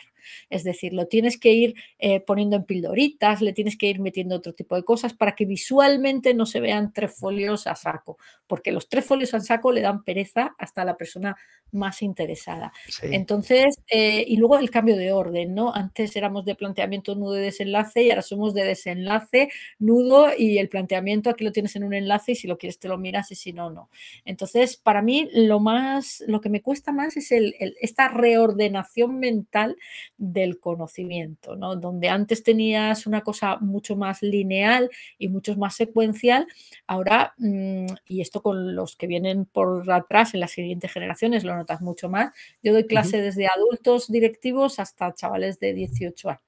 Es 0.50 0.64
decir, 0.64 0.92
lo 0.92 1.06
tienes 1.06 1.38
que 1.38 1.52
ir 1.52 1.74
eh, 1.98 2.20
poniendo 2.20 2.56
en 2.56 2.64
pildoritas, 2.64 3.40
le 3.40 3.52
tienes 3.52 3.76
que 3.76 3.88
ir 3.88 4.00
metiendo 4.00 4.36
otro 4.36 4.52
tipo 4.52 4.76
de 4.76 4.84
cosas 4.84 5.14
para 5.14 5.34
que 5.34 5.46
visualmente 5.46 6.34
no 6.34 6.44
se 6.46 6.60
vean 6.60 6.92
tres 6.98 7.16
folios 7.16 7.68
a 7.68 7.76
saco, 7.76 8.18
porque 8.48 8.72
los 8.72 8.88
tres 8.88 9.04
folios 9.04 9.32
a 9.34 9.38
saco 9.38 9.70
le 9.70 9.82
dan 9.82 10.02
pereza 10.02 10.56
hasta 10.58 10.82
a 10.82 10.84
la 10.84 10.96
persona 10.96 11.36
más 11.70 12.02
interesada. 12.02 12.72
Entonces, 13.02 13.78
eh, 13.90 14.24
y 14.26 14.36
luego 14.36 14.58
el 14.58 14.70
cambio 14.70 14.96
de 14.96 15.12
orden, 15.12 15.54
¿no? 15.54 15.72
Antes 15.72 16.16
éramos 16.16 16.44
de 16.44 16.54
planteamiento, 16.54 17.14
nudo 17.14 17.38
y 17.38 17.42
desenlace 17.42 18.02
y 18.02 18.10
ahora 18.10 18.22
somos 18.22 18.54
de 18.54 18.64
desenlace, 18.64 19.50
nudo 19.78 20.28
y 20.36 20.58
el 20.58 20.68
planteamiento 20.68 21.30
aquí 21.30 21.44
lo 21.44 21.52
tienes 21.52 21.76
en 21.76 21.84
un 21.84 21.94
enlace 21.94 22.32
y 22.32 22.34
si 22.34 22.48
lo 22.48 22.58
quieres 22.58 22.78
te 22.78 22.88
lo 22.88 22.98
miras 22.98 23.30
y 23.30 23.34
si 23.34 23.52
no, 23.52 23.70
no. 23.70 23.90
Entonces, 24.24 24.76
para 24.76 25.02
mí 25.02 25.28
lo 25.32 25.60
más, 25.60 26.24
lo 26.26 26.40
que 26.40 26.48
me 26.48 26.62
cuesta 26.62 26.90
más 26.90 27.16
es 27.16 27.30
el, 27.32 27.54
esta 27.80 28.08
reordenación 28.08 29.18
mental 29.18 29.76
del 30.16 30.58
conocimiento, 30.58 31.54
¿no? 31.54 31.76
Donde 31.76 32.08
antes 32.08 32.42
tenías 32.42 33.06
una 33.06 33.20
cosa 33.20 33.58
mucho 33.58 33.94
más 33.96 34.22
lineal 34.22 34.90
y 35.18 35.28
mucho 35.28 35.54
más 35.56 35.76
secuencial, 35.76 36.46
ahora, 36.88 37.34
mm, 37.38 37.86
y 38.06 38.20
esto 38.20 38.42
con 38.42 38.74
los 38.74 38.96
que 38.96 39.06
vienen 39.06 39.44
por 39.46 39.90
atrás 39.92 40.34
en 40.34 40.40
las 40.40 40.50
siguientes 40.52 40.92
generaciones, 40.92 41.44
lo 41.44 41.54
notas 41.56 41.80
mucho 41.80 42.08
más. 42.08 42.34
Yo 42.62 42.72
doy 42.72 42.86
clase 42.86 43.22
desde 43.22 43.46
adultos 43.46 44.08
directivos 44.10 44.80
hasta 44.80 45.14
chavales 45.14 45.60
de 45.60 45.74
18 45.74 46.30
años 46.30 46.47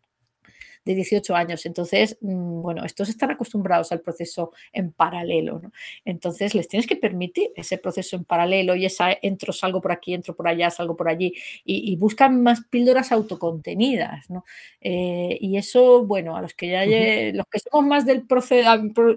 de 0.84 0.94
18 0.94 1.34
años. 1.34 1.66
Entonces, 1.66 2.16
mm, 2.20 2.62
bueno, 2.62 2.84
estos 2.84 3.08
están 3.08 3.30
acostumbrados 3.30 3.92
al 3.92 4.00
proceso 4.00 4.52
en 4.72 4.92
paralelo, 4.92 5.60
¿no? 5.60 5.72
Entonces, 6.04 6.54
les 6.54 6.68
tienes 6.68 6.86
que 6.86 6.96
permitir 6.96 7.50
ese 7.56 7.78
proceso 7.78 8.16
en 8.16 8.24
paralelo 8.24 8.74
y 8.74 8.86
esa 8.86 9.10
entro, 9.22 9.52
salgo 9.52 9.80
por 9.80 9.92
aquí, 9.92 10.14
entro 10.14 10.34
por 10.34 10.48
allá, 10.48 10.70
salgo 10.70 10.96
por 10.96 11.08
allí 11.08 11.34
y, 11.64 11.96
buscan 11.96 12.42
más 12.42 12.62
píldoras 12.70 13.12
autocontenidas, 13.12 14.30
¿no? 14.30 14.44
Eh, 14.80 15.36
y 15.40 15.56
eso, 15.58 16.06
bueno, 16.06 16.36
a 16.36 16.42
los 16.42 16.54
que 16.54 16.68
ya, 16.68 16.84
los 17.34 17.46
que 17.46 17.58
somos 17.58 17.86
más 17.86 18.06
del, 18.06 18.26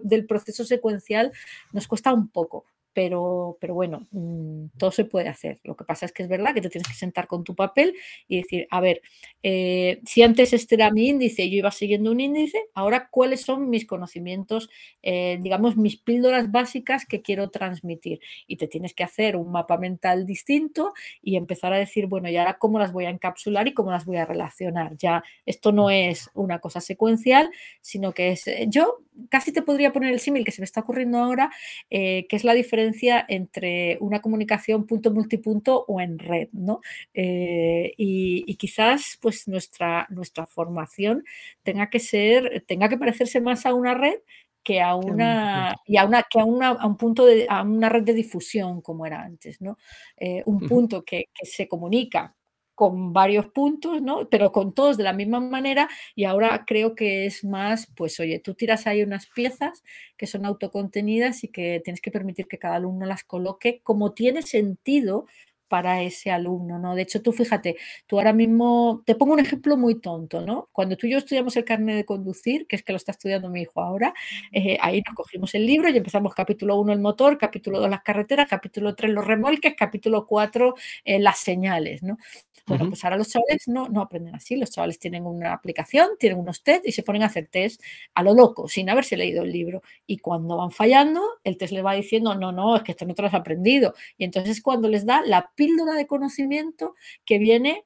del 0.04 0.26
proceso 0.26 0.65
secuencial, 0.65 1.32
nos 1.71 1.88
cuesta 1.88 2.13
un 2.13 2.30
poco 2.30 2.65
pero, 2.93 3.58
pero 3.60 3.73
bueno, 3.73 4.08
mm, 4.12 4.67
todo 4.77 4.91
se 4.91 5.06
puede 5.06 5.27
hacer. 5.27 5.60
Lo 5.63 5.75
que 5.75 5.84
pasa 5.84 6.06
es 6.06 6.12
que 6.12 6.23
es 6.23 6.29
verdad 6.29 6.53
que 6.53 6.62
te 6.62 6.69
tienes 6.69 6.88
que 6.88 6.93
sentar 6.93 7.27
con 7.27 7.43
tu 7.43 7.56
papel 7.56 7.95
y 8.27 8.38
decir, 8.38 8.67
a 8.69 8.79
ver, 8.82 9.01
eh, 9.41 9.99
si 10.06 10.21
antes 10.21 10.53
este 10.53 10.75
era 10.75 10.91
mi 10.91 11.10
índice 11.10 11.49
yo 11.49 11.58
iba 11.58 11.71
siguiendo 11.71 12.12
un 12.12 12.19
índice, 12.19 12.58
ahora 12.73 13.10
cuáles 13.10 13.41
son 13.41 13.69
mis 13.69 13.86
conocimientos, 13.86 14.69
eh, 15.01 15.39
digamos, 15.41 15.75
mis 15.75 15.97
píldoras 15.97 16.51
básicas 16.51 17.06
que 17.06 17.21
quiero 17.21 17.49
transmitir. 17.49 18.19
Y 18.47 18.58
te 18.58 18.67
tienes 18.67 18.93
que 18.93 19.03
hacer 19.03 19.36
un 19.36 19.51
mapa 19.51 19.77
mental 19.77 20.25
distinto 20.25 20.93
y 21.21 21.36
empezar 21.36 21.73
a 21.73 21.77
decir, 21.77 22.06
bueno, 22.06 22.29
y 22.29 22.38
ahora 22.38 22.58
cómo 22.60 22.77
las 22.77 22.93
voy 22.93 23.06
a 23.06 23.10
encapsular 23.10 23.67
y 23.67 23.73
cómo 23.73 23.91
las 23.91 24.06
voy 24.06 24.17
a 24.17 24.25
relacionar. 24.25 24.95
Ya 24.97 25.23
esto 25.45 25.71
no 25.71 25.89
es 25.89 26.29
una 26.36 26.60
cosa 26.60 26.79
secuencial, 26.79 27.49
sino 27.82 28.13
que 28.13 28.32
es, 28.32 28.47
eh, 28.47 28.67
yo 28.69 28.99
casi 29.29 29.51
te 29.51 29.62
podría 29.62 29.91
poner 29.91 30.12
el 30.13 30.19
símil 30.19 30.45
que 30.45 30.51
se 30.51 30.62
me 30.62 30.65
está 30.65 30.82
ocurriendo 30.82 31.19
ahora, 31.19 31.51
que 31.89 32.25
es 32.29 32.43
la 32.43 32.53
diferencia 32.53 32.83
entre 33.28 33.98
una 34.02 34.22
comunicación 34.22 34.86
punto 34.86 35.12
multipunto 35.12 35.86
o 35.88 36.02
en 36.02 36.19
red, 36.19 36.50
¿no? 36.52 36.82
Eh, 37.13 37.93
y, 37.98 38.56
quizás 38.56 39.17
pues 39.22 39.48
nuestra, 39.48 40.08
nuestra 40.10 40.46
formación 40.46 41.24
tenga 41.63 41.89
que 41.89 42.00
ser, 42.00 42.63
tenga 42.67 42.89
que 42.89 42.98
parecerse 42.98 43.41
más 43.41 43.65
a 43.65 43.74
una 43.74 43.93
red 43.93 44.19
que 44.63 44.82
a 44.82 44.96
una 44.96 45.76
y 45.86 45.98
a 45.98 46.06
una 46.06 46.24
que 46.24 46.39
a, 46.39 46.46
una, 46.46 46.69
a 46.69 46.88
un 46.88 46.96
punto 46.96 47.26
de 47.26 47.46
a 47.50 47.63
una 47.63 47.89
red 47.89 48.04
de 48.04 48.13
difusión 48.13 48.82
como 48.82 49.06
era 49.06 49.22
antes, 49.22 49.60
¿no? 49.62 49.78
Eh, 50.17 50.41
un 50.46 50.62
punto 50.67 51.04
que, 51.04 51.26
que 51.34 51.46
se 51.46 51.67
comunica 51.67 52.34
con 52.75 53.13
varios 53.13 53.47
puntos, 53.47 54.01
¿no? 54.01 54.27
Pero 54.29 54.51
con 54.51 54.73
todos 54.73 54.97
de 54.97 55.03
la 55.03 55.13
misma 55.13 55.39
manera 55.39 55.89
y 56.15 56.25
ahora 56.25 56.63
creo 56.65 56.95
que 56.95 57.25
es 57.25 57.43
más, 57.43 57.88
pues 57.95 58.19
oye, 58.19 58.39
tú 58.39 58.53
tiras 58.55 58.88
ahí 58.88 59.03
unas 59.03 59.27
piezas 59.27 59.83
que 60.17 60.27
son 60.27 60.45
autocontenidas 60.45 61.43
y 61.43 61.49
que 61.49 61.81
tienes 61.83 62.01
que 62.01 62.12
permitir 62.12 62.47
que 62.47 62.57
cada 62.59 62.75
alumno 62.75 63.05
las 63.05 63.23
coloque 63.23 63.81
como 63.83 64.13
tiene 64.13 64.41
sentido 64.41 65.25
para 65.73 66.03
ese 66.03 66.29
alumno, 66.29 66.77
¿no? 66.77 66.93
De 66.93 67.01
hecho, 67.01 67.23
tú 67.23 67.31
fíjate, 67.31 67.77
tú 68.05 68.19
ahora 68.19 68.31
mismo, 68.31 69.01
te 69.07 69.15
pongo 69.15 69.33
un 69.33 69.39
ejemplo 69.39 69.75
muy 69.75 69.99
tonto, 69.99 70.41
¿no? 70.41 70.69
Cuando 70.71 70.95
tú 70.97 71.07
y 71.07 71.09
yo 71.13 71.17
estudiamos 71.17 71.57
el 71.57 71.65
carnet 71.65 71.95
de 71.95 72.05
conducir, 72.05 72.67
que 72.67 72.75
es 72.75 72.83
que 72.83 72.93
lo 72.93 72.97
está 72.97 73.12
estudiando 73.12 73.49
mi 73.49 73.62
hijo 73.63 73.81
ahora, 73.81 74.13
eh, 74.51 74.77
ahí 74.81 75.01
nos 75.03 75.15
cogimos 75.15 75.55
el 75.55 75.65
libro 75.65 75.89
y 75.89 75.97
empezamos 75.97 76.36
capítulo 76.36 76.79
1 76.79 76.93
el 76.93 76.99
motor, 76.99 77.39
capítulo 77.39 77.79
2 77.79 77.89
las 77.89 78.03
carreteras, 78.03 78.47
capítulo 78.47 78.93
3 78.93 79.13
los 79.13 79.25
remolques, 79.25 79.73
capítulo 79.75 80.27
4 80.27 80.75
eh, 81.05 81.17
las 81.19 81.39
señales, 81.39 82.03
¿no? 82.03 82.17
Bueno, 82.65 82.88
pues 82.88 83.03
ahora 83.03 83.17
los 83.17 83.27
chavales 83.27 83.67
no, 83.67 83.89
no 83.89 84.01
aprenden 84.01 84.36
así, 84.36 84.55
los 84.55 84.71
chavales 84.71 84.97
tienen 84.97 85.25
una 85.25 85.51
aplicación, 85.51 86.12
tienen 86.17 86.39
unos 86.39 86.63
test 86.63 86.88
y 86.88 86.93
se 86.93 87.03
ponen 87.03 87.23
a 87.23 87.25
hacer 87.25 87.47
test 87.51 87.81
a 88.13 88.23
lo 88.23 88.33
loco, 88.33 88.69
sin 88.69 88.89
haberse 88.89 89.17
leído 89.17 89.43
el 89.43 89.51
libro. 89.51 89.81
Y 90.07 90.19
cuando 90.19 90.55
van 90.55 90.71
fallando, 90.71 91.21
el 91.43 91.57
test 91.57 91.73
les 91.73 91.83
va 91.83 91.93
diciendo, 91.93 92.36
no, 92.36 92.53
no, 92.53 92.77
es 92.77 92.83
que 92.83 92.93
esto 92.93 93.05
no 93.05 93.15
te 93.15 93.21
lo 93.21 93.27
has 93.27 93.33
aprendido. 93.33 93.93
Y 94.17 94.23
entonces 94.23 94.62
cuando 94.62 94.88
les 94.88 95.05
da 95.05 95.21
la 95.25 95.51
píldora 95.63 95.93
de 95.93 96.08
conocimiento 96.08 96.95
que 97.26 97.38
viene 97.39 97.86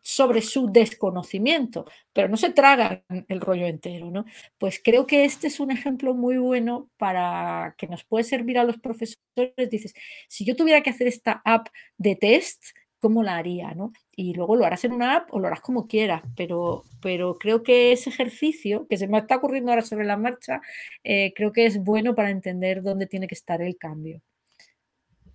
sobre 0.00 0.42
su 0.42 0.68
desconocimiento, 0.72 1.84
pero 2.12 2.28
no 2.28 2.36
se 2.38 2.50
tragan 2.50 3.04
el 3.28 3.40
rollo 3.40 3.66
entero, 3.66 4.10
¿no? 4.10 4.24
Pues 4.58 4.80
creo 4.82 5.06
que 5.06 5.24
este 5.24 5.48
es 5.48 5.60
un 5.60 5.70
ejemplo 5.70 6.14
muy 6.14 6.38
bueno 6.38 6.90
para 6.96 7.74
que 7.78 7.86
nos 7.88 8.04
puede 8.04 8.24
servir 8.24 8.58
a 8.58 8.64
los 8.64 8.78
profesores. 8.78 9.70
Dices, 9.70 9.94
si 10.28 10.44
yo 10.46 10.56
tuviera 10.56 10.82
que 10.82 10.90
hacer 10.90 11.06
esta 11.08 11.42
app 11.44 11.68
de 11.98 12.16
test, 12.16 12.64
cómo 13.00 13.22
la 13.22 13.36
haría, 13.36 13.74
¿no? 13.74 13.92
Y 14.16 14.34
luego 14.34 14.56
lo 14.56 14.64
harás 14.64 14.84
en 14.84 14.92
una 14.92 15.16
app 15.16 15.32
o 15.34 15.38
lo 15.40 15.46
harás 15.48 15.60
como 15.60 15.86
quieras, 15.86 16.22
pero, 16.36 16.84
pero 17.02 17.38
creo 17.38 17.62
que 17.62 17.92
ese 17.92 18.10
ejercicio 18.10 18.86
que 18.88 18.96
se 18.96 19.08
me 19.08 19.18
está 19.18 19.36
ocurriendo 19.36 19.70
ahora 19.72 19.82
sobre 19.84 20.04
la 20.06 20.16
marcha, 20.16 20.60
eh, 21.04 21.32
creo 21.34 21.52
que 21.52 21.66
es 21.66 21.78
bueno 21.84 22.14
para 22.14 22.30
entender 22.30 22.82
dónde 22.82 23.06
tiene 23.06 23.28
que 23.28 23.34
estar 23.34 23.62
el 23.62 23.76
cambio. 23.78 24.22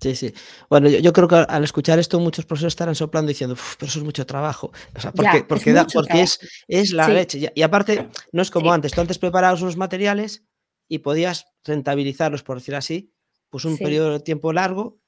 Sí, 0.03 0.15
sí. 0.17 0.33
Bueno, 0.69 0.89
yo, 0.89 1.13
creo 1.13 1.29
que 1.29 1.35
al 1.35 1.63
escuchar 1.63 1.97
esto 1.97 2.19
muchos 2.19 2.45
profesores 2.45 2.73
estarán 2.73 2.93
soplando 2.93 3.29
diciendo, 3.29 3.55
pero 3.79 3.89
eso 3.89 3.99
es 3.99 4.05
mucho 4.05 4.25
trabajo. 4.25 4.73
O 4.93 4.99
sea, 4.99 5.13
porque, 5.13 5.45
porque, 5.45 5.71
es, 5.71 5.93
porque 5.93 6.21
es, 6.21 6.39
es, 6.67 6.91
la 6.91 7.07
leche. 7.07 7.49
Y, 7.55 7.61
aparte, 7.61 8.09
no 8.33 8.41
es 8.41 8.51
como 8.51 8.73
antes. 8.73 8.91
Tú 8.91 8.99
antes 8.99 9.17
preparabas 9.17 9.61
unos 9.61 9.77
materiales 9.77 10.43
y 10.89 10.99
podías 10.99 11.45
rentabilizarlos, 11.63 12.43
por 12.43 12.57
decir 12.57 12.75
así, 12.75 13.13
pues 13.49 13.63
un 13.63 13.77
periodo 13.77 14.11
de 14.11 14.19
tiempo 14.19 14.51
largo 14.51 14.99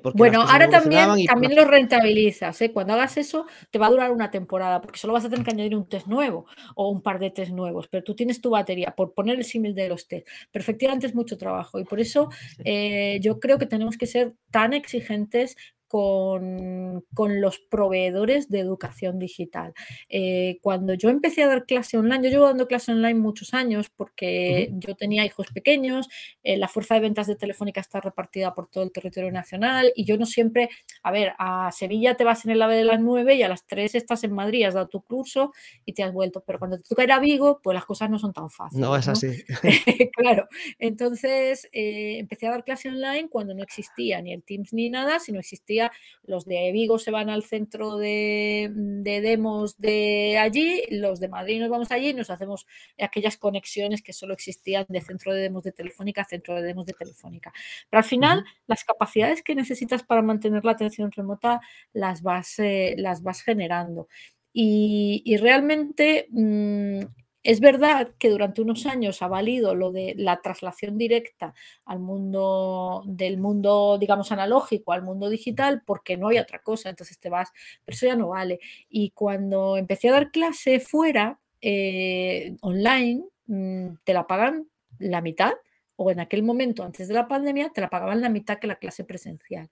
Porque, 0.00 0.18
Bueno, 0.18 0.42
ahora 0.42 0.68
también, 0.68 1.24
también 1.24 1.54
lo 1.54 1.64
rentabilizas, 1.64 2.60
¿eh? 2.62 2.72
Cuando 2.72 2.94
hagas 2.94 3.16
eso, 3.16 3.46
te 3.70 3.78
va 3.78 3.86
a 3.86 3.90
durar 3.90 4.10
una 4.10 4.28
temporada, 4.28 4.80
porque 4.80 4.98
solo 4.98 5.12
vas 5.12 5.24
a 5.24 5.30
tener 5.30 5.44
que 5.44 5.52
añadir 5.52 5.76
un 5.76 5.88
test 5.88 6.08
nuevo 6.08 6.46
o 6.74 6.88
un 6.88 7.00
par 7.00 7.20
de 7.20 7.30
test 7.30 7.52
nuevos, 7.52 7.86
pero 7.86 8.02
tú 8.02 8.16
tienes 8.16 8.40
tu 8.40 8.50
batería, 8.50 8.94
por 8.96 9.14
poner 9.14 9.38
el 9.38 9.44
símil 9.44 9.76
de 9.76 9.88
los 9.88 10.08
test. 10.08 10.26
Pero 10.50 10.62
efectivamente 10.62 11.06
es 11.06 11.14
mucho 11.14 11.36
trabajo 11.36 11.78
y 11.78 11.84
por 11.84 12.00
eso 12.00 12.28
eh, 12.64 13.20
yo 13.22 13.38
creo 13.38 13.58
que 13.58 13.66
tenemos 13.66 13.96
que 13.96 14.06
ser 14.06 14.34
tan 14.50 14.72
exigentes 14.72 15.56
con, 15.88 17.04
con 17.14 17.40
los 17.40 17.58
proveedores 17.58 18.48
de 18.48 18.60
educación 18.60 19.18
digital. 19.18 19.74
Eh, 20.08 20.58
cuando 20.62 20.94
yo 20.94 21.08
empecé 21.08 21.42
a 21.42 21.48
dar 21.48 21.64
clase 21.66 21.98
online, 21.98 22.24
yo 22.24 22.30
llevo 22.30 22.44
dando 22.46 22.66
clase 22.68 22.92
online 22.92 23.18
muchos 23.18 23.54
años 23.54 23.90
porque 23.94 24.70
yo 24.74 24.94
tenía 24.94 25.24
hijos 25.24 25.48
pequeños, 25.52 26.08
eh, 26.42 26.56
la 26.56 26.68
fuerza 26.68 26.94
de 26.94 27.00
ventas 27.00 27.26
de 27.26 27.36
Telefónica 27.36 27.80
está 27.80 28.00
repartida 28.00 28.54
por 28.54 28.68
todo 28.68 28.84
el 28.84 28.92
territorio 28.92 29.32
nacional 29.32 29.92
y 29.96 30.04
yo 30.04 30.16
no 30.18 30.26
siempre, 30.26 30.68
a 31.02 31.10
ver, 31.10 31.32
a 31.38 31.70
Sevilla 31.72 32.14
te 32.16 32.24
vas 32.24 32.44
en 32.44 32.50
el 32.52 32.62
AVE 32.62 32.76
de 32.76 32.84
las 32.84 33.00
9 33.00 33.34
y 33.34 33.42
a 33.42 33.48
las 33.48 33.66
3 33.66 33.94
estás 33.94 34.24
en 34.24 34.32
Madrid, 34.32 34.64
has 34.64 34.74
dado 34.74 34.88
tu 34.88 35.02
curso 35.02 35.52
y 35.84 35.94
te 35.94 36.02
has 36.02 36.12
vuelto, 36.12 36.42
pero 36.46 36.58
cuando 36.58 36.76
te 36.78 36.84
toca 36.84 37.04
ir 37.04 37.12
a 37.12 37.18
Vigo, 37.20 37.60
pues 37.62 37.74
las 37.74 37.84
cosas 37.84 38.10
no 38.10 38.18
son 38.18 38.32
tan 38.32 38.48
No, 38.70 38.94
fáciles, 38.94 38.98
es 38.98 39.06
¿no? 39.06 39.12
así. 39.12 39.44
Claro, 40.16 40.48
entonces 40.78 41.68
eh, 41.72 42.18
empecé 42.18 42.46
a 42.46 42.50
dar 42.50 42.64
clase 42.64 42.88
online 42.88 43.28
cuando 43.28 43.54
no 43.54 43.62
existía 43.62 44.20
ni 44.22 44.32
el 44.32 44.42
Teams 44.42 44.72
ni 44.72 44.90
nada, 44.90 45.18
sino 45.20 45.38
existía 45.40 45.77
los 46.22 46.44
de 46.44 46.70
Vigo 46.72 46.98
se 46.98 47.10
van 47.10 47.30
al 47.30 47.42
centro 47.42 47.96
de, 47.96 48.70
de, 48.74 49.20
demos 49.20 49.78
de 49.78 50.38
allí, 50.38 50.82
los 50.90 51.20
de 51.20 51.28
Madrid 51.28 51.60
nos 51.60 51.70
vamos 51.70 51.90
allí 51.90 52.10
y 52.10 52.14
nos 52.14 52.30
hacemos 52.30 52.66
aquellas 53.00 53.36
conexiones 53.36 54.02
que 54.02 54.12
solo 54.12 54.34
existían 54.34 54.86
de 54.88 55.00
centro 55.00 55.32
de 55.32 55.42
demos 55.42 55.62
de 55.62 55.72
Telefónica 55.72 56.22
a 56.22 56.24
centro 56.24 56.54
de 56.54 56.62
demos 56.62 56.86
de 56.86 56.92
Telefónica. 56.92 57.52
Pero 57.90 57.98
al 57.98 58.04
final, 58.04 58.44
las 58.66 58.84
capacidades 58.84 59.42
que 59.42 59.54
necesitas 59.54 60.02
para 60.02 60.22
mantener 60.22 60.64
la 60.64 60.72
atención 60.72 61.10
remota 61.12 61.60
las 61.92 62.22
vas, 62.22 62.58
eh, 62.58 62.94
las 62.98 63.22
vas 63.22 63.42
generando. 63.42 64.08
Y, 64.52 65.22
y 65.24 65.36
realmente 65.36 66.26
mmm, 66.30 67.00
es 67.42 67.60
verdad 67.60 68.12
que 68.18 68.30
durante 68.30 68.60
unos 68.62 68.86
años 68.86 69.22
ha 69.22 69.28
valido 69.28 69.74
lo 69.74 69.92
de 69.92 70.14
la 70.16 70.40
traslación 70.42 70.98
directa 70.98 71.54
al 71.84 72.00
mundo 72.00 73.02
del 73.06 73.38
mundo, 73.38 73.96
digamos, 73.98 74.32
analógico 74.32 74.92
al 74.92 75.02
mundo 75.02 75.28
digital, 75.30 75.82
porque 75.86 76.16
no 76.16 76.26
había 76.28 76.42
otra 76.42 76.60
cosa, 76.62 76.90
entonces 76.90 77.18
te 77.18 77.30
vas, 77.30 77.50
pero 77.84 77.94
eso 77.96 78.06
ya 78.06 78.16
no 78.16 78.28
vale. 78.28 78.58
Y 78.88 79.10
cuando 79.10 79.76
empecé 79.76 80.08
a 80.08 80.12
dar 80.12 80.30
clase 80.30 80.80
fuera, 80.80 81.40
eh, 81.60 82.56
online, 82.60 83.24
mmm, 83.46 83.94
te 84.04 84.12
la 84.14 84.26
pagan 84.26 84.68
la 84.98 85.20
mitad, 85.20 85.52
o 86.00 86.12
en 86.12 86.20
aquel 86.20 86.44
momento, 86.44 86.84
antes 86.84 87.08
de 87.08 87.14
la 87.14 87.26
pandemia, 87.26 87.70
te 87.70 87.80
la 87.80 87.90
pagaban 87.90 88.20
la 88.20 88.28
mitad 88.28 88.60
que 88.60 88.68
la 88.68 88.76
clase 88.76 89.02
presencial. 89.02 89.68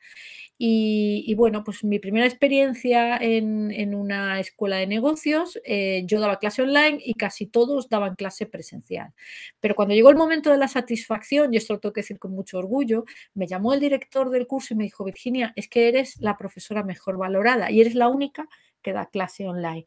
Y, 0.58 1.32
bueno, 1.36 1.62
pues 1.62 1.84
mi 1.84 2.00
primera 2.00 2.26
experiencia 2.26 3.16
en, 3.16 3.70
en 3.70 3.94
una 3.94 4.40
escuela 4.40 4.76
de 4.78 4.88
negocios, 4.88 5.60
eh, 5.64 6.02
yo 6.06 6.18
daba 6.18 6.40
clase 6.40 6.62
online 6.62 6.98
y 7.04 7.14
casi 7.14 7.46
todos 7.46 7.88
daban 7.88 8.16
clase 8.16 8.46
presencial. 8.46 9.12
Pero 9.60 9.76
cuando 9.76 9.94
llegó 9.94 10.10
el 10.10 10.16
momento 10.16 10.50
de 10.50 10.58
la 10.58 10.66
satisfacción, 10.66 11.54
y 11.54 11.58
esto 11.58 11.74
lo 11.74 11.80
tengo 11.80 11.92
que 11.92 12.00
decir 12.00 12.18
con 12.18 12.32
mucho 12.32 12.58
orgullo, 12.58 13.04
me 13.34 13.46
llamó 13.46 13.72
el 13.72 13.78
director 13.78 14.30
del 14.30 14.48
curso 14.48 14.74
y 14.74 14.78
me 14.78 14.84
dijo, 14.84 15.04
Virginia, 15.04 15.52
es 15.54 15.68
que 15.68 15.86
eres 15.86 16.20
la 16.20 16.36
profesora 16.36 16.82
mejor 16.82 17.18
valorada 17.18 17.70
y 17.70 17.80
eres 17.80 17.94
la 17.94 18.08
única 18.08 18.48
que 18.86 18.92
da 18.92 19.06
clase 19.06 19.48
online. 19.48 19.84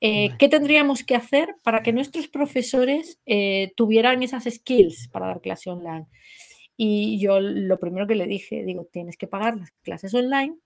Eh. 0.00 0.30
¿Qué 0.36 0.48
tendríamos 0.48 1.04
que 1.04 1.14
hacer 1.14 1.54
para 1.62 1.84
que 1.84 1.92
nuestros 1.92 2.26
profesores 2.26 3.20
eh, 3.24 3.72
tuvieran 3.76 4.24
esas 4.24 4.42
skills 4.42 5.06
para 5.06 5.28
dar 5.28 5.40
clase 5.40 5.70
online? 5.70 6.06
Y 6.76 7.20
yo 7.20 7.38
lo 7.38 7.78
primero 7.78 8.08
que 8.08 8.16
le 8.16 8.26
dije, 8.26 8.64
digo, 8.64 8.88
tienes 8.90 9.16
que 9.16 9.28
pagar 9.28 9.56
las 9.56 9.70
clases 9.82 10.12
online 10.14 10.56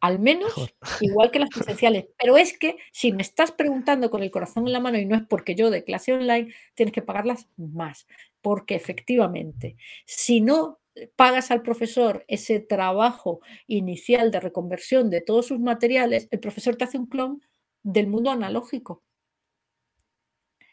al 0.00 0.18
Mejor. 0.18 0.38
menos 0.38 0.74
igual 1.02 1.30
que 1.30 1.40
las 1.40 1.50
presenciales. 1.54 2.06
Pero 2.18 2.38
es 2.38 2.56
que 2.56 2.78
si 2.90 3.12
me 3.12 3.20
estás 3.20 3.52
preguntando 3.52 4.08
con 4.08 4.22
el 4.22 4.30
corazón 4.30 4.66
en 4.66 4.72
la 4.72 4.80
mano 4.80 4.96
y 4.96 5.04
no 5.04 5.14
es 5.14 5.26
porque 5.28 5.54
yo 5.54 5.68
dé 5.68 5.84
clase 5.84 6.14
online, 6.14 6.54
tienes 6.74 6.94
que 6.94 7.02
pagarlas 7.02 7.48
más. 7.58 8.06
Porque 8.40 8.76
efectivamente, 8.76 9.76
si 10.06 10.40
no 10.40 10.78
pagas 11.16 11.50
al 11.50 11.62
profesor 11.62 12.24
ese 12.28 12.60
trabajo 12.60 13.40
inicial 13.66 14.30
de 14.30 14.40
reconversión 14.40 15.10
de 15.10 15.20
todos 15.20 15.46
sus 15.46 15.60
materiales, 15.60 16.28
el 16.30 16.40
profesor 16.40 16.76
te 16.76 16.84
hace 16.84 16.98
un 16.98 17.06
clon 17.06 17.40
del 17.82 18.08
mundo 18.08 18.30
analógico. 18.30 19.02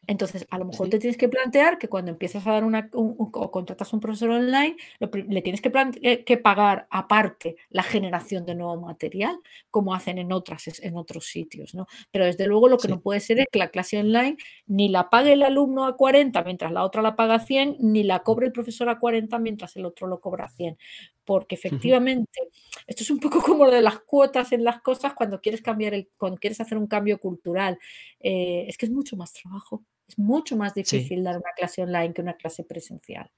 Entonces, 0.07 0.45
a 0.49 0.57
lo 0.59 0.65
mejor 0.65 0.87
Sí. 0.87 0.91
te 0.91 0.99
tienes 0.99 1.17
que 1.17 1.29
plantear 1.29 1.77
que 1.77 1.87
cuando 1.89 2.11
empiezas 2.11 2.45
a 2.47 2.51
dar 2.51 2.63
una 2.63 2.89
un 2.93 3.15
un 3.17 3.29
o 3.33 3.51
contratas 3.51 3.91
un 3.93 3.99
profesor 3.99 4.29
online, 4.31 4.75
lo 4.99 5.09
le 5.13 5.41
tienes 5.41 5.61
que 5.61 5.71
eh, 6.01 6.23
que 6.23 6.37
pagar 6.37 6.87
aparte 6.91 7.55
la 7.69 7.83
generación 7.83 8.45
de 8.45 8.55
nuevo 8.55 8.79
material, 8.81 9.37
como 9.71 9.93
hacen 9.95 10.17
en 10.19 10.31
otras 10.31 10.79
en 10.81 10.97
otros 10.97 11.25
sitios, 11.27 11.73
¿no? 11.75 11.87
Pero 12.11 12.25
desde 12.25 12.47
luego 12.47 12.67
lo 12.69 12.79
que 12.79 12.87
Sí. 12.87 12.93
no 12.93 13.01
puede 13.01 13.19
ser 13.19 13.39
es 13.39 13.47
que 13.51 13.59
la 13.59 13.69
clase 13.69 13.97
online 13.99 14.37
ni 14.67 14.89
la 14.89 15.09
pague 15.09 15.33
el 15.33 15.43
alumno 15.43 15.85
a 15.85 15.95
40 15.97 16.43
mientras 16.43 16.71
la 16.71 16.83
otra 16.83 17.01
la 17.01 17.15
paga 17.15 17.35
a 17.35 17.39
100, 17.39 17.77
ni 17.79 18.03
la 18.03 18.19
cobre 18.23 18.47
el 18.47 18.51
profesor 18.53 18.89
a 18.89 18.99
40 18.99 19.39
mientras 19.39 19.75
el 19.75 19.85
otro 19.85 20.07
lo 20.07 20.19
cobra 20.21 20.45
a 20.45 20.49
100. 20.49 20.77
Porque 21.25 21.55
efectivamente, 21.55 22.39
esto 22.87 23.01
es 23.03 23.09
un 23.11 23.19
poco 23.19 23.41
como 23.41 23.65
lo 23.65 23.71
de 23.71 23.81
las 23.81 23.99
cuotas 24.01 24.51
en 24.51 24.63
las 24.63 24.81
cosas 24.81 25.13
cuando 25.15 25.41
quieres 25.41 25.61
cambiar 25.61 25.93
el 25.95 26.09
cuando 26.17 26.37
quieres 26.39 26.61
hacer 26.61 26.77
un 26.77 26.87
cambio 26.87 27.19
cultural. 27.19 27.79
Eh, 28.19 28.65
es 28.67 28.77
que 28.77 28.85
es 28.85 28.91
mucho 28.91 29.17
más 29.17 29.33
trabajo. 29.33 29.83
Es 30.07 30.19
mucho 30.19 30.55
más 30.55 30.73
Sí. 30.83 30.99
difícil 30.99 31.23
dar 31.23 31.35
una 31.37 31.51
clase 31.55 31.81
online 31.81 32.13
que 32.13 32.21
una 32.21 32.35
clase 32.35 32.63
presencial. 32.63 33.31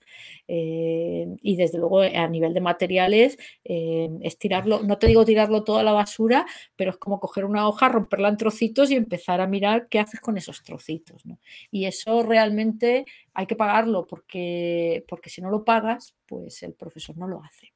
Eh, 0.48 1.28
y 1.42 1.56
desde 1.56 1.78
luego, 1.78 2.04
eh, 2.04 2.18
a 2.18 2.28
nivel 2.28 2.54
de 2.54 2.60
materiales, 2.62 3.38
eh, 3.64 4.10
es 4.22 4.38
tirarlo, 4.38 4.84
no 4.84 4.98
te 4.98 5.08
digo 5.08 5.24
tirarlo 5.24 5.64
todo 5.64 5.78
a 5.78 5.84
la 5.84 5.94
basura, 5.94 6.46
pero 6.76 6.92
es 6.92 6.98
como 6.98 7.20
coger 7.22 7.46
una 7.46 7.68
hoja, 7.70 7.88
romperla 7.90 8.28
en 8.30 8.38
trocitos 8.38 8.92
y 8.92 8.96
empezar 8.96 9.40
a 9.42 9.48
mirar 9.48 9.88
qué 9.90 10.00
haces 10.00 10.20
con 10.20 10.38
esos 10.38 10.62
trocitos, 10.64 11.26
¿no? 11.26 11.40
Y 11.72 11.86
eso 11.86 12.22
realmente 12.24 13.06
hay 13.34 13.46
que 13.48 13.56
pagarlo 13.56 14.06
porque, 14.06 15.06
porque 15.08 15.30
si 15.30 15.42
no 15.42 15.50
lo 15.50 15.64
pagas, 15.64 16.16
pues 16.26 16.64
el 16.64 16.74
profesor 16.74 17.18
no 17.18 17.28
lo 17.28 17.42
hace. 17.44 17.72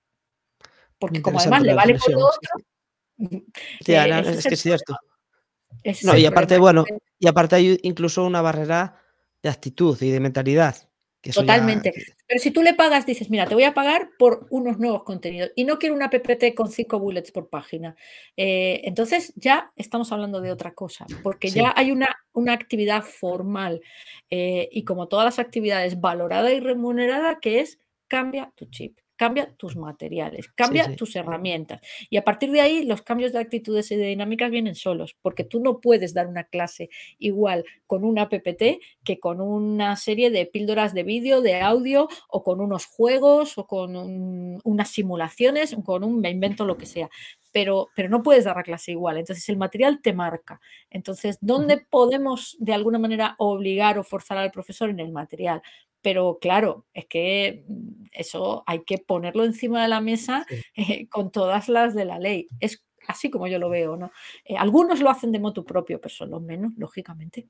Porque 0.99 1.21
como 1.21 1.39
además 1.39 1.63
le 1.63 1.73
vale 1.73 1.97
con 1.97 2.11
lo 2.13 2.19
otro, 2.27 2.39
sí. 3.81 4.21
Ese 4.27 4.37
es 4.39 4.39
es 4.39 4.47
que 4.47 4.55
es 4.55 4.61
cierto. 4.61 4.95
problema. 4.95 5.10
Ese 5.83 6.05
No, 6.05 6.17
y 6.17 6.25
problema. 6.25 6.25
aparte, 6.25 6.57
bueno, 6.57 6.89
y 7.19 7.27
aparte 7.27 7.55
hay 7.55 7.79
incluso 7.83 8.25
una 8.25 8.41
barrera 8.41 8.97
de 9.43 9.49
actitud 9.49 9.97
y 10.01 10.09
de 10.11 10.19
mentalidad, 10.19 10.75
que 11.21 11.31
ya 11.31 11.43
Totalmente. 11.43 11.93
Pero 12.27 12.39
si 12.41 12.51
tú 12.51 12.61
le 12.61 12.73
pagas, 12.73 13.05
dices: 13.05 13.29
"Mira, 13.29 13.47
te 13.47 13.53
voy 13.55 13.63
a 13.63 13.73
pagar 13.73 14.09
por 14.19 14.47
unos 14.49 14.79
nuevos 14.79 15.03
contenidos 15.03 15.51
y 15.55 15.63
no 15.63 15.79
quiero 15.79 15.95
una 15.95 16.09
PPT 16.09 16.53
con 16.55 16.69
5 16.71 16.99
bullets 16.99 17.31
por 17.31 17.49
página". 17.49 17.95
Eh, 18.35 18.81
entonces 18.83 19.31
ya 19.35 19.71
estamos 19.77 20.11
hablando 20.11 20.41
de 20.41 20.51
otra 20.51 20.73
cosa, 20.73 21.13
porque 21.21 21.53
ya 21.53 21.73
hay 21.75 21.91
una 21.91 22.07
una 22.33 22.53
actividad 22.53 23.03
formal, 23.03 23.81
eh, 24.29 24.67
y 24.71 24.83
como 24.83 25.07
todas 25.07 25.25
las 25.25 25.39
actividades, 25.39 25.99
valorada 26.01 26.51
y 26.53 26.59
remunerada, 26.59 27.39
que 27.39 27.59
es 27.61 27.79
cambia 28.09 28.51
tu 28.55 28.65
chip, 28.65 28.97
cambia 29.21 29.53
tus 29.55 29.75
materiales, 29.75 30.47
cambia 30.55 30.85
sí. 30.85 30.95
tus 30.95 31.15
herramientas. 31.15 31.79
Y 32.09 32.17
a 32.17 32.23
partir 32.23 32.49
de 32.49 32.59
ahí, 32.59 32.83
los 32.85 33.03
cambios 33.03 33.31
de 33.31 33.37
actitudes 33.37 33.91
y 33.91 33.95
de 33.95 34.07
dinámicas 34.07 34.49
vienen 34.49 34.73
solos, 34.73 35.15
porque 35.21 35.43
tú 35.43 35.59
no 35.59 35.79
puedes 35.79 36.15
dar 36.15 36.25
una 36.25 36.45
clase 36.45 36.89
igual 37.19 37.63
con 37.85 38.03
una 38.03 38.29
PPT 38.29 38.81
que 39.03 39.19
con 39.19 39.39
una 39.39 39.95
serie 39.95 40.31
de 40.31 40.47
píldoras 40.47 40.95
de 40.95 41.03
vídeo, 41.03 41.41
de 41.41 41.61
audio, 41.61 42.09
o 42.29 42.43
con 42.43 42.61
unos 42.61 42.87
juegos, 42.87 43.59
o 43.59 43.67
con 43.67 43.95
un 43.95 44.59
unas 44.63 44.89
simulaciones, 44.89 45.73
o 45.73 45.83
con 45.83 46.03
un 46.03 46.19
me 46.19 46.31
invento 46.31 46.65
lo 46.65 46.79
que 46.79 46.87
sea. 46.87 47.07
Pero 47.51 47.89
pero 47.95 48.09
no 48.09 48.23
puedes 48.23 48.45
dar 48.45 48.55
la 48.55 48.63
clase 48.63 48.91
igual. 48.91 49.19
Entonces, 49.19 49.47
el 49.49 49.57
material 49.57 50.01
te 50.01 50.13
marca. 50.13 50.59
Entonces. 50.89 51.37
¿dónde 51.41 51.77
podemos 51.77 52.57
de 52.59 52.73
alguna 52.73 52.97
manera 52.97 53.35
obligar 53.37 53.99
o 53.99 54.03
forzar 54.03 54.39
al 54.39 54.51
profesor? 54.51 54.89
En 54.89 54.99
el 54.99 55.11
material. 55.11 55.61
Pero 56.01 56.39
claro, 56.41 56.85
es 56.93 57.05
que, 57.05 57.65
mm, 57.67 58.05
eso 58.11 58.63
hay 58.67 58.83
que 58.83 58.97
ponerlo 58.97 59.43
encima 59.43 59.81
de 59.81 59.89
la 59.89 60.01
mesa, 60.01 60.45
eh, 60.75 61.07
con 61.09 61.31
todas 61.31 61.69
las 61.69 61.95
de 61.95 62.05
la 62.05 62.19
ley. 62.19 62.47
Es 62.59 62.83
así 63.07 63.29
como 63.29 63.47
yo 63.47 63.59
lo 63.59 63.69
veo, 63.69 63.97
¿no? 63.97 64.11
Eh, 64.45 64.57
algunos 64.57 64.99
lo 65.01 65.09
hacen 65.09 65.31
de 65.31 65.39
motu 65.39 65.65
propio, 65.65 65.99
pero 65.99 66.13
son 66.13 66.31
los 66.31 66.41
menos, 66.41 66.73
lógicamente. 66.77 67.47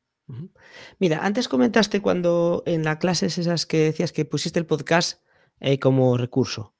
Mira, 0.99 1.25
antes 1.25 1.49
comentaste 1.49 2.01
cuando 2.01 2.63
en 2.65 2.83
las 2.83 2.97
clases 2.97 3.37
esas 3.37 3.65
que 3.65 3.79
decías 3.79 4.13
que 4.13 4.23
pusiste 4.23 4.59
el 4.59 4.65
podcast, 4.65 5.21
eh, 5.59 5.77
como 5.77 6.17
recurso. 6.17 6.73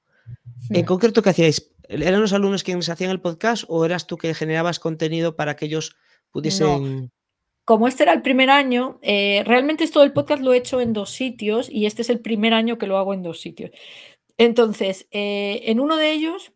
En 0.70 0.86
concreto, 0.86 1.22
¿qué 1.22 1.32
hacíais? 1.32 1.72
¿Eran 1.90 2.22
los 2.22 2.34
alumnos 2.34 2.64
quienes 2.64 2.88
hacían 2.88 3.12
el 3.12 3.20
podcast 3.20 3.66
o 3.68 3.84
eras 3.84 4.08
tú 4.08 4.18
que 4.18 4.34
generabas 4.34 4.80
contenido 4.80 5.36
para 5.36 5.56
que 5.56 5.66
ellos 5.66 5.96
No. 6.34 7.12
Como 7.68 7.88
este 7.88 8.04
era 8.04 8.14
el 8.14 8.22
primer 8.24 8.50
año, 8.50 9.00
eh, 9.04 9.44
realmente 9.46 9.84
esto 9.84 10.02
del 10.02 10.14
podcast 10.14 10.42
lo 10.42 10.52
he 10.54 10.58
hecho 10.58 10.82
en 10.82 10.94
2 10.94 11.12
sitios 11.12 11.70
y 11.70 11.86
este 11.86 12.02
es 12.02 12.10
el 12.10 12.20
primer 12.20 12.54
año 12.54 12.78
que 12.78 12.88
lo 12.88 12.98
hago 12.98 13.14
en 13.14 13.22
2 13.24 13.40
sitios. 13.40 13.72
Entonces, 14.38 15.08
eh, 15.12 15.62
en 15.66 15.80
uno 15.80 15.98
de 15.98 16.12
ellos, 16.12 16.54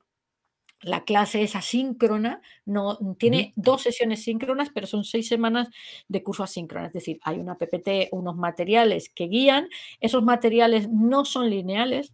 la 0.82 1.06
clase 1.06 1.44
es 1.44 1.56
asíncrona, 1.56 2.41
no 2.65 2.98
ujú, 3.02 3.15
tiene 3.15 3.54
2 3.56 3.84
sesiones 3.84 4.24
síncronas, 4.24 4.70
pero 4.74 4.88
son 4.88 5.04
6 5.06 5.28
semanas 5.28 5.70
de 6.10 6.24
curso 6.24 6.44
asíncrona. 6.44 6.88
Es 6.88 6.94
decir, 6.94 7.20
hay 7.24 7.39
una 7.39 7.58
PPT, 7.58 8.10
unos 8.12 8.36
materiales 8.38 9.10
que 9.10 9.28
guían, 9.28 9.70
esos 10.02 10.24
materiales 10.24 10.89
no 10.89 11.26
son 11.26 11.50
lineales, 11.50 12.13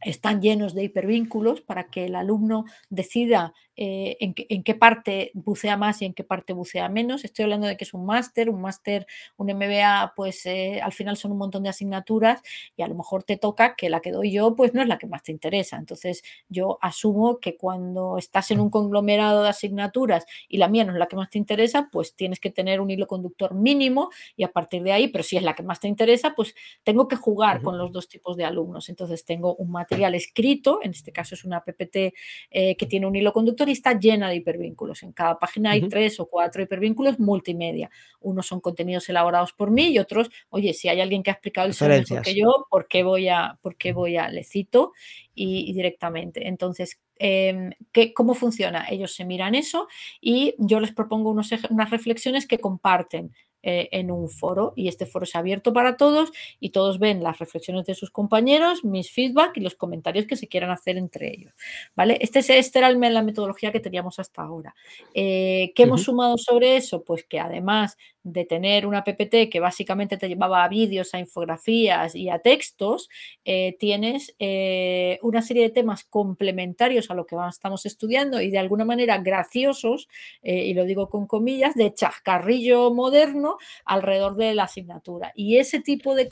están 0.00 0.40
llenos 0.40 0.74
de 0.74 0.84
hipervínculos 0.84 1.60
para 1.60 1.90
que 1.90 2.06
el 2.06 2.14
alumno 2.14 2.64
decida 2.88 3.52
eh, 3.80 4.16
en, 4.18 4.34
qué, 4.34 4.44
en, 4.48 4.64
qué, 4.64 4.74
parte 4.74 5.30
bucea 5.34 5.76
más 5.76 6.02
y 6.02 6.04
en 6.04 6.12
qué 6.12 6.24
parte 6.24 6.52
bucea 6.52 6.88
menos. 6.88 7.24
Estoy 7.24 7.44
hablando 7.44 7.68
de 7.68 7.76
que 7.76 7.84
es 7.84 7.94
un 7.94 8.04
máster, 8.06 8.50
un 8.50 8.60
máster, 8.60 9.06
un 9.36 9.46
MBA, 9.52 10.14
pues 10.16 10.46
eh, 10.46 10.80
al 10.82 10.92
final 10.92 11.16
son 11.16 11.30
un 11.30 11.38
montón 11.38 11.62
de 11.62 11.68
asignaturas 11.68 12.42
y 12.76 12.82
a 12.82 12.88
lo 12.88 12.96
mejor 12.96 13.22
te 13.22 13.36
toca 13.36 13.76
que 13.76 13.88
la 13.88 14.00
que 14.00 14.10
doy 14.10 14.32
yo, 14.32 14.56
pues 14.56 14.74
no 14.74 14.82
es 14.82 14.88
la 14.88 14.98
que 14.98 15.06
más 15.06 15.22
te 15.22 15.30
interesa. 15.30 15.76
Entonces 15.76 16.24
yo 16.48 16.78
asumo 16.80 17.38
que 17.38 17.56
cuando 17.56 18.18
estás 18.18 18.50
en 18.50 18.58
un 18.58 18.68
conglomerado 18.68 19.44
de 19.44 19.50
asignaturas 19.50 20.26
y 20.48 20.58
la 20.58 20.66
mía 20.66 20.84
no 20.84 20.92
es 20.92 20.98
la 20.98 21.06
que 21.06 21.14
más 21.14 21.30
te 21.30 21.38
interesa, 21.38 21.88
pues 21.92 22.16
tienes 22.16 22.40
que 22.40 22.50
tener 22.50 22.80
un 22.80 22.90
hilo 22.90 23.06
conductor 23.06 23.54
mínimo 23.54 24.10
y 24.36 24.42
a 24.42 24.50
partir 24.50 24.82
de 24.82 24.90
ahí, 24.90 25.06
pero 25.06 25.22
si 25.22 25.36
es 25.36 25.44
la 25.44 25.54
que 25.54 25.62
más 25.62 25.78
te 25.78 25.86
interesa, 25.86 26.34
pues 26.34 26.52
tengo 26.82 27.06
que 27.06 27.14
jugar 27.14 27.58
uh 27.58 27.60
-huh. 27.60 27.64
con 27.64 27.78
los 27.78 27.92
dos 27.92 28.08
tipos 28.08 28.36
de 28.36 28.44
alumnos. 28.44 28.88
Entonces 28.88 29.24
tengo 29.24 29.54
un 29.54 29.70
material 29.88 30.14
escrito, 30.14 30.80
en 30.82 30.90
este 30.90 31.12
caso 31.12 31.34
es 31.34 31.44
una 31.44 31.62
PPT 31.62 32.14
eh, 32.50 32.76
que 32.76 32.86
tiene 32.86 33.06
un 33.06 33.16
hilo 33.16 33.32
conductor 33.32 33.68
y 33.68 33.72
está 33.72 33.98
llena 33.98 34.28
de 34.28 34.36
hipervínculos. 34.36 35.02
En 35.02 35.12
cada 35.12 35.38
página 35.38 35.70
hay 35.70 35.80
uh 35.80 35.86
-huh. 35.86 35.90
tres 35.90 36.20
o 36.20 36.26
cuatro 36.26 36.62
hipervínculos 36.62 37.18
multimedia. 37.18 37.90
Unos 38.20 38.46
son 38.46 38.60
contenidos 38.60 39.08
elaborados 39.08 39.52
por 39.52 39.70
mí 39.70 39.88
y 39.88 39.98
otros, 39.98 40.30
oye, 40.50 40.74
si 40.74 40.88
hay 40.88 41.00
alguien 41.00 41.22
que 41.22 41.30
ha 41.30 41.34
explicado 41.34 41.66
el 41.66 41.74
SEO 41.74 41.88
mejor 41.88 42.22
que 42.22 42.34
yo, 42.34 42.66
¿por 42.70 42.86
qué 42.86 43.02
voy 43.02 43.28
a, 43.28 43.58
por 43.62 43.76
qué 43.76 43.92
voy 43.92 44.16
a, 44.16 44.28
le 44.28 44.44
cito 44.44 44.92
y, 45.34 45.70
y 45.70 45.72
directamente? 45.72 46.46
Entonces, 46.46 47.00
eh, 47.18 47.70
¿qué, 47.92 48.12
¿cómo 48.14 48.34
funciona? 48.34 48.86
Ellos 48.88 49.14
se 49.14 49.24
miran 49.24 49.54
eso 49.54 49.88
y 50.20 50.54
yo 50.58 50.80
les 50.80 50.92
propongo 50.92 51.30
unos, 51.30 51.50
unas 51.70 51.90
reflexiones 51.90 52.46
que 52.46 52.58
comparten 52.58 53.32
eh, 53.70 53.86
en 53.92 54.10
un 54.10 54.30
foro 54.30 54.72
y 54.76 54.88
este 54.88 55.04
foro 55.04 55.24
es 55.24 55.36
abierto 55.36 55.74
para 55.74 55.98
todos 55.98 56.32
y 56.58 56.70
todos 56.70 56.98
ven 56.98 57.22
las 57.22 57.38
reflexiones 57.38 57.84
de 57.84 57.94
sus 57.94 58.10
compañeros, 58.10 58.82
mis 58.82 59.10
feedback 59.10 59.58
y 59.58 59.60
los 59.60 59.74
comentarios 59.74 60.24
que 60.24 60.36
se 60.36 60.48
quieran 60.48 60.70
hacer 60.70 60.96
entre 60.96 61.28
ellos. 61.28 61.52
¿vale? 61.94 62.16
Este, 62.22 62.38
es, 62.38 62.48
este 62.48 62.78
era 62.78 62.90
la 62.90 63.22
metodología 63.22 63.70
que 63.70 63.80
teníamos 63.80 64.18
hasta 64.18 64.40
ahora. 64.40 64.74
Eh, 65.12 65.72
¿Qué 65.74 65.82
uh 65.82 65.84
-huh. 65.84 65.88
hemos 65.88 66.02
sumado 66.04 66.38
sobre 66.38 66.76
eso? 66.76 67.04
Pues 67.04 67.24
que 67.24 67.40
además 67.40 67.98
de 68.32 68.44
tener 68.44 68.86
una 68.86 69.04
PPT 69.04 69.48
que 69.50 69.60
básicamente 69.60 70.16
te 70.16 70.28
llevaba 70.28 70.64
a 70.64 70.68
vídeos, 70.68 71.14
a 71.14 71.18
infografías 71.18 72.14
y 72.14 72.28
a 72.28 72.38
textos, 72.38 73.08
eh, 73.44 73.76
tienes 73.78 74.34
eh, 74.38 75.18
una 75.22 75.42
serie 75.42 75.64
de 75.64 75.70
temas 75.70 76.04
complementarios 76.04 77.10
a 77.10 77.14
lo 77.14 77.26
que 77.26 77.36
estamos 77.48 77.86
estudiando 77.86 78.40
y 78.40 78.50
de 78.50 78.58
alguna 78.58 78.84
manera 78.84 79.18
graciosos, 79.18 80.08
eh, 80.42 80.66
y 80.66 80.74
lo 80.74 80.84
digo 80.84 81.08
con 81.08 81.26
comillas, 81.26 81.74
de 81.74 81.92
chascarrillo 81.94 82.92
moderno 82.92 83.57
alrededor 83.84 84.36
de 84.36 84.54
la 84.54 84.64
asignatura. 84.64 85.32
Y 85.34 85.58
ese 85.58 85.80
tipo 85.80 86.14
de, 86.14 86.28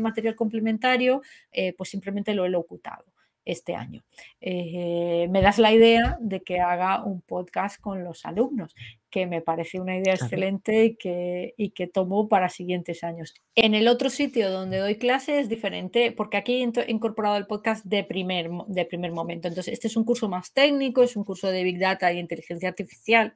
material 0.00 0.34
complementario, 0.34 1.22
eh, 1.52 1.74
pues 1.76 1.90
simplemente 1.90 2.34
lo 2.34 2.44
he 2.44 2.48
locutado 2.48 3.04
este 3.44 3.74
año. 3.74 4.02
Eh, 4.40 5.26
me 5.30 5.40
das 5.40 5.58
la 5.58 5.72
idea 5.72 6.18
de 6.20 6.42
que 6.42 6.60
haga 6.60 7.02
un 7.02 7.22
podcast 7.22 7.80
con 7.80 8.04
los 8.04 8.24
alumnos, 8.26 8.74
que 9.10 9.26
me 9.26 9.40
parece 9.40 9.80
una 9.80 9.96
idea 9.96 10.14
excelente 10.14 10.84
y 10.84 10.96
que, 10.96 11.54
y 11.56 11.70
que 11.70 11.86
tomo 11.86 12.28
para 12.28 12.48
siguientes 12.48 13.02
años. 13.04 13.34
En 13.54 13.74
el 13.74 13.88
otro 13.88 14.10
sitio 14.10 14.50
donde 14.50 14.78
doy 14.78 14.96
clase 14.96 15.40
es 15.40 15.48
diferente, 15.48 16.12
porque 16.12 16.36
aquí 16.36 16.62
he 16.62 16.90
incorporado 16.90 17.36
el 17.36 17.46
podcast 17.46 17.84
de 17.84 18.04
primer, 18.04 18.50
de 18.66 18.84
primer 18.84 19.12
momento. 19.12 19.48
Entonces, 19.48 19.72
este 19.72 19.88
es 19.88 19.96
un 19.96 20.04
curso 20.04 20.28
más 20.28 20.52
técnico, 20.52 21.02
es 21.02 21.16
un 21.16 21.24
curso 21.24 21.48
de 21.48 21.64
Big 21.64 21.78
Data 21.78 22.12
y 22.12 22.18
inteligencia 22.18 22.68
artificial, 22.68 23.34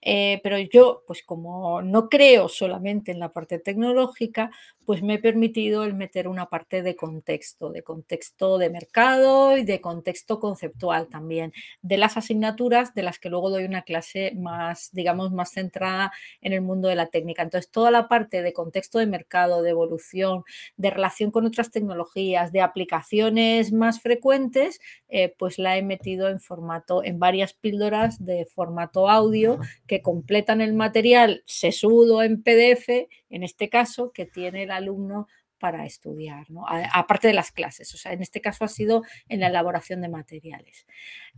eh, 0.00 0.40
pero 0.42 0.58
yo, 0.58 1.04
pues 1.06 1.22
como 1.22 1.82
no 1.82 2.08
creo 2.08 2.48
solamente 2.48 3.12
en 3.12 3.20
la 3.20 3.32
parte 3.32 3.58
tecnológica, 3.58 4.50
pues 4.84 5.02
me 5.02 5.14
he 5.14 5.18
permitido 5.18 5.84
el 5.84 5.94
meter 5.94 6.28
una 6.28 6.46
parte 6.46 6.82
de 6.82 6.96
contexto, 6.96 7.70
de 7.70 7.82
contexto 7.82 8.58
de 8.58 8.70
mercado 8.70 9.56
y 9.56 9.64
de 9.64 9.80
contexto 9.80 10.40
conceptual 10.40 11.08
también, 11.08 11.52
de 11.82 11.96
las 11.96 12.16
asignaturas 12.16 12.94
de 12.94 13.02
las 13.02 13.18
que 13.18 13.30
luego 13.30 13.50
doy 13.50 13.64
una 13.64 13.82
clase 13.82 14.32
más, 14.36 14.90
digamos, 14.92 15.32
más 15.32 15.52
centrada 15.52 16.12
en 16.40 16.52
el 16.52 16.62
mundo 16.62 16.88
de 16.88 16.96
la 16.96 17.06
técnica. 17.06 17.42
Entonces, 17.42 17.70
toda 17.70 17.90
la 17.90 18.08
parte 18.08 18.42
de 18.42 18.52
contexto 18.52 18.98
de 18.98 19.06
mercado, 19.06 19.62
de 19.62 19.70
evolución, 19.70 20.44
de 20.76 20.90
relación 20.90 21.30
con 21.30 21.46
otras 21.46 21.70
tecnologías, 21.70 22.52
de 22.52 22.60
aplicaciones 22.60 23.72
más 23.72 24.00
frecuentes, 24.00 24.80
eh, 25.08 25.34
pues 25.38 25.58
la 25.58 25.76
he 25.76 25.82
metido 25.82 26.28
en 26.28 26.40
formato, 26.40 27.04
en 27.04 27.18
varias 27.18 27.52
píldoras 27.54 28.24
de 28.24 28.46
formato 28.46 29.08
audio 29.08 29.58
que 29.86 30.02
completan 30.02 30.60
el 30.60 30.72
material 30.72 31.42
sesudo 31.46 32.22
en 32.22 32.42
PDF, 32.42 33.08
en 33.32 33.42
este 33.42 33.68
caso, 33.68 34.12
que 34.12 34.26
tiene 34.26 34.62
el 34.62 34.70
alumno 34.70 35.26
para 35.58 35.86
estudiar, 35.86 36.50
¿no? 36.50 36.64
aparte 36.66 37.28
de 37.28 37.34
las 37.34 37.52
clases. 37.52 37.94
O 37.94 37.96
sea, 37.96 38.12
en 38.12 38.20
este 38.20 38.40
caso 38.40 38.64
ha 38.64 38.68
sido 38.68 39.04
en 39.28 39.38
la 39.38 39.46
elaboración 39.46 40.00
de 40.00 40.08
materiales. 40.08 40.86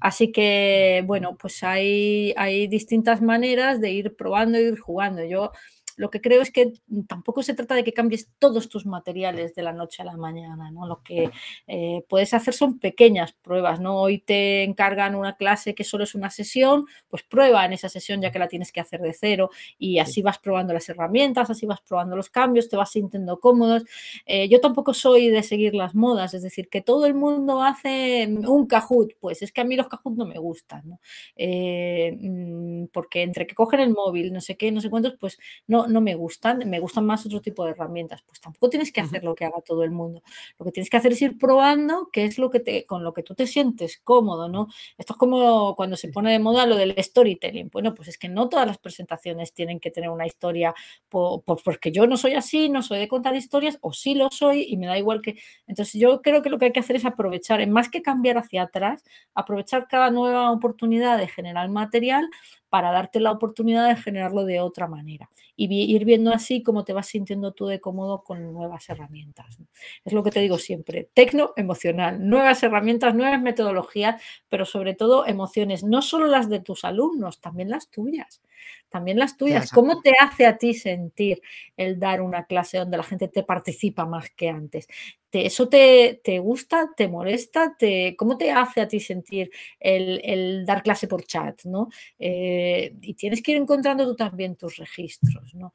Así 0.00 0.33
que, 0.33 1.04
bueno, 1.07 1.37
pues 1.37 1.62
hay, 1.62 2.33
hay 2.38 2.66
distintas 2.66 3.20
maneras 3.20 3.83
de 3.83 3.90
ir 3.90 4.16
probando, 4.16 4.59
ir 4.59 4.78
jugando. 4.78 5.22
Yo 5.24 5.52
lo 5.96 6.11
que 6.11 6.20
creo 6.20 6.42
es 6.42 6.50
que 6.50 6.72
tampoco 7.07 7.42
se 7.42 7.54
trata 7.54 7.74
de 7.74 7.85
que 7.85 7.92
cambies 7.92 8.30
todos 8.38 8.68
tus 8.68 8.87
materiales 8.87 9.54
de 9.54 9.62
la 9.62 9.72
noche 9.72 10.02
a 10.02 10.07
la 10.07 10.16
mañana, 10.16 10.70
¿no? 10.70 10.87
Lo 10.87 11.02
que 11.02 11.30
eh, 11.66 12.04
puedes 12.09 12.35
hacer 12.35 12.54
son 12.54 12.78
pequeñas 12.78 13.33
pruebas, 13.33 13.80
¿no? 13.80 14.00
Hoy 14.00 14.18
te 14.18 14.62
encargan 14.62 15.14
una 15.14 15.37
clase 15.37 15.74
que 15.74 15.85
solo 15.85 16.04
es 16.04 16.14
una 16.14 16.30
sesión, 16.30 16.87
pues 17.09 17.22
prueba 17.22 17.64
en 17.64 17.72
esa 17.72 17.88
sesión 17.88 18.20
ya 18.20 18.30
que 18.30 18.38
la 18.38 18.48
tienes 18.48 18.72
que 18.72 18.80
hacer 18.80 19.00
de 19.00 19.12
cero 19.12 19.50
y 19.78 19.98
así 19.98 20.22
vas 20.22 20.38
probando 20.38 20.72
las 20.72 20.88
herramientas, 20.88 21.50
así 21.50 21.66
vas 21.66 21.80
probando 21.80 22.16
los 22.16 22.30
cambios, 22.30 22.68
te 22.68 22.76
vas 22.76 22.90
sintiendo 22.90 23.40
cómodos. 23.40 23.85
Eh, 24.26 24.48
yo 24.48 24.61
tampoco 24.61 24.94
soy 24.94 25.28
de 25.28 25.42
seguir 25.42 25.74
las 25.74 25.94
modas, 25.94 26.35
es 26.35 26.42
decir, 26.42 26.68
que 26.68 26.83
todo 26.83 27.07
el 27.07 27.14
mundo 27.14 27.62
hace 27.62 28.26
un 28.28 28.66
Kahoot, 28.66 29.14
pues 29.20 29.42
es 29.42 29.52
que 29.52 29.61
a 29.61 29.64
mí 29.64 29.76
los 29.76 29.88
Kahoot 29.88 30.16
no 30.16 30.26
me 30.26 30.38
gustan, 30.38 30.83
¿no? 30.88 31.00
Eh, 31.37 32.16
mm, 32.18 32.87
porque 32.92 33.22
entre 33.22 33.46
que 33.46 33.54
cogen 33.54 33.80
el 33.80 33.90
móvil, 33.90 34.33
no 34.33 34.40
sé 34.40 34.57
qué, 34.57 34.70
no 34.72 34.80
sé 34.80 34.90
cuántos, 34.90 35.14
pues 35.18 35.38
no, 35.66 35.83
no, 35.86 36.00
me 36.00 36.14
gustan, 36.14 36.68
me 36.68 36.80
gustan 36.80 37.06
más 37.06 37.24
otro 37.26 37.40
tipo 37.40 37.64
de 37.64 37.72
herramientas. 37.72 38.22
Pues 38.26 38.40
tampoco 38.40 38.70
tienes 38.70 38.92
que 38.92 39.00
hacer 39.00 39.24
lo 39.24 39.34
que 39.34 39.44
haga 39.44 39.60
todo 39.60 39.84
el 39.84 39.90
mundo. 39.90 40.22
Lo 40.58 40.64
que 40.64 40.72
tienes 40.72 40.90
que 40.90 40.96
hacer 40.96 41.12
es 41.12 41.22
ir 41.22 41.38
probando 41.38 42.08
qué 42.12 42.24
es 42.24 42.38
lo 42.38 42.50
que 42.50 42.60
te, 42.60 42.84
con 42.86 43.04
lo 43.04 43.12
que 43.12 43.22
tú 43.22 43.34
te 43.34 43.46
sientes 43.46 44.00
cómodo, 44.02 44.48
¿no? 44.48 44.68
Esto 44.98 45.14
es 45.14 45.18
como 45.18 45.74
cuando 45.76 45.96
se 45.96 46.08
pone 46.08 46.32
de 46.32 46.38
moda 46.38 46.66
lo 46.66 46.76
del 46.76 46.94
storytelling. 46.96 47.70
Bueno, 47.70 47.94
pues 47.94 48.08
es 48.08 48.18
que 48.18 48.28
no 48.28 48.48
todas 48.48 48.66
las 48.66 48.78
presentaciones 48.78 49.52
tienen 49.54 49.80
que 49.80 49.90
tener 49.90 50.10
una 50.10 50.26
historia, 50.26 50.74
por, 51.08 51.42
por, 51.42 51.62
porque 51.62 51.92
yo 51.92 52.06
no 52.06 52.16
soy 52.16 52.34
así, 52.34 52.68
no 52.68 52.82
soy 52.82 52.98
de 52.98 53.08
contar 53.08 53.34
historias, 53.36 53.78
o 53.80 53.92
sí 53.92 54.14
lo 54.14 54.30
soy 54.30 54.66
y 54.68 54.76
me 54.76 54.86
da 54.86 54.98
igual 54.98 55.20
que... 55.22 55.36
Entonces 55.66 56.00
yo 56.00 56.22
creo 56.22 56.42
que 56.42 56.50
lo 56.50 56.58
que 56.58 56.66
hay 56.66 56.72
que 56.72 56.80
hacer 56.80 56.96
es 56.96 57.04
aprovechar, 57.04 57.60
en 57.60 57.70
más 57.70 57.88
que 57.88 58.02
cambiar 58.02 58.38
hacia 58.38 58.62
atrás, 58.62 59.02
aprovechar 59.34 59.88
cada 59.88 60.10
nueva 60.10 60.50
oportunidad 60.50 61.18
de 61.18 61.28
generar 61.28 61.68
material 61.68 62.28
para 62.74 62.90
darte 62.90 63.20
la 63.20 63.30
oportunidad 63.30 63.87
de 63.87 63.94
generarlo 63.94 64.44
de 64.44 64.58
otra 64.58 64.88
manera 64.88 65.30
y 65.54 65.72
ir 65.72 66.04
viendo 66.04 66.32
así 66.32 66.60
cómo 66.60 66.82
te 66.82 66.92
vas 66.92 67.06
sintiendo 67.06 67.52
tú 67.52 67.66
de 67.66 67.78
cómodo 67.78 68.24
con 68.24 68.52
nuevas 68.52 68.88
herramientas. 68.88 69.60
Es 70.04 70.12
lo 70.12 70.24
que 70.24 70.32
te 70.32 70.40
digo 70.40 70.58
siempre, 70.58 71.08
tecno 71.14 71.52
emocional, 71.54 72.28
nuevas 72.28 72.64
herramientas, 72.64 73.14
nuevas 73.14 73.40
metodologías, 73.40 74.20
pero 74.48 74.64
sobre 74.64 74.94
todo 74.94 75.24
emociones, 75.24 75.84
no 75.84 76.02
solo 76.02 76.26
las 76.26 76.48
de 76.48 76.58
tus 76.58 76.82
alumnos, 76.82 77.40
también 77.40 77.70
las 77.70 77.90
tuyas. 77.90 78.42
También 78.88 79.18
las 79.18 79.37
tuyas. 79.37 79.70
¿Cómo 79.70 80.00
te 80.03 80.12
hace 80.18 80.46
a 80.46 80.57
ti 80.57 80.74
sentir 80.74 81.42
el 81.77 81.98
dar 81.98 82.20
una 82.20 82.46
clase 82.46 82.79
donde 82.79 82.96
la 82.96 83.03
gente 83.03 83.29
te 83.29 83.42
participa 83.42 84.07
más 84.07 84.31
que 84.31 84.48
antes? 84.48 84.87
¿Te, 85.31 85.46
¿Eso 85.46 85.68
te, 85.68 86.20
te, 86.22 86.38
gusta? 86.38 86.90
¿Te 86.96 87.09
molesta? 87.09 87.74
Te, 87.77 88.14
¿Cómo 88.16 88.37
te 88.37 88.53
hace 88.53 88.81
a 88.81 88.88
ti 88.88 89.00
sentir 89.00 89.50
el, 89.81 90.20
el 90.22 90.64
dar 90.64 90.83
clase 90.83 91.09
por 91.09 91.24
chat? 91.24 91.64
¿no? 91.64 91.88
Eh, 92.18 92.94
y 93.00 93.14
tienes 93.14 93.42
que 93.42 93.53
ir 93.53 93.59
encontrando 93.59 94.05
tú 94.05 94.14
también 94.14 94.57
tus 94.57 94.77
registros. 94.77 95.55
¿no? 95.55 95.72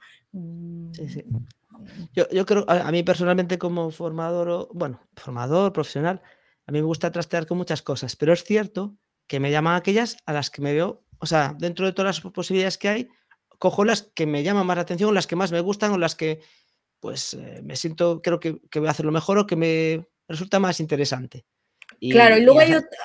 Sí, 0.94 1.10
sí. 1.10 1.24
Yo, 2.14 2.30
yo, 2.30 2.46
creo, 2.46 2.66
a, 2.68 2.88
a, 2.88 2.92
mí 2.92 3.04
personalmente 3.04 3.58
como 3.58 3.92
formador, 3.92 4.70
bueno, 4.74 5.02
formador, 5.16 5.72
profesional, 5.74 6.22
a 6.66 6.72
mí 6.72 6.80
me 6.80 6.86
gusta 6.86 7.12
trastear 7.12 7.48
con 7.48 7.58
muchas 7.58 7.82
cosas, 7.82 8.16
pero 8.16 8.32
es 8.32 8.44
cierto 8.44 8.96
que 9.28 9.40
me 9.40 9.52
llaman 9.52 9.76
aquellas 9.76 10.18
a 10.26 10.34
las 10.34 10.50
que 10.50 10.62
me 10.62 10.74
veo 10.74 11.04
o 11.20 11.26
sea, 11.26 11.56
dentro 11.58 11.86
de 11.86 11.94
todas 11.94 12.24
las 12.24 12.34
posibilidades 12.34 12.78
que 12.78 12.90
hay, 12.90 13.10
cojo 13.60 13.84
las 13.84 14.04
que 14.04 14.26
me 14.26 14.44
llaman 14.44 14.66
más 14.66 14.78
la 14.78 14.84
atención, 14.84 15.14
las 15.14 15.28
que 15.28 15.36
más 15.36 15.52
me 15.52 15.60
gustan 15.60 15.92
o 15.92 15.98
las 15.98 16.16
que, 16.16 16.42
pues, 17.00 17.34
eh, 17.34 17.62
me 17.64 17.76
siento, 17.76 18.22
creo 18.22 18.40
que, 18.40 18.60
que, 18.70 18.80
voy 18.80 18.88
a 18.88 18.92
hacerlo 18.92 19.12
mejor 19.12 19.38
o 19.38 19.48
que 19.48 19.56
me 19.56 20.08
resulta 20.28 20.60
más 20.60 20.80
interesante. 20.80 21.46
Y, 22.00 22.12
claro, 22.12 22.38
y 22.38 22.42
luego 22.42 22.62
y 22.62 22.66
hay 22.66 22.74
otra, 22.76 23.00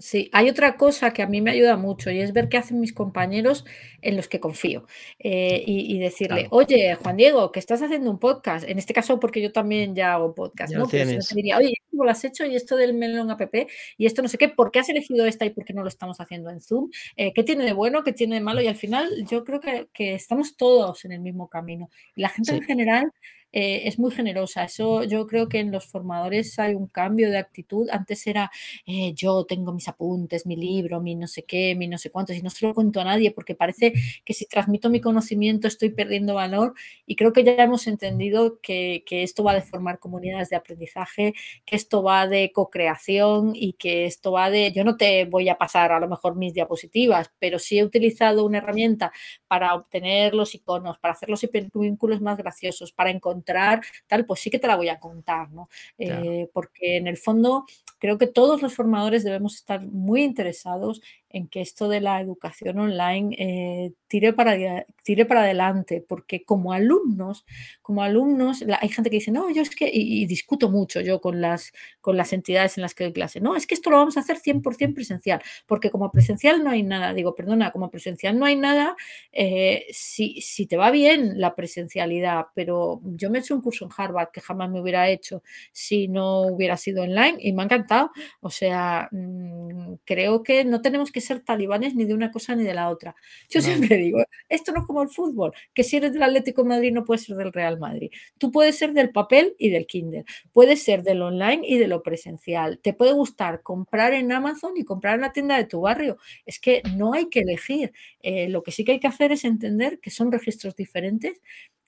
Sí, 0.00 0.30
hay 0.32 0.48
otra 0.48 0.78
cosa 0.78 1.12
que 1.12 1.22
a 1.22 1.26
mí 1.26 1.42
me 1.42 1.50
ayuda 1.50 1.76
mucho 1.76 2.10
y 2.10 2.20
es 2.20 2.32
ver 2.32 2.48
qué 2.48 2.56
hacen 2.56 2.80
mis 2.80 2.94
compañeros 2.94 3.66
en 4.00 4.16
los 4.16 4.28
que 4.28 4.40
confío 4.40 4.86
eh, 5.18 5.62
y, 5.66 5.94
y, 5.94 5.98
decirle, 5.98 6.48
claro. 6.48 6.56
oye, 6.56 6.94
Juan 6.94 7.18
Diego, 7.18 7.52
que 7.52 7.58
estás 7.60 7.82
haciendo 7.82 8.10
un 8.10 8.18
podcast, 8.18 8.66
en 8.66 8.78
este 8.78 8.94
caso 8.94 9.20
porque 9.20 9.42
yo 9.42 9.52
también 9.52 9.94
ya 9.94 10.14
hago 10.14 10.34
podcast, 10.34 10.72
ya 10.72 10.78
¿no? 10.78 10.86
Si 10.86 11.34
diría, 11.34 11.58
oye, 11.58 11.74
¿cómo 11.90 12.04
lo 12.04 12.10
has 12.10 12.24
hecho? 12.24 12.46
Y 12.46 12.56
esto 12.56 12.76
del 12.76 12.94
Melon 12.94 13.30
App 13.30 13.42
y 13.98 14.06
esto 14.06 14.22
no 14.22 14.28
sé 14.28 14.38
qué, 14.38 14.48
¿por 14.48 14.70
qué 14.70 14.78
has 14.78 14.88
elegido 14.88 15.26
esta 15.26 15.44
y 15.44 15.50
por 15.50 15.66
qué 15.66 15.74
no 15.74 15.82
lo 15.82 15.88
estamos 15.88 16.18
haciendo 16.18 16.48
en 16.48 16.62
Zoom? 16.62 16.90
Eh, 17.16 17.34
¿Qué 17.34 17.42
tiene 17.42 17.64
de 17.66 17.74
bueno? 17.74 18.02
¿Qué 18.02 18.14
tiene 18.14 18.36
de 18.36 18.40
malo? 18.40 18.62
Y 18.62 18.68
al 18.68 18.76
final 18.76 19.10
yo 19.26 19.44
creo 19.44 19.60
que, 19.60 19.88
que 19.92 20.14
estamos 20.14 20.56
todos 20.56 21.04
en 21.04 21.12
el 21.12 21.20
mismo 21.20 21.48
camino. 21.48 21.90
Y 22.16 22.22
la 22.22 22.30
gente 22.30 22.52
sí. 22.52 22.56
en 22.56 22.62
general 22.62 23.12
eh, 23.52 23.82
es 23.86 23.98
muy 23.98 24.10
generosa. 24.10 24.64
Eso 24.64 25.04
yo 25.04 25.26
creo 25.26 25.48
que 25.48 25.58
en 25.60 25.72
los 25.72 25.86
formadores 25.86 26.58
hay 26.58 26.74
un 26.74 26.86
cambio 26.86 27.30
de 27.30 27.38
actitud. 27.38 27.88
Antes 27.90 28.26
era 28.26 28.50
eh, 28.86 29.12
yo 29.14 29.44
tengo 29.44 29.72
mis 29.72 29.88
apuntes, 29.88 30.46
mi 30.46 30.56
libro, 30.56 31.00
mi 31.00 31.14
no 31.14 31.26
sé 31.26 31.44
qué, 31.44 31.74
mi 31.74 31.88
no 31.88 31.98
sé 31.98 32.10
cuántos, 32.10 32.36
y 32.36 32.42
no 32.42 32.50
se 32.50 32.66
lo 32.66 32.74
cuento 32.74 33.00
a 33.00 33.04
nadie 33.04 33.30
porque 33.32 33.54
parece 33.54 33.92
que 34.24 34.34
si 34.34 34.46
transmito 34.46 34.90
mi 34.90 35.00
conocimiento 35.00 35.68
estoy 35.68 35.90
perdiendo 35.90 36.34
valor. 36.34 36.74
Y 37.06 37.16
creo 37.16 37.32
que 37.32 37.44
ya 37.44 37.52
hemos 37.54 37.86
entendido 37.86 38.60
que, 38.62 39.02
que 39.06 39.22
esto 39.22 39.42
va 39.44 39.54
de 39.54 39.62
formar 39.62 39.98
comunidades 39.98 40.50
de 40.50 40.56
aprendizaje, 40.56 41.34
que 41.66 41.76
esto 41.76 42.02
va 42.02 42.26
de 42.26 42.52
co-creación 42.52 43.52
y 43.54 43.74
que 43.74 44.06
esto 44.06 44.32
va 44.32 44.50
de, 44.50 44.72
yo 44.72 44.84
no 44.84 44.96
te 44.96 45.24
voy 45.24 45.48
a 45.48 45.58
pasar 45.58 45.92
a 45.92 46.00
lo 46.00 46.08
mejor 46.08 46.36
mis 46.36 46.54
diapositivas, 46.54 47.30
pero 47.38 47.58
si 47.58 47.78
he 47.78 47.84
utilizado 47.84 48.44
una 48.44 48.58
herramienta 48.58 49.12
para 49.48 49.74
obtener 49.74 50.34
los 50.34 50.54
iconos, 50.54 50.98
para 50.98 51.14
hacer 51.14 51.28
los 51.30 51.42
hipervínculos 51.42 52.20
más 52.20 52.36
graciosos, 52.38 52.92
para 52.92 53.10
encontrar 53.10 53.39
tal, 53.42 54.24
pues 54.26 54.40
sí 54.40 54.50
que 54.50 54.58
te 54.58 54.66
la 54.66 54.76
voy 54.76 54.88
a 54.88 54.98
contar, 54.98 55.50
¿no? 55.50 55.68
Eh, 55.98 56.48
porque 56.52 56.96
en 56.96 57.06
el 57.06 57.16
fondo 57.16 57.64
creo 57.98 58.18
que 58.18 58.26
todos 58.26 58.62
los 58.62 58.74
formadores 58.74 59.24
debemos 59.24 59.56
estar 59.56 59.86
muy 59.86 60.22
interesados 60.22 61.02
en 61.30 61.48
que 61.48 61.60
esto 61.60 61.88
de 61.88 62.00
la 62.00 62.20
educación 62.20 62.78
online 62.78 63.36
eh, 63.38 63.92
tire, 64.08 64.32
para, 64.32 64.84
tire 65.04 65.24
para 65.24 65.42
adelante, 65.42 66.04
porque 66.06 66.44
como 66.44 66.72
alumnos, 66.72 67.44
como 67.82 68.02
alumnos, 68.02 68.64
hay 68.80 68.88
gente 68.88 69.10
que 69.10 69.16
dice, 69.16 69.30
no, 69.30 69.50
yo 69.50 69.62
es 69.62 69.70
que, 69.70 69.88
y, 69.92 70.26
discuto 70.26 70.68
mucho 70.68 71.00
yo 71.00 71.20
con 71.20 71.40
las, 71.40 71.72
con 72.00 72.16
las 72.16 72.32
entidades 72.32 72.76
en 72.76 72.82
las 72.82 72.94
que 72.94 73.04
doy 73.04 73.12
clase, 73.12 73.40
no, 73.40 73.54
es 73.54 73.66
que 73.66 73.74
esto 73.74 73.90
lo 73.90 73.98
vamos 73.98 74.16
a 74.16 74.20
hacer 74.20 74.38
100% 74.38 74.94
presencial, 74.94 75.40
porque 75.66 75.90
como 75.90 76.10
presencial 76.10 76.64
no 76.64 76.70
hay 76.70 76.82
nada, 76.82 77.14
digo, 77.14 77.34
perdona, 77.34 77.70
como 77.70 77.90
presencial 77.90 78.36
no 78.36 78.46
hay 78.46 78.56
nada, 78.56 78.96
eh, 79.30 79.86
si, 79.92 80.40
si 80.40 80.66
te 80.66 80.76
va 80.76 80.90
bien 80.90 81.40
la 81.40 81.54
presencialidad, 81.54 82.46
pero 82.54 83.00
yo 83.04 83.30
me 83.30 83.38
he 83.38 83.40
hecho 83.40 83.54
un 83.54 83.62
curso 83.62 83.84
en 83.84 83.92
Harvard 83.96 84.30
que 84.32 84.40
jamás 84.40 84.68
me 84.70 84.80
hubiera 84.80 85.08
hecho 85.08 85.42
si 85.72 86.08
no 86.08 86.42
hubiera 86.42 86.76
sido 86.76 87.04
online 87.04 87.36
y 87.40 87.52
me 87.52 87.62
ha 87.62 87.66
encantado, 87.66 88.10
o 88.40 88.50
sea, 88.50 89.08
mm, 89.12 89.94
creo 90.04 90.42
que 90.42 90.64
no 90.64 90.82
tenemos 90.82 91.12
que 91.12 91.19
ser 91.20 91.40
talibanes 91.40 91.94
ni 91.94 92.04
de 92.04 92.14
una 92.14 92.30
cosa 92.30 92.54
ni 92.54 92.64
de 92.64 92.74
la 92.74 92.88
otra. 92.88 93.14
Yo 93.48 93.60
siempre 93.60 93.96
digo, 93.96 94.22
esto 94.48 94.72
no 94.72 94.80
es 94.80 94.86
como 94.86 95.02
el 95.02 95.08
fútbol, 95.08 95.52
que 95.74 95.82
si 95.84 95.96
eres 95.96 96.12
del 96.12 96.22
Atlético 96.22 96.62
de 96.62 96.68
Madrid 96.68 96.92
no 96.92 97.04
puedes 97.04 97.24
ser 97.24 97.36
del 97.36 97.52
Real 97.52 97.78
Madrid. 97.78 98.10
Tú 98.38 98.50
puedes 98.50 98.76
ser 98.76 98.92
del 98.92 99.10
papel 99.10 99.54
y 99.58 99.70
del 99.70 99.86
Kindle, 99.86 100.24
puedes 100.52 100.82
ser 100.82 101.02
del 101.02 101.22
online 101.22 101.62
y 101.66 101.78
de 101.78 101.88
lo 101.88 102.02
presencial. 102.02 102.78
Te 102.82 102.92
puede 102.92 103.12
gustar 103.12 103.62
comprar 103.62 104.12
en 104.14 104.32
Amazon 104.32 104.72
y 104.76 104.84
comprar 104.84 105.16
en 105.16 105.22
la 105.22 105.32
tienda 105.32 105.56
de 105.56 105.64
tu 105.64 105.80
barrio. 105.80 106.16
Es 106.46 106.58
que 106.60 106.82
no 106.96 107.12
hay 107.12 107.28
que 107.28 107.40
elegir. 107.40 107.92
Eh, 108.22 108.48
lo 108.48 108.62
que 108.62 108.72
sí 108.72 108.84
que 108.84 108.92
hay 108.92 109.00
que 109.00 109.08
hacer 109.08 109.32
es 109.32 109.44
entender 109.44 110.00
que 110.00 110.10
son 110.10 110.32
registros 110.32 110.76
diferentes 110.76 111.40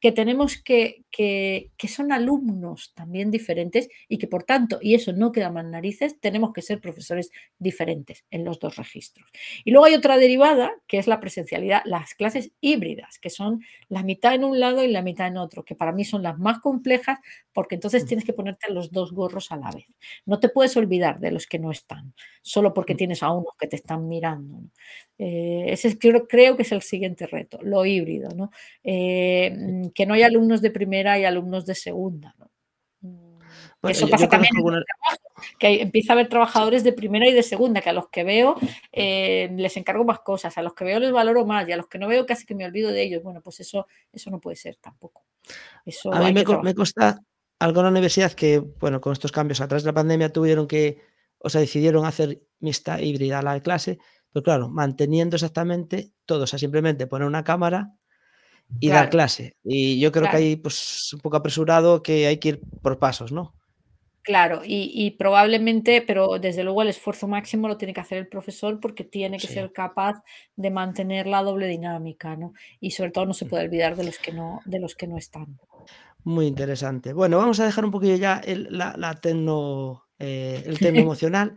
que 0.02 0.10
tenemos 0.10 0.56
que, 0.56 1.04
que, 1.12 1.70
que, 1.76 1.86
son 1.86 2.10
alumnos 2.10 2.92
también 2.96 3.30
diferentes 3.30 3.88
y 4.08 4.18
que 4.18 4.26
por 4.26 4.42
tanto, 4.42 4.80
y 4.82 4.96
eso 4.96 5.12
no 5.12 5.30
queda 5.30 5.48
más 5.48 5.64
narices, 5.64 6.18
tenemos 6.18 6.52
que 6.52 6.60
ser 6.60 6.80
profesores 6.80 7.30
diferentes 7.60 8.24
en 8.32 8.44
los 8.44 8.58
dos 8.58 8.74
registros. 8.74 9.30
Y 9.64 9.70
luego 9.70 9.86
hay 9.86 9.94
otra 9.94 10.16
derivada, 10.16 10.72
que 10.88 10.98
es 10.98 11.06
la 11.06 11.20
presencialidad, 11.20 11.82
las 11.84 12.14
clases 12.14 12.50
híbridas, 12.60 13.20
que 13.20 13.30
son 13.30 13.62
la 13.88 14.02
mitad 14.02 14.34
en 14.34 14.42
un 14.42 14.58
lado 14.58 14.82
y 14.82 14.88
la 14.88 15.02
mitad 15.02 15.28
en 15.28 15.36
otro, 15.36 15.64
que 15.64 15.76
para 15.76 15.92
mí 15.92 16.04
son 16.04 16.24
las 16.24 16.36
más 16.36 16.58
complejas 16.58 17.20
porque 17.52 17.76
entonces 17.76 18.02
mm. 18.02 18.06
tienes 18.08 18.24
que 18.24 18.32
ponerte 18.32 18.72
los 18.72 18.90
dos 18.90 19.12
gorros 19.12 19.52
a 19.52 19.56
la 19.56 19.70
vez. 19.70 19.86
No 20.26 20.40
te 20.40 20.48
puedes 20.48 20.76
olvidar 20.76 21.20
de 21.20 21.30
los 21.30 21.46
que 21.46 21.60
no 21.60 21.70
están, 21.70 22.12
solo 22.42 22.74
porque 22.74 22.94
mm. 22.94 22.96
tienes 22.96 23.22
a 23.22 23.30
unos 23.30 23.54
que 23.56 23.68
te 23.68 23.76
están 23.76 24.08
mirando. 24.08 24.62
Eh, 25.18 25.66
ese 25.68 25.98
creo, 25.98 26.26
creo, 26.26 26.56
que 26.56 26.62
es 26.62 26.72
el 26.72 26.82
siguiente 26.82 27.26
reto, 27.26 27.58
lo 27.62 27.84
híbrido. 27.84 28.30
¿no? 28.34 28.50
Eh, 28.82 29.90
que 29.94 30.06
no 30.06 30.14
hay 30.14 30.22
alumnos 30.22 30.62
de 30.62 30.70
primera 30.70 31.18
y 31.18 31.24
alumnos 31.24 31.66
de 31.66 31.74
segunda. 31.74 32.34
Mm, 33.00 33.38
eso 33.88 34.08
pasa 34.08 34.28
también 34.28 34.52
que 35.58 35.82
empieza 35.82 36.12
a 36.12 36.14
haber 36.14 36.28
trabajadores 36.28 36.84
de 36.84 36.92
primera 36.92 37.28
y 37.28 37.32
de 37.32 37.42
segunda, 37.42 37.80
que 37.80 37.90
a 37.90 37.92
los 37.92 38.08
que 38.08 38.24
veo 38.24 38.56
eh, 38.92 39.50
les 39.56 39.76
encargo 39.76 40.04
más 40.04 40.20
cosas, 40.20 40.56
a 40.56 40.62
los 40.62 40.74
que 40.74 40.84
veo 40.84 41.00
les 41.00 41.12
valoro 41.12 41.44
más 41.44 41.68
y 41.68 41.72
a 41.72 41.76
los 41.76 41.88
que 41.88 41.98
no 41.98 42.08
veo 42.08 42.26
casi 42.26 42.46
que 42.46 42.54
me 42.54 42.64
olvido 42.64 42.90
de 42.90 43.02
ellos. 43.02 43.22
Bueno, 43.22 43.40
pues 43.40 43.60
eso, 43.60 43.86
eso 44.12 44.30
no 44.30 44.40
puede 44.40 44.56
ser 44.56 44.76
tampoco. 44.76 45.24
a 46.12 46.20
mí 46.20 46.32
me, 46.32 46.44
me 46.62 46.74
consta 46.74 47.20
algo 47.58 47.80
en 47.80 47.84
la 47.84 47.90
universidad 47.90 48.32
que, 48.32 48.58
bueno, 48.58 49.00
con 49.00 49.12
estos 49.12 49.32
cambios 49.32 49.60
a 49.60 49.68
través 49.68 49.84
de 49.84 49.88
la 49.88 49.94
pandemia 49.94 50.32
tuvieron 50.32 50.66
que, 50.66 51.00
o 51.38 51.48
sea, 51.48 51.60
decidieron 51.60 52.04
hacer 52.04 52.42
mixta 52.58 53.00
híbrida 53.00 53.42
la 53.42 53.60
clase, 53.60 53.98
pero 54.32 54.42
claro, 54.42 54.68
manteniendo 54.68 55.36
exactamente 55.36 56.12
todo, 56.24 56.44
o 56.44 56.46
sea, 56.46 56.58
simplemente 56.58 57.06
poner 57.06 57.28
una 57.28 57.44
cámara 57.44 57.92
y 58.80 58.88
dar 58.88 59.10
clase. 59.10 59.56
Y 59.62 60.00
yo 60.00 60.12
creo 60.12 60.30
que 60.30 60.36
hay 60.36 60.56
pues 60.56 61.12
un 61.12 61.20
poco 61.20 61.36
apresurado 61.36 62.02
que 62.02 62.26
hay 62.26 62.38
que 62.38 62.48
ir 62.50 62.60
por 62.80 62.98
pasos, 62.98 63.32
¿no? 63.32 63.54
Claro, 64.24 64.62
y, 64.64 65.10
probablemente, 65.18 66.00
pero 66.00 66.38
desde 66.38 66.62
luego 66.62 66.82
el 66.82 66.88
esfuerzo 66.88 67.26
máximo 67.26 67.66
lo 67.66 67.76
tiene 67.76 67.92
que 67.92 68.00
hacer 68.00 68.18
el 68.18 68.28
profesor 68.28 68.78
porque 68.78 69.02
tiene 69.02 69.36
que 69.36 69.48
ser 69.48 69.72
capaz 69.72 70.22
de 70.54 70.70
mantener 70.70 71.26
la 71.26 71.42
doble 71.42 71.66
dinámica, 71.66 72.36
¿no? 72.36 72.52
Y 72.78 72.92
sobre 72.92 73.10
todo 73.10 73.26
no 73.26 73.34
se 73.34 73.46
puede 73.46 73.64
olvidar 73.64 73.96
de 73.96 74.04
los 74.04 74.20
que 74.20 74.32
no, 74.32 74.60
de 74.64 74.78
los 74.78 74.94
que 74.94 75.08
no 75.08 75.18
están. 75.18 75.58
Muy 76.22 76.46
interesante. 76.46 77.12
Bueno, 77.12 77.38
vamos 77.38 77.58
a 77.58 77.64
dejar 77.64 77.84
un 77.84 77.90
poquillo 77.90 78.14
ya 78.14 78.38
el, 78.38 78.68
la, 78.70 78.94
la 78.96 79.14
tecno, 79.14 80.04
eh, 80.20 80.62
el 80.66 80.78
tema 80.78 80.98
emocional. 81.00 81.56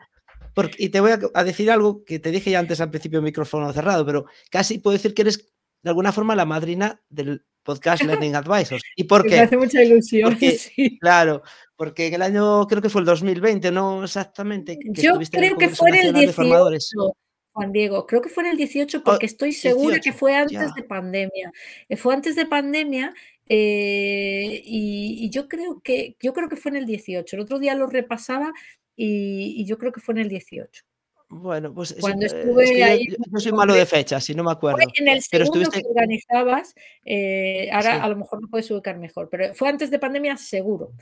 Porque, 0.56 0.76
y 0.80 0.90
te 0.90 1.02
voy 1.02 1.12
a, 1.12 1.44
decir 1.44 1.70
algo 1.70 2.04
que 2.04 2.18
te 2.18 2.32
dije 2.32 2.50
ya 2.50 2.60
antes 2.60 2.82
al 2.82 2.90
principio 2.90 3.22
micrófono 3.22 3.72
cerrado, 3.74 4.06
pero 4.06 4.26
casi 4.50 4.80
puedo 4.80 4.94
decir 4.94 5.14
que 5.14 5.24
eres 5.24 5.54
de 5.84 5.90
alguna 5.90 6.12
forma 6.12 6.36
la 6.36 6.46
madrina 6.46 7.02
del 7.10 7.46
podcast 7.62 8.02
Learning 8.32 8.36
Advisors. 8.36 8.82
¿Y 8.96 9.04
por 9.04 9.24
qué? 9.24 9.36
Me 9.36 9.40
hace 9.42 9.58
mucha 9.58 9.84
ilusión. 9.84 10.38
sí. 10.58 10.98
Claro, 11.00 11.44
porque 11.76 12.08
en 12.08 12.14
el 12.16 12.22
año, 12.22 12.66
creo 12.68 12.82
que 12.82 12.90
fue 12.90 13.02
el 13.02 13.06
2020, 13.06 13.70
no 13.72 14.04
exactamente. 14.04 14.80
Yo 14.94 15.20
creo 15.30 15.58
que 15.58 15.70
fue 15.70 15.90
en 15.90 16.08
el 16.08 16.14
18. 16.14 17.14
Juan 17.56 17.72
Diego, 17.72 18.06
creo 18.06 18.22
que 18.22 18.28
fue 18.28 18.44
en 18.44 18.50
el 18.50 18.58
18 18.58 19.02
porque 19.02 19.26
estoy 19.26 19.54
segura 19.54 20.00
que 20.02 20.12
fue 20.12 20.36
antes 20.36 20.76
de 20.76 20.84
pandemia. 20.84 21.54
Eh, 21.88 21.96
fue 21.96 22.14
antes 22.14 22.36
de 22.36 22.46
pandemia 22.46 23.14
eh, 23.48 24.62
y, 24.66 25.30
yo 25.30 25.48
creo 25.48 25.80
que 25.82 26.18
yo 26.22 26.34
creo 26.34 26.50
que 26.50 26.58
fue 26.58 26.72
en 26.72 26.78
el 26.78 26.86
18. 26.86 27.34
El 27.36 27.42
otro 27.42 27.58
día 27.58 27.74
lo 27.76 27.88
repasaba 27.88 28.52
y, 28.96 29.66
yo 29.66 29.78
creo 29.78 29.92
que 29.92 30.02
fue 30.02 30.14
en 30.14 30.22
el 30.22 30.30
18. 30.30 30.84
Bueno, 31.28 31.74
pues 31.74 31.96
Cuando 32.00 32.26
estuve 32.26 32.84
ahí, 32.84 33.08
yo, 33.08 33.40
soy 33.40 33.52
malo 33.52 33.74
de 33.74 33.86
fechas, 33.86 34.24
si 34.24 34.36
no 34.36 34.44
me 34.44 34.52
acuerdo. 34.52 34.80
en 34.96 35.08
el 35.08 35.22
segundo 35.22 35.28
pero 35.32 35.44
estuviste... 35.44 35.82
que 35.82 35.88
organizabas, 35.90 36.76
eh, 37.04 37.70
ahora 37.72 38.04
a 38.04 38.08
lo 38.08 38.16
mejor 38.16 38.42
no 38.42 38.48
puedes 38.48 38.70
ubicar 38.70 38.98
mejor, 38.98 39.28
pero 39.30 39.54
fue 39.56 39.70
antes 39.70 39.90
de 39.90 40.00
pandemia 40.00 40.38
seguro. 40.38 40.94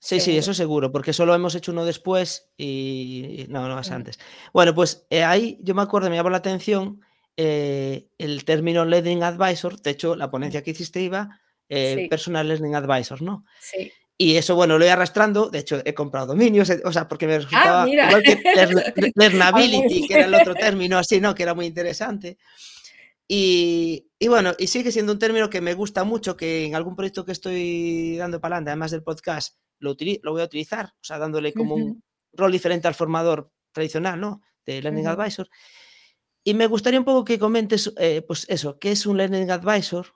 Sí, 0.00 0.20
sí, 0.20 0.36
eso 0.36 0.54
seguro, 0.54 0.92
porque 0.92 1.12
solo 1.12 1.34
hemos 1.34 1.54
hecho 1.56 1.72
uno 1.72 1.84
después 1.84 2.50
y 2.56 3.46
no, 3.48 3.68
no 3.68 3.80
es 3.80 3.90
antes. 3.90 4.18
Bueno, 4.52 4.74
pues 4.74 5.06
eh, 5.10 5.24
ahí 5.24 5.58
yo 5.60 5.74
me 5.74 5.82
acuerdo, 5.82 6.08
me 6.08 6.16
llamó 6.16 6.30
la 6.30 6.38
atención 6.38 7.00
eh, 7.36 8.08
el 8.16 8.44
término 8.44 8.84
Learning 8.84 9.24
Advisor, 9.24 9.80
de 9.80 9.90
hecho 9.90 10.14
la 10.14 10.30
ponencia 10.30 10.62
que 10.62 10.70
hiciste 10.70 11.00
iba 11.00 11.40
eh, 11.68 12.06
Personal 12.08 12.46
Learning 12.46 12.76
Advisor, 12.76 13.22
¿no? 13.22 13.44
Sí. 13.60 13.92
Y 14.20 14.36
eso, 14.36 14.56
bueno, 14.56 14.78
lo 14.78 14.84
he 14.84 14.90
arrastrando, 14.90 15.48
de 15.48 15.60
hecho 15.60 15.80
he 15.84 15.94
comprado 15.94 16.26
dominios, 16.26 16.68
o 16.84 16.92
sea, 16.92 17.06
porque 17.06 17.28
me 17.28 17.38
resultaba 17.38 17.84
ah, 17.84 17.88
igual 17.88 18.22
que 18.24 18.42
Learnability, 19.14 20.08
que 20.08 20.14
era 20.14 20.24
el 20.24 20.34
otro 20.34 20.56
término 20.56 20.98
así, 20.98 21.20
¿no? 21.20 21.36
Que 21.36 21.44
era 21.44 21.54
muy 21.54 21.66
interesante. 21.66 22.36
Y, 23.28 24.08
y, 24.18 24.26
bueno, 24.26 24.54
y 24.58 24.66
sigue 24.66 24.90
siendo 24.90 25.12
un 25.12 25.20
término 25.20 25.48
que 25.48 25.60
me 25.60 25.74
gusta 25.74 26.02
mucho, 26.02 26.36
que 26.36 26.64
en 26.64 26.74
algún 26.74 26.96
proyecto 26.96 27.24
que 27.24 27.30
estoy 27.30 28.16
dando 28.16 28.40
para 28.40 28.56
adelante, 28.56 28.70
además 28.70 28.90
del 28.90 29.04
podcast, 29.04 29.56
lo, 29.78 29.94
lo 30.22 30.32
voy 30.32 30.42
a 30.42 30.46
utilizar, 30.46 30.86
o 30.86 31.04
sea, 31.04 31.18
dándole 31.18 31.52
como 31.52 31.76
un 31.76 32.02
rol 32.32 32.50
diferente 32.50 32.88
al 32.88 32.94
formador 32.94 33.52
tradicional, 33.70 34.20
¿no? 34.20 34.40
De 34.66 34.82
Learning 34.82 35.06
Advisor. 35.06 35.48
Y 36.42 36.54
me 36.54 36.66
gustaría 36.66 36.98
un 36.98 37.04
poco 37.04 37.24
que 37.24 37.38
comentes, 37.38 37.92
eh, 37.98 38.22
pues 38.26 38.46
eso, 38.48 38.80
¿qué 38.80 38.90
es 38.90 39.06
un 39.06 39.16
Learning 39.18 39.50
Advisor 39.50 40.06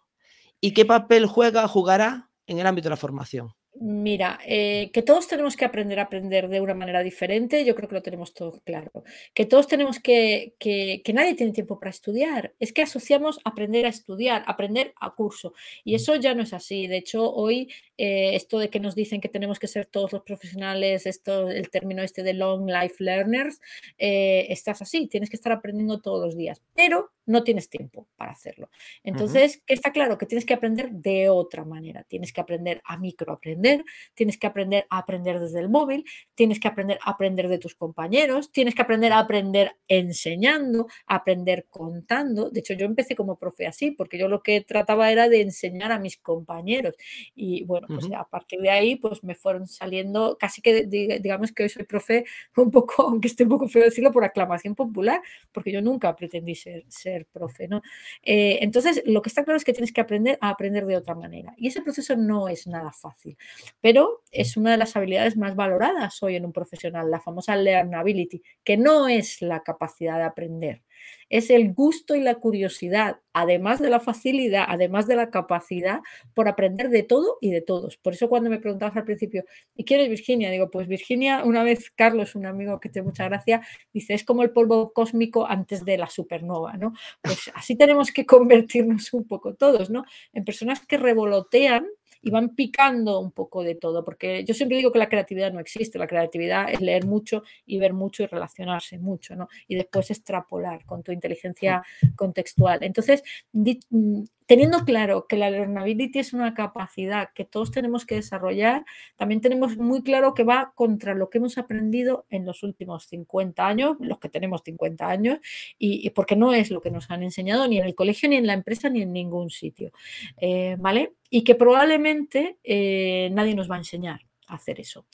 y 0.60 0.72
qué 0.72 0.84
papel 0.84 1.26
juega, 1.26 1.68
jugará 1.68 2.30
en 2.46 2.58
el 2.58 2.66
ámbito 2.66 2.86
de 2.86 2.90
la 2.90 2.96
formación? 2.96 3.52
Mira, 3.84 4.38
eh, 4.46 4.90
que 4.92 5.02
todos 5.02 5.26
tenemos 5.26 5.56
que 5.56 5.64
aprender 5.64 5.98
a 5.98 6.04
aprender 6.04 6.48
de 6.48 6.60
una 6.60 6.72
manera 6.72 7.02
diferente, 7.02 7.64
yo 7.64 7.74
creo 7.74 7.88
que 7.88 7.96
lo 7.96 8.02
tenemos 8.02 8.32
todo 8.32 8.60
claro. 8.64 8.92
Que 9.34 9.44
todos 9.44 9.66
tenemos 9.66 9.98
que, 9.98 10.54
que, 10.60 11.02
que, 11.04 11.12
nadie 11.12 11.34
tiene 11.34 11.50
tiempo 11.52 11.80
para 11.80 11.90
estudiar. 11.90 12.54
Es 12.60 12.72
que 12.72 12.82
asociamos 12.82 13.40
aprender 13.44 13.84
a 13.84 13.88
estudiar, 13.88 14.44
aprender 14.46 14.94
a 15.00 15.16
curso. 15.16 15.54
Y 15.82 15.96
eso 15.96 16.14
ya 16.14 16.32
no 16.32 16.44
es 16.44 16.52
así. 16.52 16.86
De 16.86 16.98
hecho, 16.98 17.28
hoy 17.34 17.70
eh, 18.04 18.34
esto 18.34 18.58
de 18.58 18.68
que 18.68 18.80
nos 18.80 18.96
dicen 18.96 19.20
que 19.20 19.28
tenemos 19.28 19.58
que 19.58 19.68
ser 19.68 19.86
todos 19.86 20.12
los 20.12 20.22
profesionales, 20.22 21.06
esto, 21.06 21.48
el 21.48 21.70
término 21.70 22.02
este 22.02 22.24
de 22.24 22.34
long 22.34 22.68
life 22.68 22.96
learners, 22.98 23.60
eh, 23.98 24.46
estás 24.48 24.82
así, 24.82 25.06
tienes 25.06 25.30
que 25.30 25.36
estar 25.36 25.52
aprendiendo 25.52 26.00
todos 26.00 26.24
los 26.24 26.36
días, 26.36 26.60
pero 26.74 27.12
no 27.26 27.44
tienes 27.44 27.68
tiempo 27.68 28.08
para 28.16 28.32
hacerlo. 28.32 28.70
Entonces, 29.04 29.62
que 29.64 29.74
está 29.74 29.92
claro 29.92 30.18
que 30.18 30.26
tienes 30.26 30.44
que 30.44 30.54
aprender 30.54 30.90
de 30.90 31.28
otra 31.28 31.64
manera, 31.64 32.02
tienes 32.04 32.32
que 32.32 32.40
aprender 32.40 32.82
a 32.84 32.96
microaprender 32.96 33.71
aprender, 33.72 33.84
tienes 34.14 34.38
que 34.38 34.46
aprender 34.46 34.86
a 34.90 34.98
aprender 34.98 35.40
desde 35.40 35.60
el 35.60 35.68
móvil, 35.68 36.04
tienes 36.34 36.60
que 36.60 36.68
aprender 36.68 36.98
a 37.02 37.10
aprender 37.10 37.48
de 37.48 37.58
tus 37.58 37.74
compañeros, 37.74 38.50
tienes 38.52 38.74
que 38.74 38.82
aprender 38.82 39.12
a 39.12 39.18
aprender 39.20 39.72
enseñando, 39.88 40.86
a 41.06 41.16
aprender 41.16 41.66
contando. 41.70 42.50
De 42.50 42.60
hecho, 42.60 42.74
yo 42.74 42.86
empecé 42.86 43.14
como 43.16 43.36
profe 43.38 43.66
así, 43.66 43.90
porque 43.92 44.18
yo 44.18 44.28
lo 44.28 44.42
que 44.42 44.60
trataba 44.60 45.10
era 45.10 45.28
de 45.28 45.40
enseñar 45.42 45.92
a 45.92 45.98
mis 45.98 46.18
compañeros. 46.18 46.94
Y 47.34 47.64
bueno, 47.64 47.88
pues 47.92 48.08
a 48.16 48.24
partir 48.28 48.60
de 48.60 48.70
ahí, 48.70 48.96
pues 48.96 49.22
me 49.24 49.34
fueron 49.34 49.66
saliendo, 49.66 50.36
casi 50.38 50.62
que 50.62 50.86
di- 50.86 51.18
digamos 51.20 51.52
que 51.52 51.64
hoy 51.64 51.68
soy 51.68 51.84
profe 51.84 52.24
un 52.56 52.70
poco, 52.70 53.02
aunque 53.02 53.28
esté 53.28 53.44
un 53.44 53.50
poco 53.50 53.68
feo 53.68 53.84
decirlo, 53.84 54.12
por 54.12 54.24
aclamación 54.24 54.74
popular, 54.74 55.20
porque 55.52 55.72
yo 55.72 55.80
nunca 55.82 56.14
pretendí 56.16 56.54
ser, 56.54 56.84
ser 56.88 57.26
profe, 57.26 57.68
¿no? 57.68 57.82
Eh, 58.22 58.58
entonces, 58.62 59.02
lo 59.06 59.22
que 59.22 59.28
está 59.28 59.44
claro 59.44 59.56
es 59.56 59.64
que 59.64 59.72
tienes 59.72 59.92
que 59.92 60.00
aprender 60.00 60.38
a 60.40 60.50
aprender 60.50 60.86
de 60.86 60.96
otra 60.96 61.14
manera. 61.14 61.54
Y 61.56 61.68
ese 61.68 61.82
proceso 61.82 62.16
no 62.16 62.48
es 62.48 62.66
nada 62.66 62.92
fácil, 62.92 63.36
pero 63.80 64.22
es 64.30 64.56
una 64.56 64.72
de 64.72 64.78
las 64.78 64.96
habilidades 64.96 65.36
más 65.36 65.56
valoradas 65.56 66.22
hoy 66.22 66.36
en 66.36 66.44
un 66.44 66.52
profesional, 66.52 67.10
la 67.10 67.20
famosa 67.20 67.56
learnability, 67.56 68.42
que 68.64 68.76
no 68.76 69.08
es 69.08 69.42
la 69.42 69.62
capacidad 69.62 70.18
de 70.18 70.24
aprender, 70.24 70.82
es 71.28 71.50
el 71.50 71.72
gusto 71.72 72.14
y 72.14 72.20
la 72.20 72.34
curiosidad, 72.36 73.16
además 73.32 73.80
de 73.80 73.90
la 73.90 74.00
facilidad, 74.00 74.64
además 74.68 75.06
de 75.06 75.16
la 75.16 75.30
capacidad 75.30 76.00
por 76.34 76.48
aprender 76.48 76.90
de 76.90 77.02
todo 77.02 77.38
y 77.40 77.50
de 77.50 77.62
todos. 77.62 77.96
Por 77.96 78.12
eso 78.12 78.28
cuando 78.28 78.50
me 78.50 78.58
preguntabas 78.58 78.96
al 78.96 79.04
principio, 79.04 79.44
¿y 79.74 79.84
quién 79.84 80.00
es 80.00 80.08
Virginia? 80.08 80.50
Digo, 80.50 80.70
pues 80.70 80.88
Virginia, 80.88 81.42
una 81.44 81.64
vez 81.64 81.90
Carlos, 81.90 82.34
un 82.34 82.46
amigo 82.46 82.80
que 82.80 82.90
te 82.90 83.02
mucha 83.02 83.24
gracia, 83.24 83.66
dice, 83.92 84.14
es 84.14 84.24
como 84.24 84.42
el 84.42 84.50
polvo 84.50 84.92
cósmico 84.92 85.46
antes 85.46 85.84
de 85.84 85.96
la 85.98 86.08
supernova, 86.08 86.74
¿no? 86.74 86.92
Pues 87.22 87.50
así 87.54 87.76
tenemos 87.76 88.12
que 88.12 88.26
convertirnos 88.26 89.12
un 89.12 89.26
poco 89.26 89.54
todos, 89.54 89.90
¿no? 89.90 90.04
En 90.32 90.44
personas 90.44 90.86
que 90.86 90.98
revolotean 90.98 91.86
y 92.22 92.30
van 92.30 92.54
picando 92.54 93.18
un 93.20 93.32
poco 93.32 93.62
de 93.62 93.74
todo, 93.74 94.04
porque 94.04 94.44
yo 94.44 94.54
siempre 94.54 94.76
digo 94.78 94.92
que 94.92 94.98
la 94.98 95.08
creatividad 95.08 95.52
no 95.52 95.60
existe, 95.60 95.98
la 95.98 96.06
creatividad 96.06 96.70
es 96.70 96.80
leer 96.80 97.04
mucho 97.06 97.42
y 97.66 97.78
ver 97.78 97.92
mucho 97.92 98.22
y 98.22 98.26
relacionarse 98.26 98.98
mucho, 98.98 99.36
¿no? 99.36 99.48
Y 99.68 99.74
después 99.74 100.10
extrapolar 100.10 100.84
con 100.84 101.02
tu 101.02 101.12
inteligencia 101.12 101.82
contextual. 102.16 102.78
Entonces, 102.82 103.22
mm, 103.52 104.22
teniendo 104.46 104.84
claro 104.84 105.26
que 105.26 105.36
la 105.36 105.50
learnability 105.50 106.18
es 106.18 106.32
una 106.32 106.52
capacidad 106.54 107.30
que 107.34 107.44
todos 107.44 107.70
tenemos 107.70 108.04
que 108.04 108.16
desarrollar, 108.16 108.84
también 109.16 109.40
tenemos 109.40 109.76
muy 109.78 110.02
claro 110.02 110.34
que 110.34 110.44
va 110.44 110.72
contra 110.74 111.14
lo 111.14 111.30
que 111.30 111.38
hemos 111.38 111.56
aprendido 111.58 112.26
en 112.30 112.44
los 112.44 112.62
últimos 112.62 113.06
50 113.06 113.66
años, 113.66 113.96
los 114.00 114.18
que 114.18 114.28
tenemos 114.28 114.62
50 114.64 115.08
años, 115.08 115.38
y, 115.78 116.06
y 116.06 116.10
porque 116.10 116.36
no 116.36 116.52
es 116.52 116.70
lo 116.70 116.80
que 116.80 116.90
nos 116.90 117.10
han 117.10 117.22
enseñado 117.22 117.66
ni 117.68 117.78
en 117.78 117.86
el 117.86 117.94
colegio, 117.94 118.28
ni 118.28 118.36
en 118.36 118.46
la 118.46 118.52
empresa, 118.54 118.88
ni 118.90 119.02
en 119.02 119.12
ningún 119.12 119.50
sitio. 119.50 119.90
eh, 120.36 120.76
¿Vale? 120.78 121.12
Y 121.34 121.44
que 121.44 121.54
probablemente 121.54 122.58
eh, 122.62 123.30
nadie 123.32 123.54
nos 123.54 123.70
va 123.70 123.76
a 123.76 123.78
enseñar 123.78 124.20
a 124.48 124.56
hacer 124.56 124.78
eso. 124.80 125.06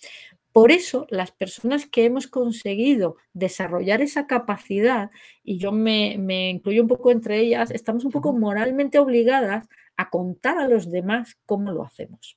Por 0.51 0.73
eso, 0.73 1.07
las 1.11 1.31
personas 1.31 1.87
que 1.87 2.05
hemos 2.05 2.27
conseguido 2.27 3.15
desarrollar 3.33 4.03
esa 4.03 4.27
capacidad, 4.27 5.11
y 5.45 5.59
yo 5.59 5.71
me, 5.71 6.17
me 6.19 6.51
incluyo 6.51 6.83
un 6.83 6.89
poco 6.89 7.13
entre 7.13 7.39
ellas, 7.39 7.71
estamos 7.71 8.05
un 8.05 8.11
poco 8.11 8.33
moralmente 8.33 8.99
obligadas 8.99 9.69
a 9.97 10.11
contar 10.11 10.59
a 10.59 10.67
los 10.67 10.91
demás 10.91 11.39
cómo 11.47 11.71
lo 11.71 11.85
hacemos. 11.85 12.37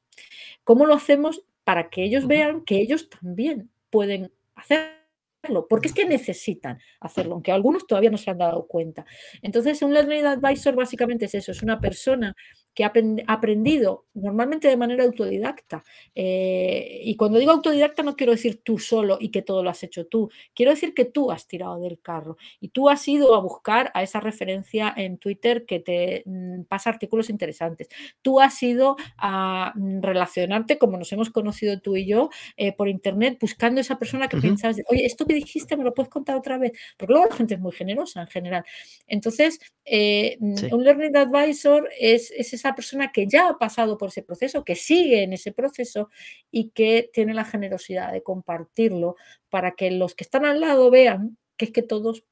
¿Cómo 0.64 0.86
lo 0.86 0.94
hacemos 0.94 1.44
para 1.64 1.90
que 1.90 2.04
ellos 2.04 2.28
vean 2.28 2.64
que 2.66 2.82
ellos 2.82 3.10
también 3.10 3.72
pueden 3.90 4.32
hacerlo? 4.54 5.66
Porque 5.68 5.88
es 5.88 5.96
que 5.96 6.06
necesitan 6.06 6.78
hacerlo, 7.00 7.34
aunque 7.34 7.52
algunos 7.52 7.88
todavía 7.88 8.12
no 8.12 8.18
se 8.18 8.30
han 8.30 8.38
dado 8.38 8.68
cuenta. 8.68 9.08
Entonces, 9.42 9.82
un 9.82 9.96
Learning 9.96 10.28
Advisor 10.28 10.76
básicamente 10.76 11.26
es 11.26 11.34
eso, 11.34 11.52
es 11.52 11.64
una 11.64 11.80
persona 11.80 12.36
que 12.74 12.84
ha 12.86 12.94
aprendido 13.28 14.06
normalmente 14.14 14.68
de 14.68 14.78
manera 14.78 15.04
autodidacta. 15.04 15.84
eh, 16.16 17.02
y 17.04 17.16
cuando 17.16 17.40
digo 17.40 17.52
autodidacta 17.52 18.04
no 18.04 18.16
quiero 18.16 18.32
decir 18.34 18.62
tú 18.64 18.78
solo 18.80 19.18
y 19.20 19.30
que 19.32 19.42
todo 19.42 19.64
lo 19.64 19.70
has 19.70 19.84
hecho 19.84 20.06
tú, 20.08 20.30
quiero 20.54 20.72
decir 20.72 20.94
que 20.94 21.06
tú 21.06 21.32
has 21.32 21.48
tirado 21.48 21.80
del 21.80 22.00
carro 22.02 22.38
y 22.60 22.70
tú 22.70 22.90
has 22.90 23.08
ido 23.08 23.36
a 23.36 23.40
buscar 23.42 23.92
a 23.94 24.04
esa 24.04 24.20
referencia 24.20 24.94
en 24.96 25.18
Twitter 25.18 25.66
que 25.66 25.80
te 25.80 26.24
mm, 26.26 26.64
pasa 26.64 26.90
artículos 26.90 27.30
interesantes. 27.30 27.88
Tú 28.22 28.40
has 28.40 28.62
ido 28.64 28.96
a 29.18 29.74
mm, 29.76 30.02
relacionarte, 30.02 30.78
como 30.78 30.98
nos 30.98 31.12
hemos 31.12 31.30
conocido 31.30 31.80
tú 31.80 31.96
y 31.96 32.06
yo, 32.06 32.30
eh, 32.58 32.74
por 32.74 32.90
internet, 32.90 33.38
buscando 33.40 33.82
esa 33.82 33.98
persona 33.98 34.28
que 34.30 34.38
piensas, 34.38 34.78
oye, 34.90 35.06
esto 35.06 35.26
que 35.26 35.34
dijiste, 35.36 35.78
¿me 35.78 35.84
lo 35.84 35.94
puedes 35.94 36.10
contar 36.10 36.36
otra 36.38 36.58
vez? 36.58 36.72
Porque 36.98 37.14
luego 37.14 37.28
la 37.30 37.36
gente 37.36 37.54
es 37.56 37.60
muy 37.60 37.72
generosa 37.72 38.22
en 38.22 38.28
general. 38.28 38.64
Entonces, 39.08 39.60
eh, 39.86 40.38
mm, 40.40 40.56
Sí. 40.58 40.68
un 40.72 40.84
Learning 40.84 41.16
Advisor 41.18 41.90
es, 42.00 42.32
es 42.32 42.54
esa 42.62 42.76
persona 42.76 43.12
que 43.12 43.28
ya 43.28 43.50
ha 43.50 43.58
pasado 43.58 43.98
por 43.98 44.10
ese 44.10 44.24
proceso, 44.24 44.64
que 44.64 44.76
sigue 44.76 45.24
en 45.24 45.34
ese 45.34 45.52
proceso 45.52 46.10
y 46.50 46.70
que 46.70 47.10
tiene 47.14 47.34
la 47.34 47.46
generosidad 47.46 48.12
de 48.12 48.24
compartirlo 48.24 49.16
para 49.50 49.72
que 49.72 49.92
los 49.92 50.16
que 50.16 50.24
están 50.24 50.46
al 50.46 50.62
lado 50.62 50.90
vean 50.90 51.38
que 51.58 51.66
es 51.66 51.72
que 51.72 51.84
todos 51.84 52.24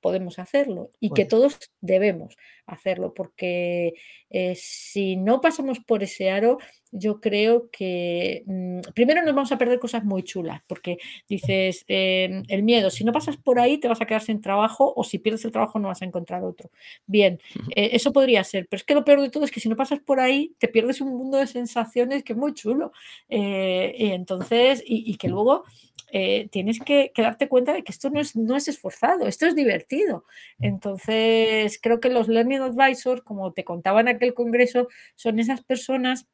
podemos 0.00 0.38
hacerlo 0.38 0.90
y 1.00 1.10
que 1.10 1.24
todos 1.24 1.58
debemos 1.80 2.36
hacerlo, 2.68 3.12
porque 3.14 3.94
eh, 4.30 4.54
si 4.56 5.16
no 5.16 5.40
pasamos 5.40 5.80
por 5.80 6.02
ese 6.02 6.30
aro, 6.30 6.58
yo 6.90 7.20
creo 7.20 7.70
que 7.70 8.44
mm, 8.46 8.80
primero 8.94 9.22
nos 9.22 9.34
vamos 9.34 9.52
a 9.52 9.58
perder 9.58 9.78
cosas 9.78 10.04
muy 10.04 10.22
chulas, 10.22 10.62
porque 10.66 10.98
dices, 11.28 11.84
em, 11.88 12.42
el 12.48 12.62
miedo, 12.62 12.90
si 12.90 13.04
no 13.04 13.12
pasas 13.12 13.36
por 13.36 13.58
ahí 13.58 13.78
te 13.78 13.88
vas 13.88 14.00
a 14.00 14.06
quedar 14.06 14.22
sin 14.22 14.40
trabajo 14.40 14.92
o 14.96 15.04
si 15.04 15.18
pierdes 15.18 15.44
el 15.44 15.52
trabajo 15.52 15.78
no 15.78 15.88
vas 15.88 16.02
a 16.02 16.06
encontrar 16.06 16.44
otro. 16.44 16.70
Bien, 17.06 17.40
eh, 17.74 17.90
eso 17.92 18.12
podría 18.12 18.44
ser, 18.44 18.66
pero 18.68 18.78
es 18.78 18.84
que 18.84 18.94
lo 18.94 19.04
peor 19.04 19.20
de 19.20 19.30
todo 19.30 19.44
es 19.44 19.50
que 19.50 19.60
si 19.60 19.68
no 19.68 19.76
pasas 19.76 20.00
por 20.00 20.20
ahí 20.20 20.54
te 20.58 20.68
pierdes 20.68 21.00
un 21.00 21.16
mundo 21.16 21.38
de 21.38 21.46
sensaciones 21.46 22.24
que 22.24 22.32
es 22.32 22.38
muy 22.38 22.54
chulo. 22.54 22.92
Eh, 23.28 23.94
y 23.98 24.06
entonces, 24.12 24.82
y, 24.86 25.10
y 25.10 25.16
que 25.16 25.28
luego 25.28 25.64
eh, 26.10 26.48
tienes 26.50 26.78
que, 26.80 27.12
que 27.14 27.22
darte 27.22 27.48
cuenta 27.48 27.74
de 27.74 27.82
que 27.82 27.92
esto 27.92 28.08
no 28.08 28.20
es, 28.20 28.34
no 28.34 28.56
es 28.56 28.66
esforzado, 28.68 29.26
esto 29.26 29.46
es 29.46 29.54
divertido. 29.54 30.24
Entonces, 30.58 31.78
creo 31.82 32.00
que 32.00 32.08
los 32.08 32.28
Learning 32.28 32.57
Advisors, 32.64 33.22
como 33.22 33.52
te 33.52 33.64
contaba 33.64 34.00
en 34.00 34.08
aquel 34.08 34.34
congreso, 34.34 34.88
son 35.14 35.38
esas 35.38 35.62
personas 35.64 36.26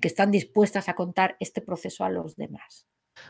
que 0.00 0.08
están 0.08 0.30
dispuestas 0.30 0.88
a 0.88 0.94
contar 0.94 1.36
este 1.40 1.60
proceso 1.60 2.04
a 2.04 2.10
los 2.10 2.36
demás. 2.36 2.86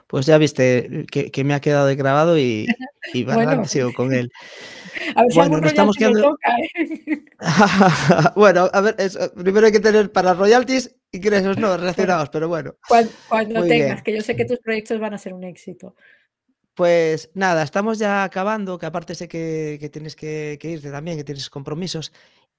Pues 0.06 0.26
ya 0.26 0.36
viste 0.36 1.06
que, 1.10 1.30
que 1.30 1.44
me 1.44 1.54
ha 1.54 1.60
quedado 1.60 1.86
de 1.86 1.96
grabado 1.96 2.38
y, 2.38 2.66
y 3.14 3.24
Bueno, 3.24 3.64
sigo 3.64 3.92
con 3.94 4.12
él. 4.12 4.30
a 5.16 5.22
ver 5.22 5.32
si 5.32 5.38
Bueno, 5.38 5.60
nos 5.60 5.70
estamos 5.70 5.96
quedando. 5.96 6.20
toca. 6.22 6.56
¿eh? 6.58 7.24
Bueno, 8.34 8.68
a 8.72 8.80
ver, 8.80 8.96
es- 8.98 9.16
primero 9.36 9.66
hay 9.66 9.72
que 9.72 9.80
tener 9.80 10.12
para 10.12 10.34
royalties 10.34 10.94
ingresos 11.12 11.56
no 11.56 11.76
relacionados, 11.76 12.28
pero 12.30 12.48
bueno, 12.48 12.76
cuan- 12.86 13.08
cuando 13.28 13.64
tengas, 13.66 13.86
bien. 13.86 14.02
que 14.04 14.14
yo 14.16 14.20
sé 14.22 14.36
que 14.36 14.44
tus 14.44 14.58
proyectos 14.58 15.00
van 15.00 15.14
a 15.14 15.18
ser 15.18 15.32
un 15.32 15.44
éxito. 15.44 15.94
Pues 16.78 17.32
nada, 17.34 17.64
estamos 17.64 17.98
ya 17.98 18.22
acabando, 18.22 18.78
que 18.78 18.86
aparte 18.86 19.16
sé 19.16 19.26
que, 19.26 19.90
tienes 19.92 20.14
que, 20.14 20.56
irte 20.62 20.92
también, 20.92 21.16
que 21.16 21.24
tienes 21.24 21.50
compromisos. 21.50 22.12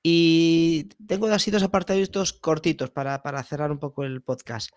Y 0.03 0.89
tengo 1.07 1.27
así 1.27 1.51
dos 1.51 1.63
apartaditos 1.63 2.33
cortitos 2.33 2.89
para, 2.89 3.43
cerrar 3.43 3.71
un 3.71 3.79
poco 3.79 4.03
el 4.03 4.21
podcast. 4.21 4.71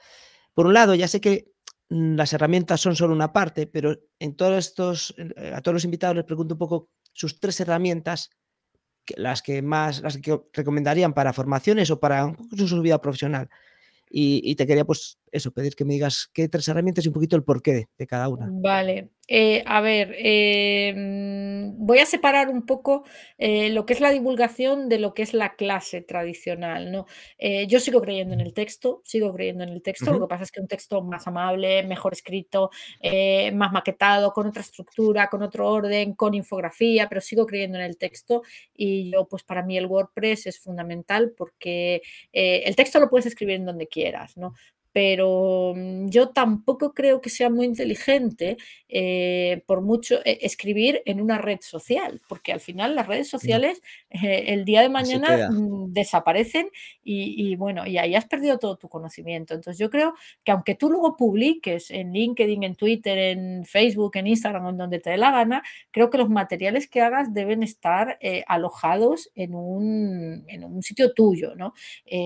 Por 0.55 0.67
un 0.69 0.75
lado, 0.75 0.95
ya 0.95 1.09
sé 1.09 1.21
que 1.21 1.51
mm, 1.89 2.15
las 2.15 2.33
herramientas 2.33 2.81
son 2.81 2.95
solo 2.95 3.13
una 3.15 3.33
parte, 3.33 3.67
pero 3.67 3.99
en 4.21 4.37
todos 4.37 4.57
estos, 4.65 5.13
eh, 5.19 5.53
a 5.53 5.61
todos 5.61 5.75
los 5.75 5.85
invitados 5.85 6.15
les 6.15 6.25
pregunto 6.25 6.55
un 6.55 6.61
poco 6.61 6.91
sus 7.13 7.41
tres 7.41 7.59
herramientas, 7.59 8.31
las 9.17 9.43
que 9.43 9.61
más, 9.61 10.03
las 10.03 10.19
que 10.19 10.41
recomendarían 10.53 11.15
para 11.15 11.33
formaciones 11.33 11.91
o 11.91 11.99
para 11.99 12.33
su 12.57 12.81
vida 12.81 13.01
profesional. 13.01 13.51
Y, 14.09 14.41
y 14.45 14.55
te 14.55 14.69
quería, 14.69 14.85
pues, 14.85 15.19
eso, 15.33 15.51
pedir 15.51 15.75
que 15.75 15.85
me 15.85 15.95
digas 15.95 16.31
qué 16.33 16.49
tres 16.49 16.69
herramientas 16.69 17.05
y 17.05 17.09
un 17.09 17.15
poquito 17.15 17.37
el 17.37 17.43
porqué 17.43 17.89
de, 17.97 18.07
cada 18.07 18.29
una. 18.29 18.49
Vale, 18.51 19.11
eh, 19.29 19.63
a 19.67 19.81
ver, 19.81 20.15
em, 20.19 21.73
voy 21.79 22.01
a 22.01 22.07
separar 22.07 22.51
un 22.51 22.67
poco 22.67 23.05
eh, 23.39 23.71
lo 23.71 23.87
que 23.87 23.95
es 23.95 24.01
la 24.01 24.11
divulgación 24.11 24.91
de 24.91 24.99
lo 24.99 25.15
que 25.15 25.23
es 25.23 25.33
la 25.33 25.55
clase 25.55 26.03
tradicional, 26.03 26.93
¿no? 26.93 27.07
Eh, 27.39 27.67
yo 27.67 27.81
sigo 27.81 28.03
creyendo 28.03 28.35
en 28.35 28.43
el 28.43 28.53
texto, 28.53 29.01
sigo 29.05 29.33
creyendo 29.33 29.65
en 29.65 29.71
el 29.71 29.81
texto, 29.81 30.13
lo 30.13 30.21
que 30.21 30.27
pasa 30.27 30.45
es 30.45 30.53
que 30.53 30.61
un 30.61 30.69
texto 30.69 31.03
más 31.03 31.27
amable, 31.27 31.83
mejor 31.85 32.13
escrito, 32.13 32.71
más 33.55 33.73
maquetado, 33.73 34.33
con 34.33 34.47
otra 34.47 34.63
estructura, 34.63 35.29
con 35.29 35.43
otro 35.43 35.69
orden, 35.69 36.15
con 36.15 36.35
infografía, 36.35 37.09
pero 37.09 37.21
sigo 37.23 37.47
creyendo 37.47 37.79
en 37.79 37.85
el 37.85 37.97
texto 37.97 38.43
y 38.75 39.11
yo, 39.11 39.27
pues 39.29 39.45
para 39.45 39.63
mí 39.63 39.79
el 39.79 39.87
WordPress 39.87 40.47
es 40.47 40.59
fundamental 40.61 41.33
porque 41.37 42.03
el 42.33 42.77
texto 42.77 43.01
lo 43.01 43.09
puedes 43.09 43.27
escribir 43.27 43.57
en 43.57 43.65
donde 43.65 43.89
quieras, 43.89 44.37
¿no? 44.37 44.53
Pero 44.93 45.75
mm, 45.77 46.09
yo 46.11 46.29
tampoco 46.31 46.95
creo 46.95 47.21
que 47.21 47.31
sea 47.31 47.51
muy 47.51 47.67
inteligente 47.67 48.57
eh, 48.89 49.63
por 49.67 49.81
mucho 49.83 50.17
eh, 50.25 50.39
escribir 50.43 51.03
en 51.07 51.21
una 51.21 51.39
red 51.39 51.59
social, 51.63 52.21
porque 52.29 52.53
al 52.53 52.61
final 52.61 52.95
las 52.95 53.07
redes 53.07 53.29
No, 53.41 53.41
sociales 53.41 53.81
eh, 54.11 54.45
el 54.49 54.65
día 54.65 54.83
de 54.83 54.89
mañana 54.89 55.39
mm, 55.49 55.93
desaparecen 55.93 56.71
y, 57.03 57.53
y 57.53 57.57
bueno, 57.57 57.87
y 57.87 57.99
ahí 57.99 58.15
has 58.15 58.27
perdido 58.27 58.59
todo 58.59 58.77
tu 58.77 58.89
conocimiento. 58.89 59.55
Entonces 59.55 59.79
yo 59.79 59.91
creo 59.91 60.15
que 60.45 60.53
aunque 60.53 60.75
tú 60.75 60.91
luego 60.91 61.17
publiques 61.17 61.91
en 61.91 62.13
LinkedIn, 62.13 62.63
en 62.63 62.75
Twitter, 62.77 63.19
en 63.19 63.65
Facebook, 63.65 64.17
en 64.17 64.27
Instagram 64.27 64.69
en 64.69 64.77
donde 64.77 64.99
te 65.01 65.11
dé 65.11 65.17
la 65.17 65.31
gana, 65.31 65.63
creo 65.91 66.11
que 66.11 66.19
los 66.19 66.29
materiales 66.29 66.89
que 66.89 67.01
hagas 67.01 67.33
deben 67.33 67.63
estar 67.63 68.19
eh, 68.21 68.45
alojados 68.47 69.31
en 69.35 69.55
un, 69.55 70.45
en 70.49 70.65
un 70.65 70.83
sitio 70.83 71.13
tuyo, 71.15 71.55
¿no? 71.57 71.73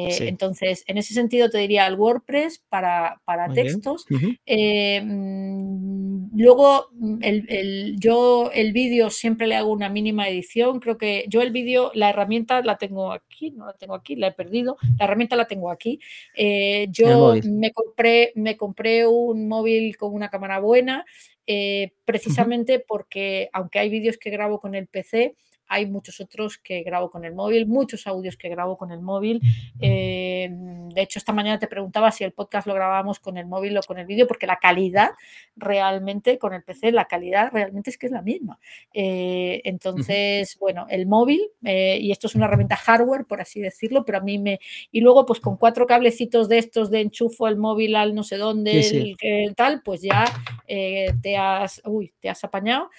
Sí. 0.08 0.28
entonces, 0.28 0.84
en 0.86 0.98
ese 0.98 1.14
sentido 1.14 1.50
te 1.50 1.58
diría 1.58 1.86
el 1.86 1.94
WordPress, 1.96 2.55
imágenes, 2.56 2.62
para, 2.68 3.20
para 3.24 3.46
textos. 3.54 4.06
Eh, 4.46 5.00
mm, 5.02 6.30
luego, 6.38 6.88
mm, 6.92 7.18
el, 7.22 7.46
el- 7.48 7.96
yo 7.98 8.50
el 8.52 8.72
vídeo 8.72 9.10
siempre 9.10 9.46
le 9.46 9.56
hago 9.56 9.72
una 9.72 9.88
mínima 9.88 10.28
edición. 10.28 10.80
Creo 10.80 10.98
que 10.98 11.24
yo 11.28 11.42
el 11.42 11.50
vídeo, 11.52 11.90
la 11.94 12.10
herramienta 12.10 12.62
la 12.62 12.76
tengo 12.78 13.12
aquí, 13.12 13.50
no 13.52 13.66
la 13.66 13.72
tengo 13.74 13.94
aquí, 13.94 14.16
la 14.16 14.28
he 14.28 14.32
perdido. 14.32 14.76
La 14.98 15.04
herramienta 15.06 15.36
la 15.36 15.46
tengo 15.46 15.70
aquí. 15.70 16.00
Eh, 16.36 16.88
yo 16.90 17.06
me 17.44 17.72
compré, 17.72 18.32
me 18.34 18.56
compré 18.56 19.06
un 19.06 19.48
móvil 19.48 19.96
con 19.96 20.12
una 20.14 20.28
cámara 20.30 20.58
buena, 20.60 21.04
eh, 21.46 21.92
precisamente 22.04 22.80
porque 22.80 23.48
aunque 23.52 23.78
hay 23.78 23.88
vídeos 23.88 24.16
que 24.18 24.30
grabo 24.30 24.58
con 24.58 24.74
el 24.74 24.86
PC, 24.88 25.34
hay 25.68 25.86
muchos 25.86 26.20
otros 26.20 26.58
que 26.58 26.82
grabo 26.82 27.10
con 27.10 27.24
el 27.24 27.34
móvil, 27.34 27.66
muchos 27.66 28.06
audios 28.06 28.36
que 28.36 28.48
grabo 28.48 28.76
con 28.76 28.90
el 28.90 29.00
móvil. 29.00 29.40
Eh, 29.80 30.48
de 30.50 31.02
hecho, 31.02 31.18
esta 31.18 31.32
mañana 31.32 31.58
te 31.58 31.66
preguntaba 31.66 32.10
si 32.10 32.24
el 32.24 32.32
podcast 32.32 32.66
lo 32.66 32.74
grabábamos 32.74 33.20
con 33.20 33.36
el 33.36 33.46
móvil 33.46 33.76
o 33.76 33.82
con 33.82 33.98
el 33.98 34.06
vídeo, 34.06 34.26
porque 34.26 34.46
la 34.46 34.56
calidad 34.56 35.10
realmente 35.56 36.38
con 36.38 36.54
el 36.54 36.62
PC, 36.62 36.92
la 36.92 37.06
calidad 37.06 37.50
realmente 37.52 37.90
es 37.90 37.98
que 37.98 38.06
es 38.06 38.12
la 38.12 38.22
misma. 38.22 38.58
Eh, 38.92 39.60
entonces, 39.64 40.56
bueno, 40.58 40.86
el 40.88 41.06
móvil, 41.06 41.40
eh, 41.64 41.98
y 42.00 42.12
esto 42.12 42.26
es 42.26 42.34
una 42.34 42.46
herramienta 42.46 42.76
hardware, 42.76 43.24
por 43.26 43.40
así 43.40 43.60
decirlo, 43.60 44.04
pero 44.04 44.18
a 44.18 44.20
mí 44.20 44.38
me... 44.38 44.60
Y 44.92 45.00
luego, 45.00 45.26
pues 45.26 45.40
con 45.40 45.56
cuatro 45.56 45.86
cablecitos 45.86 46.48
de 46.48 46.58
estos 46.58 46.90
de 46.90 47.00
enchufo 47.00 47.48
el 47.48 47.56
móvil 47.56 47.96
al 47.96 48.14
no 48.14 48.22
sé 48.22 48.36
dónde, 48.36 48.82
sí. 48.82 49.16
el, 49.20 49.54
tal, 49.54 49.82
pues 49.82 50.02
ya 50.02 50.24
eh, 50.66 51.12
te, 51.22 51.36
has, 51.36 51.82
uy, 51.84 52.12
te 52.20 52.28
has 52.28 52.42
apañado. 52.44 52.90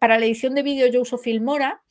Para 0.00 0.18
la 0.18 0.26
edición 0.26 0.54
de 0.54 0.62
vídeo 0.62 0.86
yo 0.88 1.00
uso 1.02 1.18
Filmora, 1.18 1.82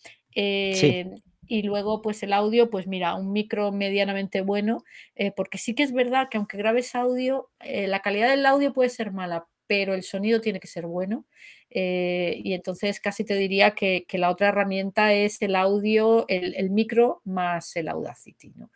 Sí. 0.72 0.98
eh, 1.00 1.16
y 1.48 1.64
luego, 1.64 2.02
pues 2.02 2.24
el 2.24 2.32
audio, 2.34 2.70
pues 2.70 2.88
mira, 2.88 3.16
un 3.16 3.34
micro 3.34 3.72
medianamente 3.74 4.42
bueno, 4.42 4.84
eh, 5.16 5.32
porque 5.36 5.58
sí 5.58 5.76
que 5.76 5.84
es 5.84 5.92
verdad 5.94 6.30
que 6.32 6.38
aunque 6.38 6.58
grabes 6.58 6.96
audio, 6.96 7.50
eh, 7.60 7.88
la 7.88 8.00
calidad 8.02 8.30
del 8.30 8.46
audio 8.46 8.72
puede 8.74 8.90
ser 8.90 9.12
mala, 9.12 9.48
pero 9.68 9.94
el 9.94 10.04
sonido 10.04 10.40
tiene 10.42 10.60
que 10.62 10.68
ser 10.68 10.86
bueno. 10.88 11.26
y 11.70 12.54
entonces 12.54 13.00
casi 13.00 13.24
te 13.26 13.36
diría 13.36 13.72
que, 13.72 14.06
que 14.08 14.18
la 14.18 14.30
otra 14.30 14.50
herramienta 14.50 15.14
es 15.14 15.42
el 15.42 15.56
audio, 15.56 16.26
el, 16.28 16.56
el 16.56 16.70
micro 16.70 17.22
más 17.26 17.76
el 17.78 17.88
Audacity, 17.90 18.52
¿no? 18.56 18.72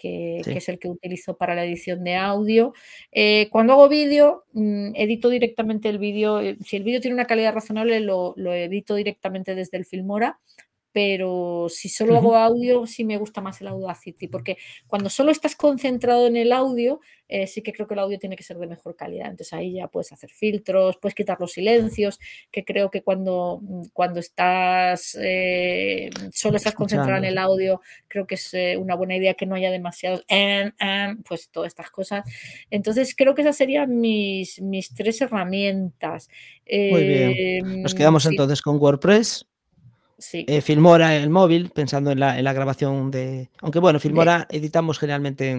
Que, 0.00 0.40
es 0.46 0.68
el 0.70 0.78
que 0.78 0.88
utilizo 0.88 1.36
para 1.36 1.54
la 1.54 1.64
edición 1.64 2.02
de 2.04 2.16
audio. 2.16 2.72
Eh, 3.12 3.48
cuando 3.50 3.74
hago 3.74 3.88
vídeo, 3.88 4.44
mm, 4.54 4.92
edito 4.96 5.28
directamente 5.28 5.88
el 5.90 5.98
vídeo. 5.98 6.40
eh, 6.40 6.56
Si 6.64 6.76
el 6.76 6.84
vídeo 6.84 7.00
tiene 7.00 7.14
una 7.14 7.26
calidad 7.26 7.52
razonable, 7.54 8.00
lo, 8.00 8.32
lo 8.36 8.54
edito 8.54 8.94
directamente 8.94 9.54
desde 9.54 9.76
el 9.78 9.84
Filmora. 9.84 10.38
Pero 10.92 11.66
si 11.68 11.88
solo 11.88 12.16
hago 12.16 12.34
audio, 12.36 12.86
sí 12.86 13.04
me 13.04 13.16
gusta 13.16 13.40
más 13.40 13.60
el 13.60 13.68
Audacity, 13.68 14.28
porque 14.28 14.56
cuando 14.86 15.08
solo 15.10 15.30
estás 15.30 15.54
concentrado 15.54 16.26
en 16.26 16.36
el 16.36 16.52
audio, 16.52 17.00
eh, 17.28 17.46
sí 17.46 17.62
que 17.62 17.72
creo 17.72 17.86
que 17.86 17.94
el 17.94 18.00
audio 18.00 18.18
tiene 18.18 18.34
que 18.34 18.42
ser 18.42 18.58
de 18.58 18.66
mejor 18.66 18.96
calidad. 18.96 19.30
Entonces 19.30 19.52
ahí 19.52 19.74
ya 19.74 19.86
puedes 19.86 20.10
hacer 20.12 20.30
filtros, 20.30 20.96
puedes 21.00 21.14
quitar 21.14 21.38
los 21.40 21.52
silencios, 21.52 22.18
que 22.50 22.64
creo 22.64 22.90
que 22.90 23.02
cuando, 23.02 23.60
mm, 23.62 23.82
cuando 23.92 24.18
estás 24.18 25.16
eh, 25.20 26.10
solo 26.32 26.56
estás 26.56 26.74
concentrado 26.74 27.18
en 27.18 27.24
el 27.24 27.38
audio, 27.38 27.80
creo 28.08 28.26
que 28.26 28.34
es 28.34 28.52
eh, 28.54 28.76
una 28.76 28.96
buena 28.96 29.16
idea 29.16 29.34
que 29.34 29.46
no 29.46 29.54
haya 29.54 29.70
demasiados, 29.70 30.24
"em, 30.28 30.72
em", 30.80 31.22
pues 31.22 31.50
todas 31.50 31.68
estas 31.68 31.90
cosas. 31.90 32.24
Entonces 32.70 33.14
creo 33.16 33.34
que 33.34 33.42
esas 33.42 33.56
serían 33.56 34.00
mis, 34.00 34.60
mis 34.60 34.92
tres 34.94 35.20
herramientas. 35.20 36.28
Muy 36.68 37.04
bien. 37.04 37.82
Nos 37.82 37.94
quedamos 37.94 38.22
sí, 38.24 38.30
entonces 38.30 38.62
con 38.62 38.76
WordPress, 38.80 39.46
sí. 40.20 40.44
eh, 40.48 40.60
Filmora 40.60 41.16
en 41.16 41.22
el 41.22 41.30
móvil, 41.30 41.70
pensando 41.70 42.12
en 42.12 42.20
la, 42.20 42.38
en 42.38 42.44
la 42.44 42.52
grabación 42.52 43.10
de. 43.10 43.50
Aunque 43.60 43.80
bueno, 43.80 43.98
Filmora 43.98 44.46
editamos 44.50 44.98
generalmente 44.98 45.50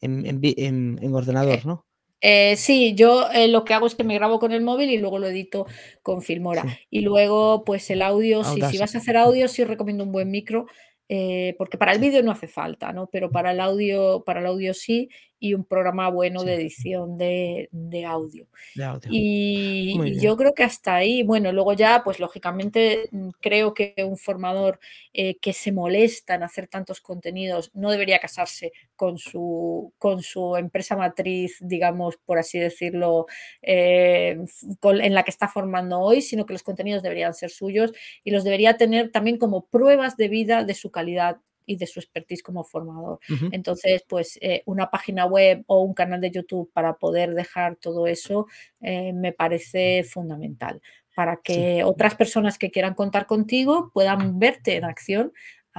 en, 0.00 1.14
ordenador, 1.14 1.64
¿no? 1.66 1.86
Eh, 2.22 2.56
sí, 2.56 2.94
yo 2.94 3.30
eh, 3.32 3.48
lo 3.48 3.64
que 3.64 3.72
hago 3.72 3.86
es 3.86 3.94
que 3.94 4.04
me 4.04 4.14
grabo 4.14 4.38
con 4.38 4.52
el 4.52 4.62
móvil 4.62 4.90
y 4.90 4.98
luego 4.98 5.18
lo 5.18 5.28
edito 5.28 5.66
con 6.02 6.20
Filmora. 6.20 6.62
Sí. 6.62 6.68
Y 6.90 7.00
luego, 7.00 7.64
pues 7.64 7.88
el 7.90 8.02
audio, 8.02 8.44
sí, 8.44 8.60
si 8.70 8.78
vas 8.78 8.94
a 8.94 8.98
hacer 8.98 9.16
audio, 9.16 9.48
sí 9.48 9.64
recomiendo 9.64 10.04
un 10.04 10.12
buen 10.12 10.30
micro, 10.30 10.66
eh, 11.08 11.54
porque 11.58 11.78
para 11.78 11.92
el 11.92 11.98
vídeo 11.98 12.22
no 12.22 12.30
hace 12.30 12.46
falta, 12.46 12.92
¿no? 12.92 13.08
Pero 13.10 13.30
para 13.30 13.52
el 13.52 13.60
audio, 13.60 14.22
para 14.24 14.40
el 14.40 14.46
audio 14.46 14.74
sí, 14.74 15.08
y 15.40 15.54
un 15.54 15.64
programa 15.64 16.08
bueno 16.10 16.44
de 16.44 16.54
edición 16.54 17.16
de, 17.18 17.68
de 17.72 18.04
audio. 18.04 18.46
de 18.74 18.84
audio. 18.84 19.10
Y, 19.12 19.94
Muy 19.96 20.08
y 20.08 20.10
bien. 20.12 20.22
yo 20.22 20.36
creo 20.36 20.54
que 20.54 20.62
hasta 20.62 20.94
ahí, 20.94 21.22
bueno, 21.24 21.50
luego 21.52 21.72
ya, 21.72 22.02
pues 22.04 22.20
lógicamente 22.20 23.08
mm, 23.10 23.30
creo 23.40 23.74
que 23.74 23.94
un 24.06 24.16
formador 24.16 24.78
eh, 25.12 25.36
que 25.40 25.52
se 25.52 25.72
molesta 25.72 26.34
en 26.34 26.42
hacer 26.44 26.68
tantos 26.68 27.00
contenidos 27.00 27.70
no 27.74 27.90
debería 27.90 28.18
casarse 28.20 28.72
con 28.96 29.18
su, 29.18 29.92
con 29.98 30.22
su 30.22 30.56
empresa 30.56 30.96
matriz, 30.96 31.56
digamos, 31.60 32.16
por 32.18 32.38
así 32.38 32.58
decirlo, 32.58 33.26
eh, 33.62 34.38
con- 34.80 35.00
en 35.00 35.14
la 35.14 35.22
que 35.24 35.30
está 35.30 35.48
formando 35.48 35.98
hoy, 36.00 36.22
sino 36.22 36.46
que 36.46 36.52
los 36.52 36.62
contenidos 36.62 37.02
deberían 37.02 37.34
ser 37.34 37.50
suyos 37.50 37.92
y 38.24 38.30
los 38.30 38.44
debería 38.44 38.76
tener 38.76 39.10
también 39.10 39.38
como 39.38 39.66
pruebas 39.66 40.16
de 40.16 40.28
vida 40.28 40.64
de 40.64 40.74
su 40.74 40.90
calidad 40.90 41.38
y 41.70 41.76
de 41.76 41.86
su 41.86 42.00
expertise 42.00 42.42
como 42.42 42.64
formador. 42.64 43.18
Entonces, 43.52 44.04
pues 44.08 44.38
eh, 44.42 44.62
una 44.66 44.90
página 44.90 45.26
web 45.26 45.62
o 45.66 45.80
un 45.82 45.94
canal 45.94 46.20
de 46.20 46.30
YouTube 46.30 46.70
para 46.72 46.94
poder 46.98 47.34
dejar 47.34 47.76
todo 47.76 48.06
eso 48.06 48.46
eh, 48.80 49.12
me 49.12 49.32
parece 49.32 50.04
fundamental 50.04 50.80
para 51.14 51.40
Sí. 51.52 51.68
que 51.76 51.82
otras 51.84 52.14
personas 52.14 52.56
que 52.58 52.70
quieran 52.70 52.94
contar 52.94 53.26
contigo 53.26 53.90
puedan 53.92 54.38
verte 54.38 54.76
en 54.76 54.84
acción 54.84 55.32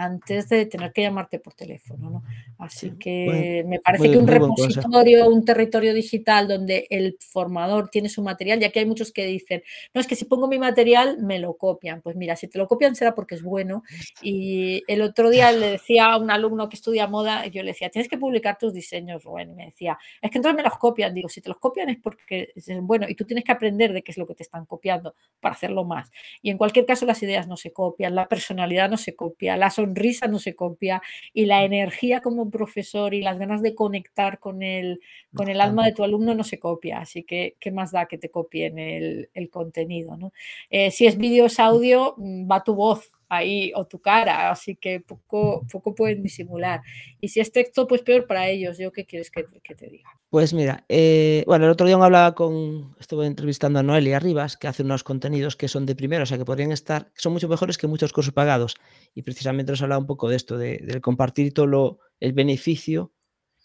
antes 0.03 0.49
de 0.49 0.65
tener 0.65 0.91
que 0.91 1.01
llamarte 1.01 1.39
por 1.39 1.53
teléfono, 1.53 2.09
¿no? 2.09 2.23
Sí, 2.69 2.87
Así 2.87 2.91
que 2.97 3.63
me 3.67 3.79
parece 3.79 4.11
que 4.11 4.17
un 4.17 4.27
repositorio, 4.27 5.27
un 5.27 5.45
territorio 5.45 5.93
digital 5.93 6.47
donde 6.47 6.87
el 6.89 7.17
formador 7.19 7.89
tiene 7.89 8.09
su 8.09 8.21
material, 8.21 8.59
ya 8.59 8.69
que 8.71 8.79
hay 8.79 8.85
muchos 8.85 9.11
que 9.11 9.25
dicen, 9.25 9.63
no, 9.93 10.01
es 10.01 10.07
que 10.07 10.15
si 10.15 10.25
pongo 10.25 10.47
mi 10.47 10.59
material 10.59 11.17
me 11.19 11.39
lo 11.39 11.55
copian. 11.55 12.01
Pues 12.01 12.15
mira, 12.15 12.35
si 12.35 12.47
te 12.47 12.57
lo 12.57 12.67
copian 12.67 12.95
será 12.95 13.13
porque 13.13 13.35
es 13.35 13.43
bueno. 13.43 13.83
Y 14.21 14.83
el 14.87 15.01
otro 15.01 15.29
día 15.29 15.51
le 15.51 15.71
decía 15.71 16.05
a 16.05 16.17
un 16.17 16.31
alumno 16.31 16.69
que 16.69 16.75
estudia 16.75 17.07
moda, 17.07 17.45
yo 17.47 17.61
le 17.61 17.71
decía, 17.71 17.89
tienes 17.89 18.09
que 18.09 18.17
publicar 18.17 18.57
tus 18.57 18.73
diseños, 18.73 19.23
Rubén. 19.23 19.51
Y 19.51 19.53
me 19.53 19.65
decía, 19.65 19.97
es 20.21 20.31
que 20.31 20.37
entonces 20.37 20.57
me 20.57 20.63
los 20.63 20.77
copian. 20.77 21.13
Digo, 21.13 21.29
si 21.29 21.41
te 21.41 21.49
los 21.49 21.59
copian 21.59 21.89
es 21.89 21.97
porque 21.97 22.51
es 22.55 22.67
bueno 22.81 23.07
y 23.07 23.15
tú 23.15 23.25
tienes 23.25 23.43
que 23.43 23.51
aprender 23.51 23.93
de 23.93 24.01
qué 24.01 24.11
es 24.11 24.17
lo 24.17 24.25
que 24.25 24.35
te 24.35 24.43
están 24.43 24.65
copiando 24.65 25.15
para 25.39 25.55
hacerlo 25.55 25.83
más. 25.83 26.11
Y 26.41 26.49
en 26.49 26.57
cualquier 26.57 26.85
caso 26.85 27.05
las 27.05 27.21
ideas 27.23 27.47
no 27.47 27.57
se 27.57 27.71
copian, 27.71 28.15
la 28.15 28.27
personalidad 28.27 28.89
no 28.89 28.97
se 28.97 29.15
copia, 29.15 29.57
la 29.57 29.69
sonrisa 29.69 29.90
no 30.27 30.39
se 30.39 30.55
copia 30.55 31.01
y 31.33 31.45
la 31.45 31.63
energía 31.63 32.21
como 32.21 32.49
profesor 32.49 33.13
y 33.13 33.21
las 33.21 33.37
ganas 33.39 33.61
de 33.61 33.75
conectar 33.75 34.39
con 34.39 34.63
el, 34.63 34.99
con 35.33 35.49
el 35.49 35.61
alma 35.61 35.85
de 35.85 35.93
tu 35.93 36.03
alumno 36.03 36.33
no 36.35 36.43
se 36.43 36.59
copia. 36.59 36.99
Así 36.99 37.23
que, 37.23 37.55
¿qué 37.59 37.71
más 37.71 37.91
da 37.91 38.07
que 38.07 38.17
te 38.17 38.29
copien 38.29 38.79
el, 38.79 39.29
el 39.33 39.49
contenido? 39.49 40.17
¿no? 40.17 40.33
Eh, 40.69 40.91
si 40.91 41.05
es 41.07 41.17
vídeo, 41.17 41.45
es 41.45 41.59
audio, 41.59 42.15
mm, 42.17 42.49
va 42.49 42.63
tu 42.63 42.75
voz 42.75 43.11
ahí 43.31 43.71
o 43.75 43.85
tu 43.87 43.99
cara, 44.01 44.51
así 44.51 44.75
que 44.75 44.99
poco, 45.01 45.65
poco 45.71 45.95
pueden 45.95 46.23
disimular. 46.23 46.81
Y 47.21 47.29
si 47.29 47.39
es 47.39 47.51
texto, 47.51 47.87
pues 47.87 48.01
peor 48.03 48.27
para 48.27 48.47
ellos. 48.49 48.77
¿Yo 48.77 48.91
qué 48.91 49.05
quieres 49.05 49.31
que, 49.31 49.45
que 49.63 49.75
te 49.75 49.87
diga? 49.89 50.09
Pues 50.29 50.53
mira, 50.53 50.85
eh, 50.87 51.43
bueno, 51.45 51.65
el 51.65 51.71
otro 51.71 51.85
día 51.85 51.97
hablaba 51.97 52.35
con 52.35 52.95
estuve 53.01 53.25
entrevistando 53.27 53.79
a 53.79 53.83
Noelia 53.83 54.17
Rivas, 54.17 54.55
que 54.55 54.69
hace 54.69 54.81
unos 54.83 55.03
contenidos 55.03 55.57
que 55.57 55.67
son 55.67 55.85
de 55.85 55.93
primera, 55.93 56.23
o 56.23 56.25
sea, 56.25 56.37
que 56.37 56.45
podrían 56.45 56.71
estar 56.71 57.11
son 57.15 57.33
mucho 57.33 57.49
mejores 57.49 57.77
que 57.77 57.87
muchos 57.87 58.13
cursos 58.13 58.33
pagados. 58.33 58.75
Y 59.13 59.23
precisamente 59.23 59.73
nos 59.73 59.81
hablaba 59.81 59.99
un 59.99 60.07
poco 60.07 60.29
de 60.29 60.37
esto, 60.37 60.57
de 60.57 60.77
del 60.77 61.01
compartir 61.01 61.53
todo 61.53 61.67
lo 61.67 61.99
el 62.21 62.31
beneficio 62.31 63.11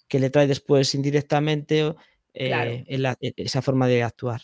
que 0.08 0.20
le 0.20 0.30
trae 0.30 0.46
después 0.48 0.94
indirectamente, 0.94 1.84
o 1.84 1.96
Claro. 2.46 2.70
eh, 2.72 2.84
el 2.88 3.02
la 3.02 3.16
e 3.20 3.32
esa 3.36 3.62
forma 3.62 3.88
de 3.88 4.02
actuar. 4.04 4.42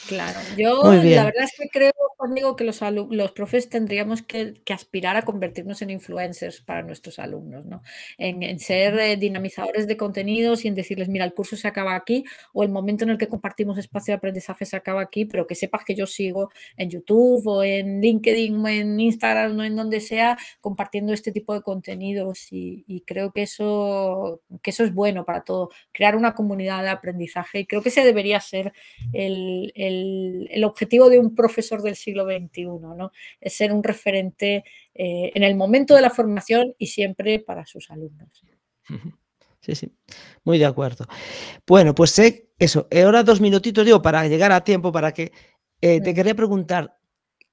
Claro, 0.00 0.48
yo 0.50 0.96
la 1.00 1.24
verdad 1.24 1.44
es 1.44 1.52
que 1.56 1.68
creo, 1.68 1.92
Juan 2.16 2.34
Diego, 2.34 2.56
que 2.56 2.64
los 2.64 2.80
los 3.10 3.30
profes 3.32 3.68
tendríamos 3.68 4.20
que 4.22 4.54
que 4.64 4.72
aspirar 4.72 5.16
a 5.16 5.22
convertirnos 5.22 5.80
en 5.80 5.90
influencers 5.90 6.60
para 6.60 6.82
nuestros 6.82 7.20
alumnos, 7.20 7.66
¿no? 7.66 7.82
En 8.18 8.42
en 8.42 8.58
ser, 8.58 8.98
eh, 8.98 9.16
dinamizadores 9.16 9.86
de 9.86 9.96
contenidos 9.96 10.64
y 10.64 10.68
en 10.68 10.74
decirles: 10.74 11.08
"Mira, 11.08 11.24
el 11.24 11.34
curso 11.34 11.54
se 11.56 11.68
acaba 11.68 11.94
aquí", 11.94 12.24
o 12.52 12.64
el 12.64 12.68
momento 12.70 13.04
en 13.04 13.10
el 13.10 13.18
que 13.18 13.28
compartimos 13.28 13.78
espacio 13.78 14.12
de 14.12 14.16
aprendizaje 14.16 14.64
se 14.66 14.74
acaba 14.76 15.02
aquí, 15.02 15.24
pero 15.24 15.46
que 15.46 15.54
sepas 15.54 15.84
que 15.84 15.94
yo 15.94 16.06
sigo 16.08 16.50
en 16.76 16.90
YouTube, 16.90 17.46
o 17.46 17.62
en 17.62 18.00
LinkedIn, 18.00 18.56
o 18.56 18.68
en 18.68 18.98
Instagram, 18.98 19.56
o 19.60 19.62
en 19.62 19.76
donde 19.76 20.00
sea, 20.00 20.36
compartiendo 20.60 21.12
este 21.12 21.30
tipo 21.30 21.54
de 21.54 21.62
contenidos, 21.62 22.52
y 22.52 22.84
y 22.88 23.02
creo 23.02 23.30
que 23.32 23.42
eso 23.42 24.40
que 24.62 24.70
eso 24.70 24.82
es 24.84 24.92
bueno 24.92 25.24
para 25.24 25.42
todo, 25.44 25.70
crear 25.92 26.16
una 26.16 26.34
comunidad 26.34 26.82
de 26.82 26.88
aprendizaje, 26.90 27.60
y 27.60 27.66
creo 27.66 27.82
que 27.82 27.90
ese 27.90 28.04
debería 28.04 28.40
ser 28.40 28.72
el, 29.12 29.72
el- 29.82 30.48
el 30.50 30.64
objetivo 30.64 31.08
de 31.10 31.18
un 31.18 31.34
profesor 31.34 31.82
del 31.82 31.96
siglo 31.96 32.24
XXI, 32.24 32.64
¿no? 32.96 33.10
Es 33.40 33.54
ser 33.54 33.72
un 33.72 33.82
referente 33.82 34.64
eh, 34.94 35.32
en 35.34 35.42
el 35.42 35.54
momento 35.56 35.94
de 35.94 36.02
la 36.02 36.10
formación 36.10 36.74
y 36.78 36.86
siempre 36.88 37.38
para 37.40 37.64
sus 37.66 37.90
alumnos. 37.90 38.28
Sí, 39.60 39.74
sí, 39.74 39.92
muy 40.44 40.58
de 40.58 40.66
acuerdo. 40.66 41.06
Bueno, 41.66 41.94
pues 41.94 42.10
sé 42.10 42.48
eso, 42.58 42.88
eh, 42.90 43.02
ahora 43.02 43.22
2 43.22 43.40
minutitos, 43.40 43.84
digo, 43.84 44.02
para 44.02 44.26
llegar 44.26 44.50
a 44.52 44.64
tiempo, 44.64 44.90
para 44.92 45.12
que, 45.12 45.32
eh, 45.80 46.00
te 46.00 46.12
quería 46.14 46.34
preguntar, 46.34 46.98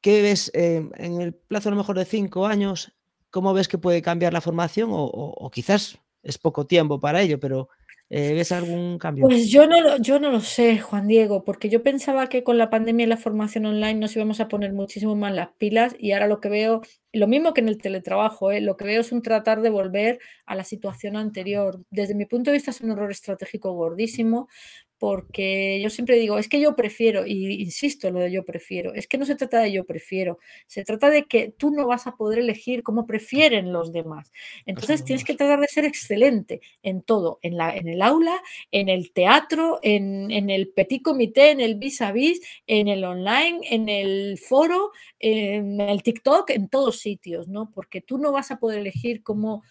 ¿qué 0.02 0.22
ves, 0.22 0.52
en 0.54 1.22
el 1.22 1.34
plazo 1.34 1.70
a 1.70 1.72
lo 1.72 1.78
mejor 1.78 1.98
de 1.98 2.06
5 2.06 2.46
años? 2.48 2.94
¿Cómo 3.30 3.54
ves 3.54 3.68
que 3.68 3.78
puede 3.78 4.02
cambiar 4.02 4.34
la 4.34 4.42
formación? 4.42 4.90
O 4.92 5.04
o 5.06 5.34
o 5.46 5.52
quizás 5.52 6.00
es 6.24 6.38
poco 6.38 6.66
tiempo 6.66 7.00
para 7.00 7.22
ello, 7.22 7.40
pero 7.40 7.70
eh, 8.12 8.34
¿ves 8.34 8.52
algún 8.52 8.98
cambio? 8.98 9.26
Pues 9.26 9.50
yo 9.50 9.68
no 9.68 9.80
lo 9.82 9.98
yo 9.98 10.20
no 10.20 10.32
lo 10.32 10.42
sé, 10.42 10.80
Juan 10.80 11.08
Diego, 11.08 11.44
porque 11.44 11.70
yo 11.70 11.84
pensaba 11.84 12.28
que 12.28 12.44
con 12.44 12.58
la 12.58 12.72
pandemia 12.72 13.06
y 13.06 13.10
la 13.10 13.18
formación 13.18 13.68
online 13.68 14.00
nos 14.00 14.16
íbamos 14.16 14.40
a 14.40 14.48
poner 14.48 14.74
muchísimo 14.74 15.16
más 15.16 15.32
las 15.32 15.50
pilas 15.60 15.96
y 16.00 16.12
ahora 16.14 16.26
lo 16.26 16.40
que 16.40 16.50
veo, 16.50 16.82
lo 17.14 17.28
mismo 17.28 17.54
que 17.54 17.62
en 17.62 17.70
el 17.70 17.78
teletrabajo, 17.78 18.52
¿eh? 18.52 18.62
lo 18.62 18.78
que 18.78 18.86
veo 18.86 19.02
es 19.02 19.12
un 19.12 19.22
tratar 19.22 19.62
de 19.62 19.70
volver 19.70 20.20
a 20.48 20.56
la 20.56 20.64
situación 20.64 21.18
anterior. 21.18 21.84
Desde 21.92 22.16
mi 22.16 22.26
punto 22.26 22.50
de 22.50 22.56
vista 22.58 22.72
es 22.72 22.82
un 22.82 22.90
error 22.90 23.12
estratégico 23.12 23.74
gordísimo, 23.74 24.48
porque 25.00 25.80
yo 25.82 25.90
siempre 25.90 26.18
digo, 26.20 26.38
es 26.38 26.50
que 26.50 26.60
yo 26.60 26.76
prefiero, 26.76 27.26
y 27.26 27.62
insisto 27.62 28.12
lo 28.12 28.20
de 28.20 28.32
yo 28.32 28.44
prefiero, 28.44 28.94
es 28.94 29.08
que 29.08 29.18
no 29.18 29.26
se 29.26 29.36
trata 29.36 29.60
de 29.62 29.72
yo 29.72 29.86
prefiero, 29.86 30.40
se 30.68 30.84
trata 30.84 31.10
de 31.10 31.24
que 31.24 31.54
tú 31.58 31.72
no 31.72 31.88
vas 31.88 32.06
a 32.06 32.18
poder 32.18 32.40
elegir 32.40 32.84
cómo 32.84 33.08
prefieren 33.08 33.72
los 33.72 33.94
demás. 33.94 34.32
Entonces 34.66 35.06
tienes 35.06 35.24
que 35.24 35.36
tratar 35.36 35.62
de 35.62 35.68
ser 35.68 35.86
excelente 35.86 36.60
en 36.84 37.02
todo, 37.02 37.40
en, 37.42 37.58
la, 37.58 37.76
en 37.76 37.88
el 37.88 38.02
aula, 38.02 38.42
en 38.72 38.90
el 38.90 39.14
teatro, 39.14 39.80
en, 39.82 40.30
en 40.32 40.50
el 40.50 40.68
petit 40.70 41.02
comité, 41.02 41.52
en 41.52 41.62
el 41.62 41.76
vis 41.76 42.02
a 42.02 42.12
vis, 42.12 42.42
en 42.68 42.90
el 42.90 43.04
online, 43.06 43.62
en 43.70 43.88
el 43.88 44.38
foro, 44.38 44.92
en 45.18 45.80
el 45.80 46.04
TikTok, 46.04 46.50
en 46.50 46.68
todos 46.68 47.00
sitios, 47.00 47.48
¿no? 47.48 47.72
Porque 47.72 48.02
tú 48.02 48.18
no 48.18 48.34
vas 48.34 48.52
a 48.52 48.60
poder 48.60 48.80
elegir 48.80 49.24
cómo 49.24 49.64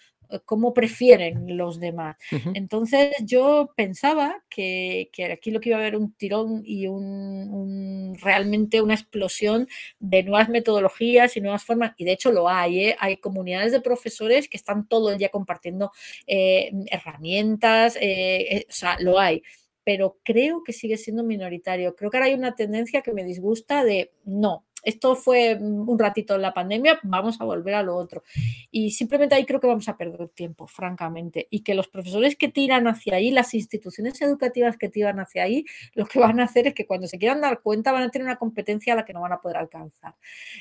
cómo 0.45 0.74
prefieren 0.74 1.57
los 1.57 1.81
demás. 1.81 2.16
Entonces 2.55 3.14
yo 3.20 3.72
pensaba 3.76 4.45
que, 4.49 5.11
aquí 5.33 5.51
lo 5.51 5.61
que 5.61 5.70
iba 5.70 5.79
a 5.79 5.81
haber 5.81 5.97
un 5.97 6.12
tirón 6.12 6.62
y 6.64 6.87
un, 6.87 8.16
realmente 8.20 8.81
una 8.83 8.95
explosión 8.95 9.68
de 9.99 10.22
nuevas 10.22 10.49
metodologías 10.49 11.37
y 11.37 11.41
nuevas 11.41 11.64
formas, 11.64 11.95
y 11.97 12.05
de 12.05 12.12
hecho 12.12 12.33
lo 12.33 12.49
hay, 12.49 12.89
¿eh? 12.89 12.97
hay 12.99 13.16
comunidades 13.16 13.72
de 13.72 13.81
profesores 13.81 14.49
que 14.49 14.57
están 14.57 14.87
todo 14.87 15.11
el 15.11 15.18
día 15.18 15.31
compartiendo 15.31 15.93
eh, 16.26 16.70
herramientas, 16.91 17.97
o 17.97 18.72
sea, 18.72 18.99
lo 19.01 19.18
hay 19.18 19.43
pero 19.89 20.18
creo 20.22 20.64
que 20.64 20.74
sigue 20.74 20.99
siendo 20.99 21.24
minoritario. 21.24 21.97
Creo 21.97 22.11
que 22.11 22.18
ahora 22.18 22.26
hay 22.26 22.35
una 22.35 22.55
tendencia 22.55 23.01
que 23.01 23.14
me 23.14 23.24
disgusta 23.24 23.85
de 23.85 24.12
no, 24.26 24.66
esto 24.83 25.16
fue 25.16 25.57
un 25.57 25.99
ratito 25.99 26.35
en 26.35 26.43
la 26.43 26.55
pandemia, 26.55 27.01
vamos 27.03 27.41
a 27.41 27.45
volver 27.45 27.74
a 27.74 27.83
lo 27.83 27.97
otro. 27.97 28.22
Y 28.70 28.91
simplemente 28.93 29.35
ahí 29.35 29.45
creo 29.45 29.61
que 29.61 29.66
vamos 29.66 29.89
a 29.89 29.97
perder 29.97 30.29
tiempo, 30.29 30.66
francamente. 30.66 31.47
Y 31.51 31.61
que 31.61 31.74
los 31.74 31.89
profesores 31.89 32.37
que 32.37 32.49
tiran 32.49 32.87
hacia 32.87 33.16
ahí, 33.16 33.31
las 33.31 33.55
instituciones 33.55 34.20
educativas 34.22 34.76
que 34.76 34.89
tiran 34.89 35.20
hacia 35.20 35.43
ahí, 35.43 35.64
lo 35.95 36.07
que 36.07 36.18
van 36.18 36.41
a 36.41 36.45
hacer 36.45 36.66
es 36.66 36.74
que 36.74 36.87
cuando 36.87 37.07
se 37.07 37.18
quieran 37.18 37.41
dar 37.41 37.61
cuenta 37.61 37.93
van 37.93 38.05
a 38.05 38.11
tener 38.11 38.26
una 38.26 38.37
competencia 38.37 38.93
a 38.93 38.97
la 38.97 39.05
que 39.05 39.12
no 39.12 39.20
van 39.20 39.33
a 39.33 39.41
poder 39.41 39.59
alcanzar. 39.59 40.14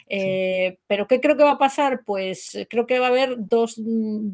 Eh, 0.08 0.80
pero 0.88 1.08
¿qué 1.08 1.20
creo 1.22 1.38
que 1.38 1.44
va 1.44 1.52
a 1.52 1.58
pasar? 1.58 2.04
Pues 2.06 2.58
creo 2.70 2.86
que 2.86 3.00
va 3.00 3.08
a 3.08 3.10
haber 3.10 3.36
dos, 3.38 3.78
mm, 3.78 4.30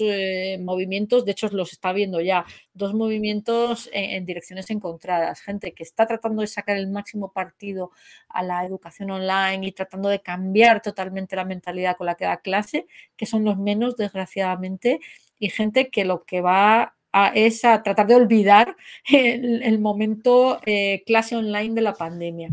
eh, 0.00 0.58
movimientos, 0.60 1.24
de 1.24 1.32
hecho 1.32 1.48
los 1.48 1.72
está 1.72 1.92
viendo 1.92 2.20
ya, 2.20 2.44
dos 2.74 2.94
movimientos 2.94 3.90
en, 3.92 4.24
direcciones 4.24 4.70
encontradas. 4.70 5.40
Gente 5.40 5.72
que 5.72 5.82
está 5.82 6.06
tratando 6.06 6.42
de 6.42 6.48
sacar 6.48 6.76
el 6.76 6.88
máximo 6.88 7.32
partido 7.32 7.90
a 8.28 8.42
la 8.42 8.64
educación 8.64 9.10
online 9.10 9.66
y 9.66 9.72
tratando 9.72 10.08
de 10.08 10.20
cambiar 10.20 10.82
totalmente 10.82 11.36
la 11.36 11.44
mentalidad 11.44 11.96
con 11.96 12.06
la 12.06 12.14
que 12.14 12.24
da 12.24 12.38
clase, 12.38 12.86
que 13.16 13.26
son 13.26 13.44
los 13.44 13.58
menos, 13.58 13.96
desgraciadamente, 13.96 15.00
y 15.38 15.50
gente 15.50 15.90
que 15.90 16.04
lo 16.04 16.24
que 16.24 16.40
va 16.40 16.96
a, 17.12 17.28
es 17.28 17.64
a 17.64 17.82
tratar 17.82 18.06
de 18.06 18.14
olvidar 18.14 18.76
el, 19.04 19.78
momento 19.78 20.60
eh, 20.66 21.02
clase 21.06 21.36
online 21.36 21.74
de 21.74 21.82
la 21.82 21.94
pandemia. 21.94 22.50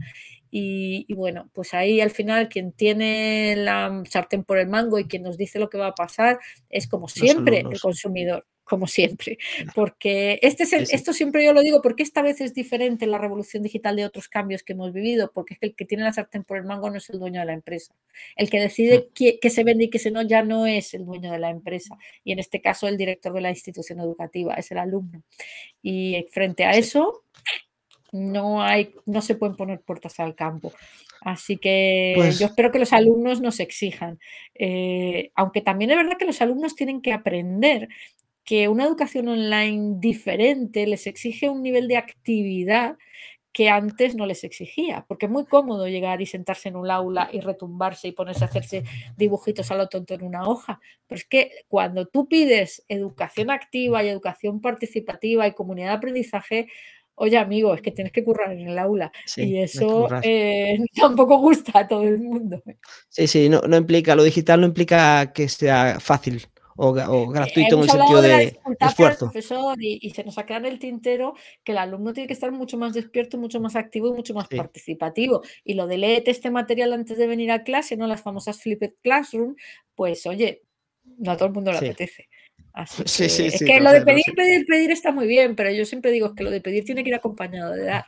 Y, 0.51 1.05
y, 1.07 1.13
bueno, 1.13 1.47
pues 1.53 1.75
ahí 1.75 2.01
al 2.01 2.09
final 2.09 2.49
quien 2.49 2.71
tiene 2.71 3.55
la 3.55 4.01
sartén 4.09 4.43
por 4.43 4.57
el 4.57 4.67
mango 4.67 4.97
y 4.97 5.05
quien 5.05 5.21
nos 5.21 5.37
dice 5.37 5.59
lo 5.59 5.69
que 5.69 5.77
va 5.77 5.87
a 5.87 5.95
pasar 5.95 6.39
es 6.69 6.87
como 6.87 7.07
siempre 7.07 7.59
el 7.59 7.79
consumidor 7.79 8.47
como 8.69 8.87
siempre, 8.87 9.37
porque 9.75 10.39
este 10.43 10.63
es 10.63 10.73
esto 10.73 11.11
siempre 11.11 11.43
yo 11.43 11.53
lo 11.53 11.61
digo, 11.61 11.81
porque 11.81 12.03
esta 12.03 12.21
vez 12.21 12.39
es 12.39 12.53
diferente 12.53 13.07
la 13.07 13.17
revolución 13.17 13.63
digital 13.63 13.95
de 13.95 14.05
otros 14.05 14.29
cambios 14.29 14.63
que 14.63 14.73
hemos 14.73 14.93
vivido, 14.93 15.31
porque 15.33 15.55
es 15.55 15.59
que 15.59 15.65
el 15.67 15.75
que 15.75 15.85
tiene 15.85 16.03
la 16.03 16.13
sartén 16.13 16.43
por 16.43 16.57
el 16.57 16.65
mango 16.65 16.89
no 16.89 16.97
es 16.97 17.09
el 17.09 17.19
dueño 17.19 17.39
de 17.39 17.47
la 17.47 17.53
empresa. 17.53 17.95
El 18.35 18.49
que 18.49 18.59
decide 18.59 19.09
mm. 19.09 19.37
qué, 19.41 19.49
se 19.49 19.63
vende 19.63 19.85
y 19.85 19.89
qué 19.89 19.99
se 19.99 20.11
no 20.11 20.21
ya 20.21 20.43
no 20.43 20.67
es 20.67 20.93
el 20.93 21.05
dueño 21.05 21.31
de 21.31 21.39
la 21.39 21.49
empresa. 21.49 21.97
Y 22.23 22.31
en 22.31 22.39
este 22.39 22.61
caso 22.61 22.87
el 22.87 22.97
director 22.97 23.33
de 23.33 23.41
la 23.41 23.49
institución 23.49 23.99
educativa 23.99 24.53
es 24.53 24.71
el 24.71 24.77
alumno. 24.77 25.23
Y 25.81 26.25
frente 26.31 26.65
a 26.65 26.71
eso 26.71 27.23
no 28.11 28.61
hay, 28.61 28.93
no 29.05 29.21
se 29.21 29.35
pueden 29.35 29.55
poner 29.55 29.81
puertas 29.81 30.19
al 30.19 30.35
campo. 30.35 30.71
Así 31.21 31.57
que 31.57 32.13
Pues 32.15 32.39
yo 32.39 32.47
espero 32.47 32.71
que 32.71 32.79
los 32.79 32.93
alumnos 32.93 33.41
nos 33.41 33.59
exijan. 33.59 34.19
Eh, 34.55 35.31
aunque 35.35 35.61
también 35.61 35.91
es 35.91 35.97
verdad 35.97 36.17
que 36.17 36.25
los 36.25 36.41
alumnos 36.41 36.75
tienen 36.75 37.01
que 37.01 37.13
aprender 37.13 37.89
que 38.49 38.67
una 38.67 38.85
educación 38.85 39.27
online 39.27 39.97
diferente 39.99 40.87
les 40.87 41.05
exige 41.05 41.49
un 41.49 41.61
nivel 41.61 41.87
de 41.87 41.97
actividad 41.97 42.97
que 43.53 43.69
antes 43.69 44.15
no 44.15 44.25
les 44.25 44.43
exigía, 44.43 45.05
porque 45.07 45.27
es 45.27 45.31
muy 45.31 45.45
cómodo 45.45 45.87
llegar 45.87 46.19
y 46.19 46.25
sentarse 46.25 46.69
en 46.69 46.75
un 46.75 46.89
aula 46.89 47.29
y 47.31 47.41
retumbarse 47.41 48.07
y 48.07 48.11
ponerse 48.11 48.43
a 48.43 48.47
hacerse 48.47 48.85
dibujitos 49.17 49.69
a 49.69 49.75
lo 49.75 49.87
tonto 49.87 50.15
en 50.15 50.23
una 50.23 50.47
hoja. 50.47 50.79
Pero 51.05 51.19
es 51.19 51.25
que 51.25 51.51
cuando 51.67 52.07
tú 52.07 52.27
pides 52.27 52.83
educación 52.87 53.51
activa 53.51 54.03
y 54.03 54.07
educación 54.07 54.61
participativa 54.61 55.45
y 55.45 55.53
comunidad 55.53 55.89
de 55.89 55.97
aprendizaje, 55.97 56.69
oye 57.13 57.37
amigo, 57.37 57.75
es 57.75 57.83
que 57.83 57.91
tienes 57.91 58.11
que 58.11 58.23
currar 58.23 58.51
en 58.53 58.67
el 58.67 58.79
aula. 58.79 59.11
y 59.37 59.59
eso 59.59 60.07
eh, 60.23 60.79
tampoco 60.95 61.37
gusta 61.37 61.81
a 61.81 61.87
todo 61.87 62.01
el 62.01 62.17
mundo. 62.17 62.63
Sí, 63.09 63.27
sí, 63.27 63.47
no, 63.47 63.61
no 63.61 63.77
implica, 63.77 64.15
lo 64.15 64.23
digital 64.23 64.61
no 64.61 64.65
implica 64.65 65.33
que 65.33 65.47
sea 65.49 65.99
fácil 65.99 66.47
o, 66.81 67.27
gratuito 67.27 67.75
en 67.75 67.81
el 67.81 67.89
sentido 67.89 68.21
de, 68.21 68.59
esfuerzo. 68.79 69.25
profesor 69.25 69.75
y, 69.81 70.09
se 70.11 70.23
nos 70.23 70.37
ha 70.37 70.45
quedado 70.45 70.65
en 70.65 70.73
el 70.73 70.79
tintero 70.79 71.33
que 71.63 71.73
el 71.73 71.77
alumno 71.77 72.13
tiene 72.13 72.27
que 72.27 72.33
estar 72.33 72.51
mucho 72.51 72.77
más 72.77 72.93
despierto, 72.93 73.37
mucho 73.37 73.59
más 73.59 73.75
activo 73.75 74.07
y 74.07 74.13
mucho 74.13 74.33
más 74.33 74.47
participativo. 74.47 75.41
Y 75.65 75.73
lo 75.73 75.87
de 75.87 75.97
leer 75.97 76.23
este 76.27 76.49
material 76.51 76.93
antes 76.93 77.17
de 77.17 77.27
venir 77.27 77.51
a 77.51 77.63
clase, 77.63 77.97
¿no? 77.97 78.07
Las 78.07 78.21
famosas 78.21 78.61
flipped 78.61 78.93
classroom, 79.03 79.55
pues 79.93 80.25
oye, 80.25 80.61
no 81.17 81.31
a 81.31 81.37
todo 81.37 81.47
el 81.47 81.53
mundo 81.53 81.71
le 81.71 81.79
apetece. 81.79 82.29
Así 82.71 83.03
que, 83.37 83.47
es 83.47 83.59
que 83.59 83.79
lo 83.81 83.91
de 83.91 84.01
pedir, 84.01 84.23
pedir, 84.35 84.65
pedir 84.65 84.91
está 84.91 85.11
muy 85.11 85.27
bien, 85.27 85.55
pero 85.55 85.71
yo 85.71 85.85
siempre 85.85 86.11
digo 86.11 86.33
que 86.33 86.43
lo 86.43 86.51
de 86.51 86.61
pedir 86.61 86.85
tiene 86.85 87.03
que 87.03 87.09
ir 87.09 87.15
acompañado 87.15 87.73
de 87.73 87.83
dar. 87.83 88.05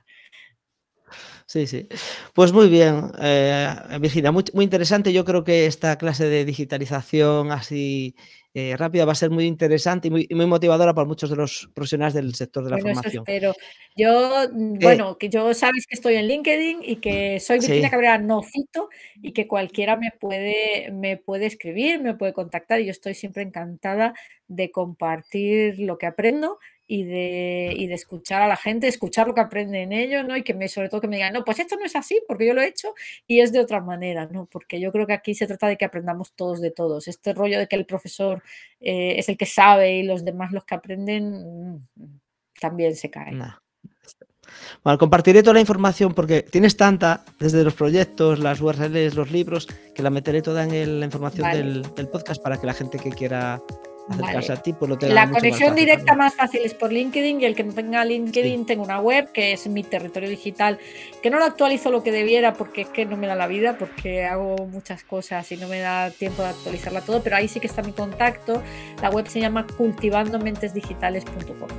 Sí, 1.52 1.68
sí. 1.68 1.86
Pues 2.34 2.54
muy 2.54 2.70
bien, 2.70 3.12
eh, 3.22 3.68
Virginia, 3.99 4.32
muy, 4.32 4.45
muy 4.54 4.64
interesante. 4.64 5.12
Yo 5.12 5.26
creo 5.26 5.43
que 5.43 5.66
esta 5.66 5.97
clase 5.97 6.30
de 6.30 6.45
digitalización 6.45 7.52
así 7.52 8.16
eh, 8.54 8.78
rápida 8.78 9.04
va 9.04 9.12
a 9.12 9.16
ser 9.16 9.32
muy 9.32 9.43
interesante 9.43 10.08
y 10.08 10.12
muy, 10.12 10.28
muy, 10.32 10.45
motivadora 10.45 10.93
para 10.93 11.06
muchos 11.06 11.30
de 11.30 11.36
los 11.36 11.70
profesionales 11.74 12.14
del 12.14 12.34
sector 12.36 12.64
de 12.64 12.70
la 12.70 12.78
bueno, 12.78 12.95
formación. 12.95 13.26
Eso 13.28 13.34
espero. 13.34 13.54
Yo, 13.97 14.49
mm, 14.49 14.80
bueno, 14.80 15.18
que 15.18 15.28
yo 15.28 15.54
sabéis 15.54 15.88
que 15.88 15.95
estoy 15.95 16.16
en 16.16 16.30
LinkedIn 16.30 16.84
y 16.84 16.95
que 16.97 17.41
soy 17.41 17.60
Virginia 17.60 17.89
Cabrera 17.89 18.18
Nocito 18.18 18.88
y 19.22 19.34
que 19.34 19.45
cualquiera 19.45 19.97
me 19.97 20.12
puede, 20.18 20.89
me 20.93 21.18
puede 21.18 21.47
escribir, 21.47 22.02
me 22.02 22.14
puede 22.14 22.32
contactar 22.32 22.80
y 22.80 22.86
yo 22.86 22.91
estoy 22.91 23.14
siempre 23.14 23.43
encantada 23.43 24.14
de 24.47 24.72
compartir 24.72 25.80
lo 25.80 25.97
que 25.97 26.06
aprendo 26.06 26.60
y 26.94 27.06
de, 27.06 27.74
y 27.78 27.88
de 27.88 27.94
escuchar 27.94 28.42
a 28.42 28.50
la 28.50 28.58
gente, 28.58 28.86
escuchar 28.86 29.26
lo 29.26 29.34
que 29.34 29.39
aprenden 29.39 29.94
ellos, 29.94 30.26
¿no? 30.26 30.36
Y 30.36 30.44
que 30.44 30.54
me, 30.54 30.68
sobre 30.68 30.89
todo 30.89 31.00
que 31.00 31.08
me 31.08 31.16
digan, 31.16 31.32
no, 31.32 31.46
pues 31.46 31.58
esto 31.60 31.78
no 31.78 31.86
es 31.86 31.96
así, 31.96 32.22
porque 32.28 32.46
yo 32.46 32.54
lo 32.54 32.62
he 32.62 32.68
hecho 32.68 32.94
y 33.28 33.39
es 33.39 33.54
de 33.54 33.62
otra 33.62 33.80
manera, 33.80 34.26
¿no? 34.30 34.46
Porque 34.52 34.78
yo 34.82 34.92
creo 34.92 35.08
que 35.08 35.14
aquí 35.14 35.34
se 35.34 35.48
trata 35.48 35.70
de 35.70 35.78
que 35.78 35.86
aprendamos 35.86 36.34
todos 36.34 36.60
de 36.60 36.70
todos. 36.70 37.08
Este 37.08 37.34
rollo 37.34 37.60
de 37.60 37.70
que 37.70 37.78
el 37.78 37.86
profesor 37.86 38.44
eh, 38.82 39.16
es 39.18 39.30
el 39.30 39.38
que 39.38 39.46
sabe 39.46 40.00
y 40.00 40.04
los 40.04 40.26
demás 40.26 40.52
los 40.52 40.66
que 40.66 40.76
aprenden, 40.76 41.78
mm, 41.96 42.20
también 42.60 42.94
se 42.98 43.10
cae. 43.10 43.32
Bueno, 44.84 44.98
compartiré 45.00 45.44
toda 45.44 45.54
la 45.54 45.62
información 45.62 46.14
porque 46.14 46.42
tienes 46.42 46.76
tanta, 46.76 47.24
desde 47.39 47.64
los 47.64 47.74
proyectos, 47.74 48.39
las 48.39 48.60
URLs, 48.60 49.16
los 49.16 49.32
libros, 49.32 49.70
que 49.96 50.04
la 50.04 50.10
meteré 50.10 50.42
toda 50.42 50.66
en 50.66 51.00
la 51.00 51.06
información 51.06 51.50
del, 51.52 51.84
del, 51.96 52.10
podcast 52.10 52.44
para 52.44 52.58
que 52.60 52.68
la 52.68 52.74
gente 52.74 53.00
que 53.00 53.12
quiera 53.12 53.62
la 55.02 55.30
conexión 55.30 55.76
directa 55.76 56.16
más 56.16 56.34
fácil 56.36 56.62
es 56.64 56.74
por 56.74 56.91
LinkedIn 56.91 57.39
y 57.41 57.45
el 57.45 57.56
que 57.56 57.64
no 57.64 57.74
tenga 57.74 58.04
LinkedIn 58.04 58.66
tengo 58.66 58.84
una 58.84 58.99
web 58.99 59.32
que 59.32 59.54
es 59.54 59.68
mi 59.68 59.84
territorio 59.84 60.30
digital, 60.30 60.80
que 61.22 61.30
no 61.30 61.38
lo 61.39 61.45
actualizo 61.45 61.91
lo 61.91 62.04
que 62.04 62.12
debiera 62.12 62.54
porque 62.54 62.82
es 62.82 62.89
que 62.89 63.06
no 63.06 63.16
me 63.16 63.28
da 63.28 63.36
la 63.36 63.47
vida, 63.47 63.78
porque 63.78 64.26
hago 64.26 64.68
muchas 64.68 65.04
cosas 65.04 65.49
y 65.52 65.58
no 65.58 65.68
me 65.68 65.80
da 65.80 66.10
tiempo 66.12 66.41
de 66.41 66.49
actualizarla 66.49 67.02
todo, 67.02 67.22
pero 67.22 67.36
ahí 67.36 67.47
sí 67.47 67.60
que 67.60 67.68
está 67.68 67.82
mi 67.84 67.93
contacto. 67.93 68.62
La 69.02 69.10
web 69.10 69.28
se 69.28 69.39
llama 69.39 69.66
cultivandomentesdigitales.com. 69.78 71.70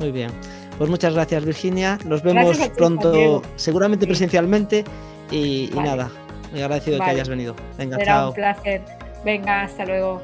Muy 0.00 0.12
bien. 0.12 0.30
Pues 0.78 0.88
muchas 0.88 1.12
gracias 1.14 1.44
Virginia. 1.44 1.98
Nos 2.04 2.22
vemos 2.22 2.56
pronto, 2.76 3.42
seguramente 3.56 4.06
presencialmente 4.06 4.84
y, 5.30 5.70
nada. 5.74 6.10
Muy 6.52 6.62
agradecido 6.62 6.98
de 6.98 7.04
que 7.04 7.10
hayas 7.10 7.28
venido. 7.28 7.54
Venga, 7.76 7.98
Será 7.98 8.28
un 8.28 8.34
placer. 8.34 8.82
Venga, 9.24 9.62
hasta 9.62 9.84
luego. 9.84 10.22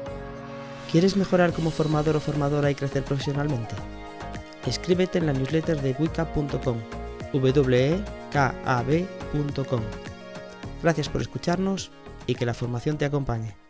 ¿Quieres 0.95 1.17
mejorar 1.17 1.51
como 1.51 1.71
formador 1.71 2.15
o 2.15 2.21
formadora 2.21 2.71
y 2.71 2.75
crecer 2.75 3.03
profesionalmente? 3.03 3.75
Escríbete 4.65 5.17
en 5.17 5.25
la 5.25 5.33
newsletter 5.33 5.81
de 5.81 5.93
wicab.com, 5.99 6.77
wekab.com. 7.33 7.91
Gracias 10.81 11.09
por 11.09 11.21
escucharnos 11.21 11.91
y 12.27 12.35
que 12.35 12.45
la 12.45 12.53
formación 12.53 12.97
te 12.97 13.03
acompañe. 13.03 13.64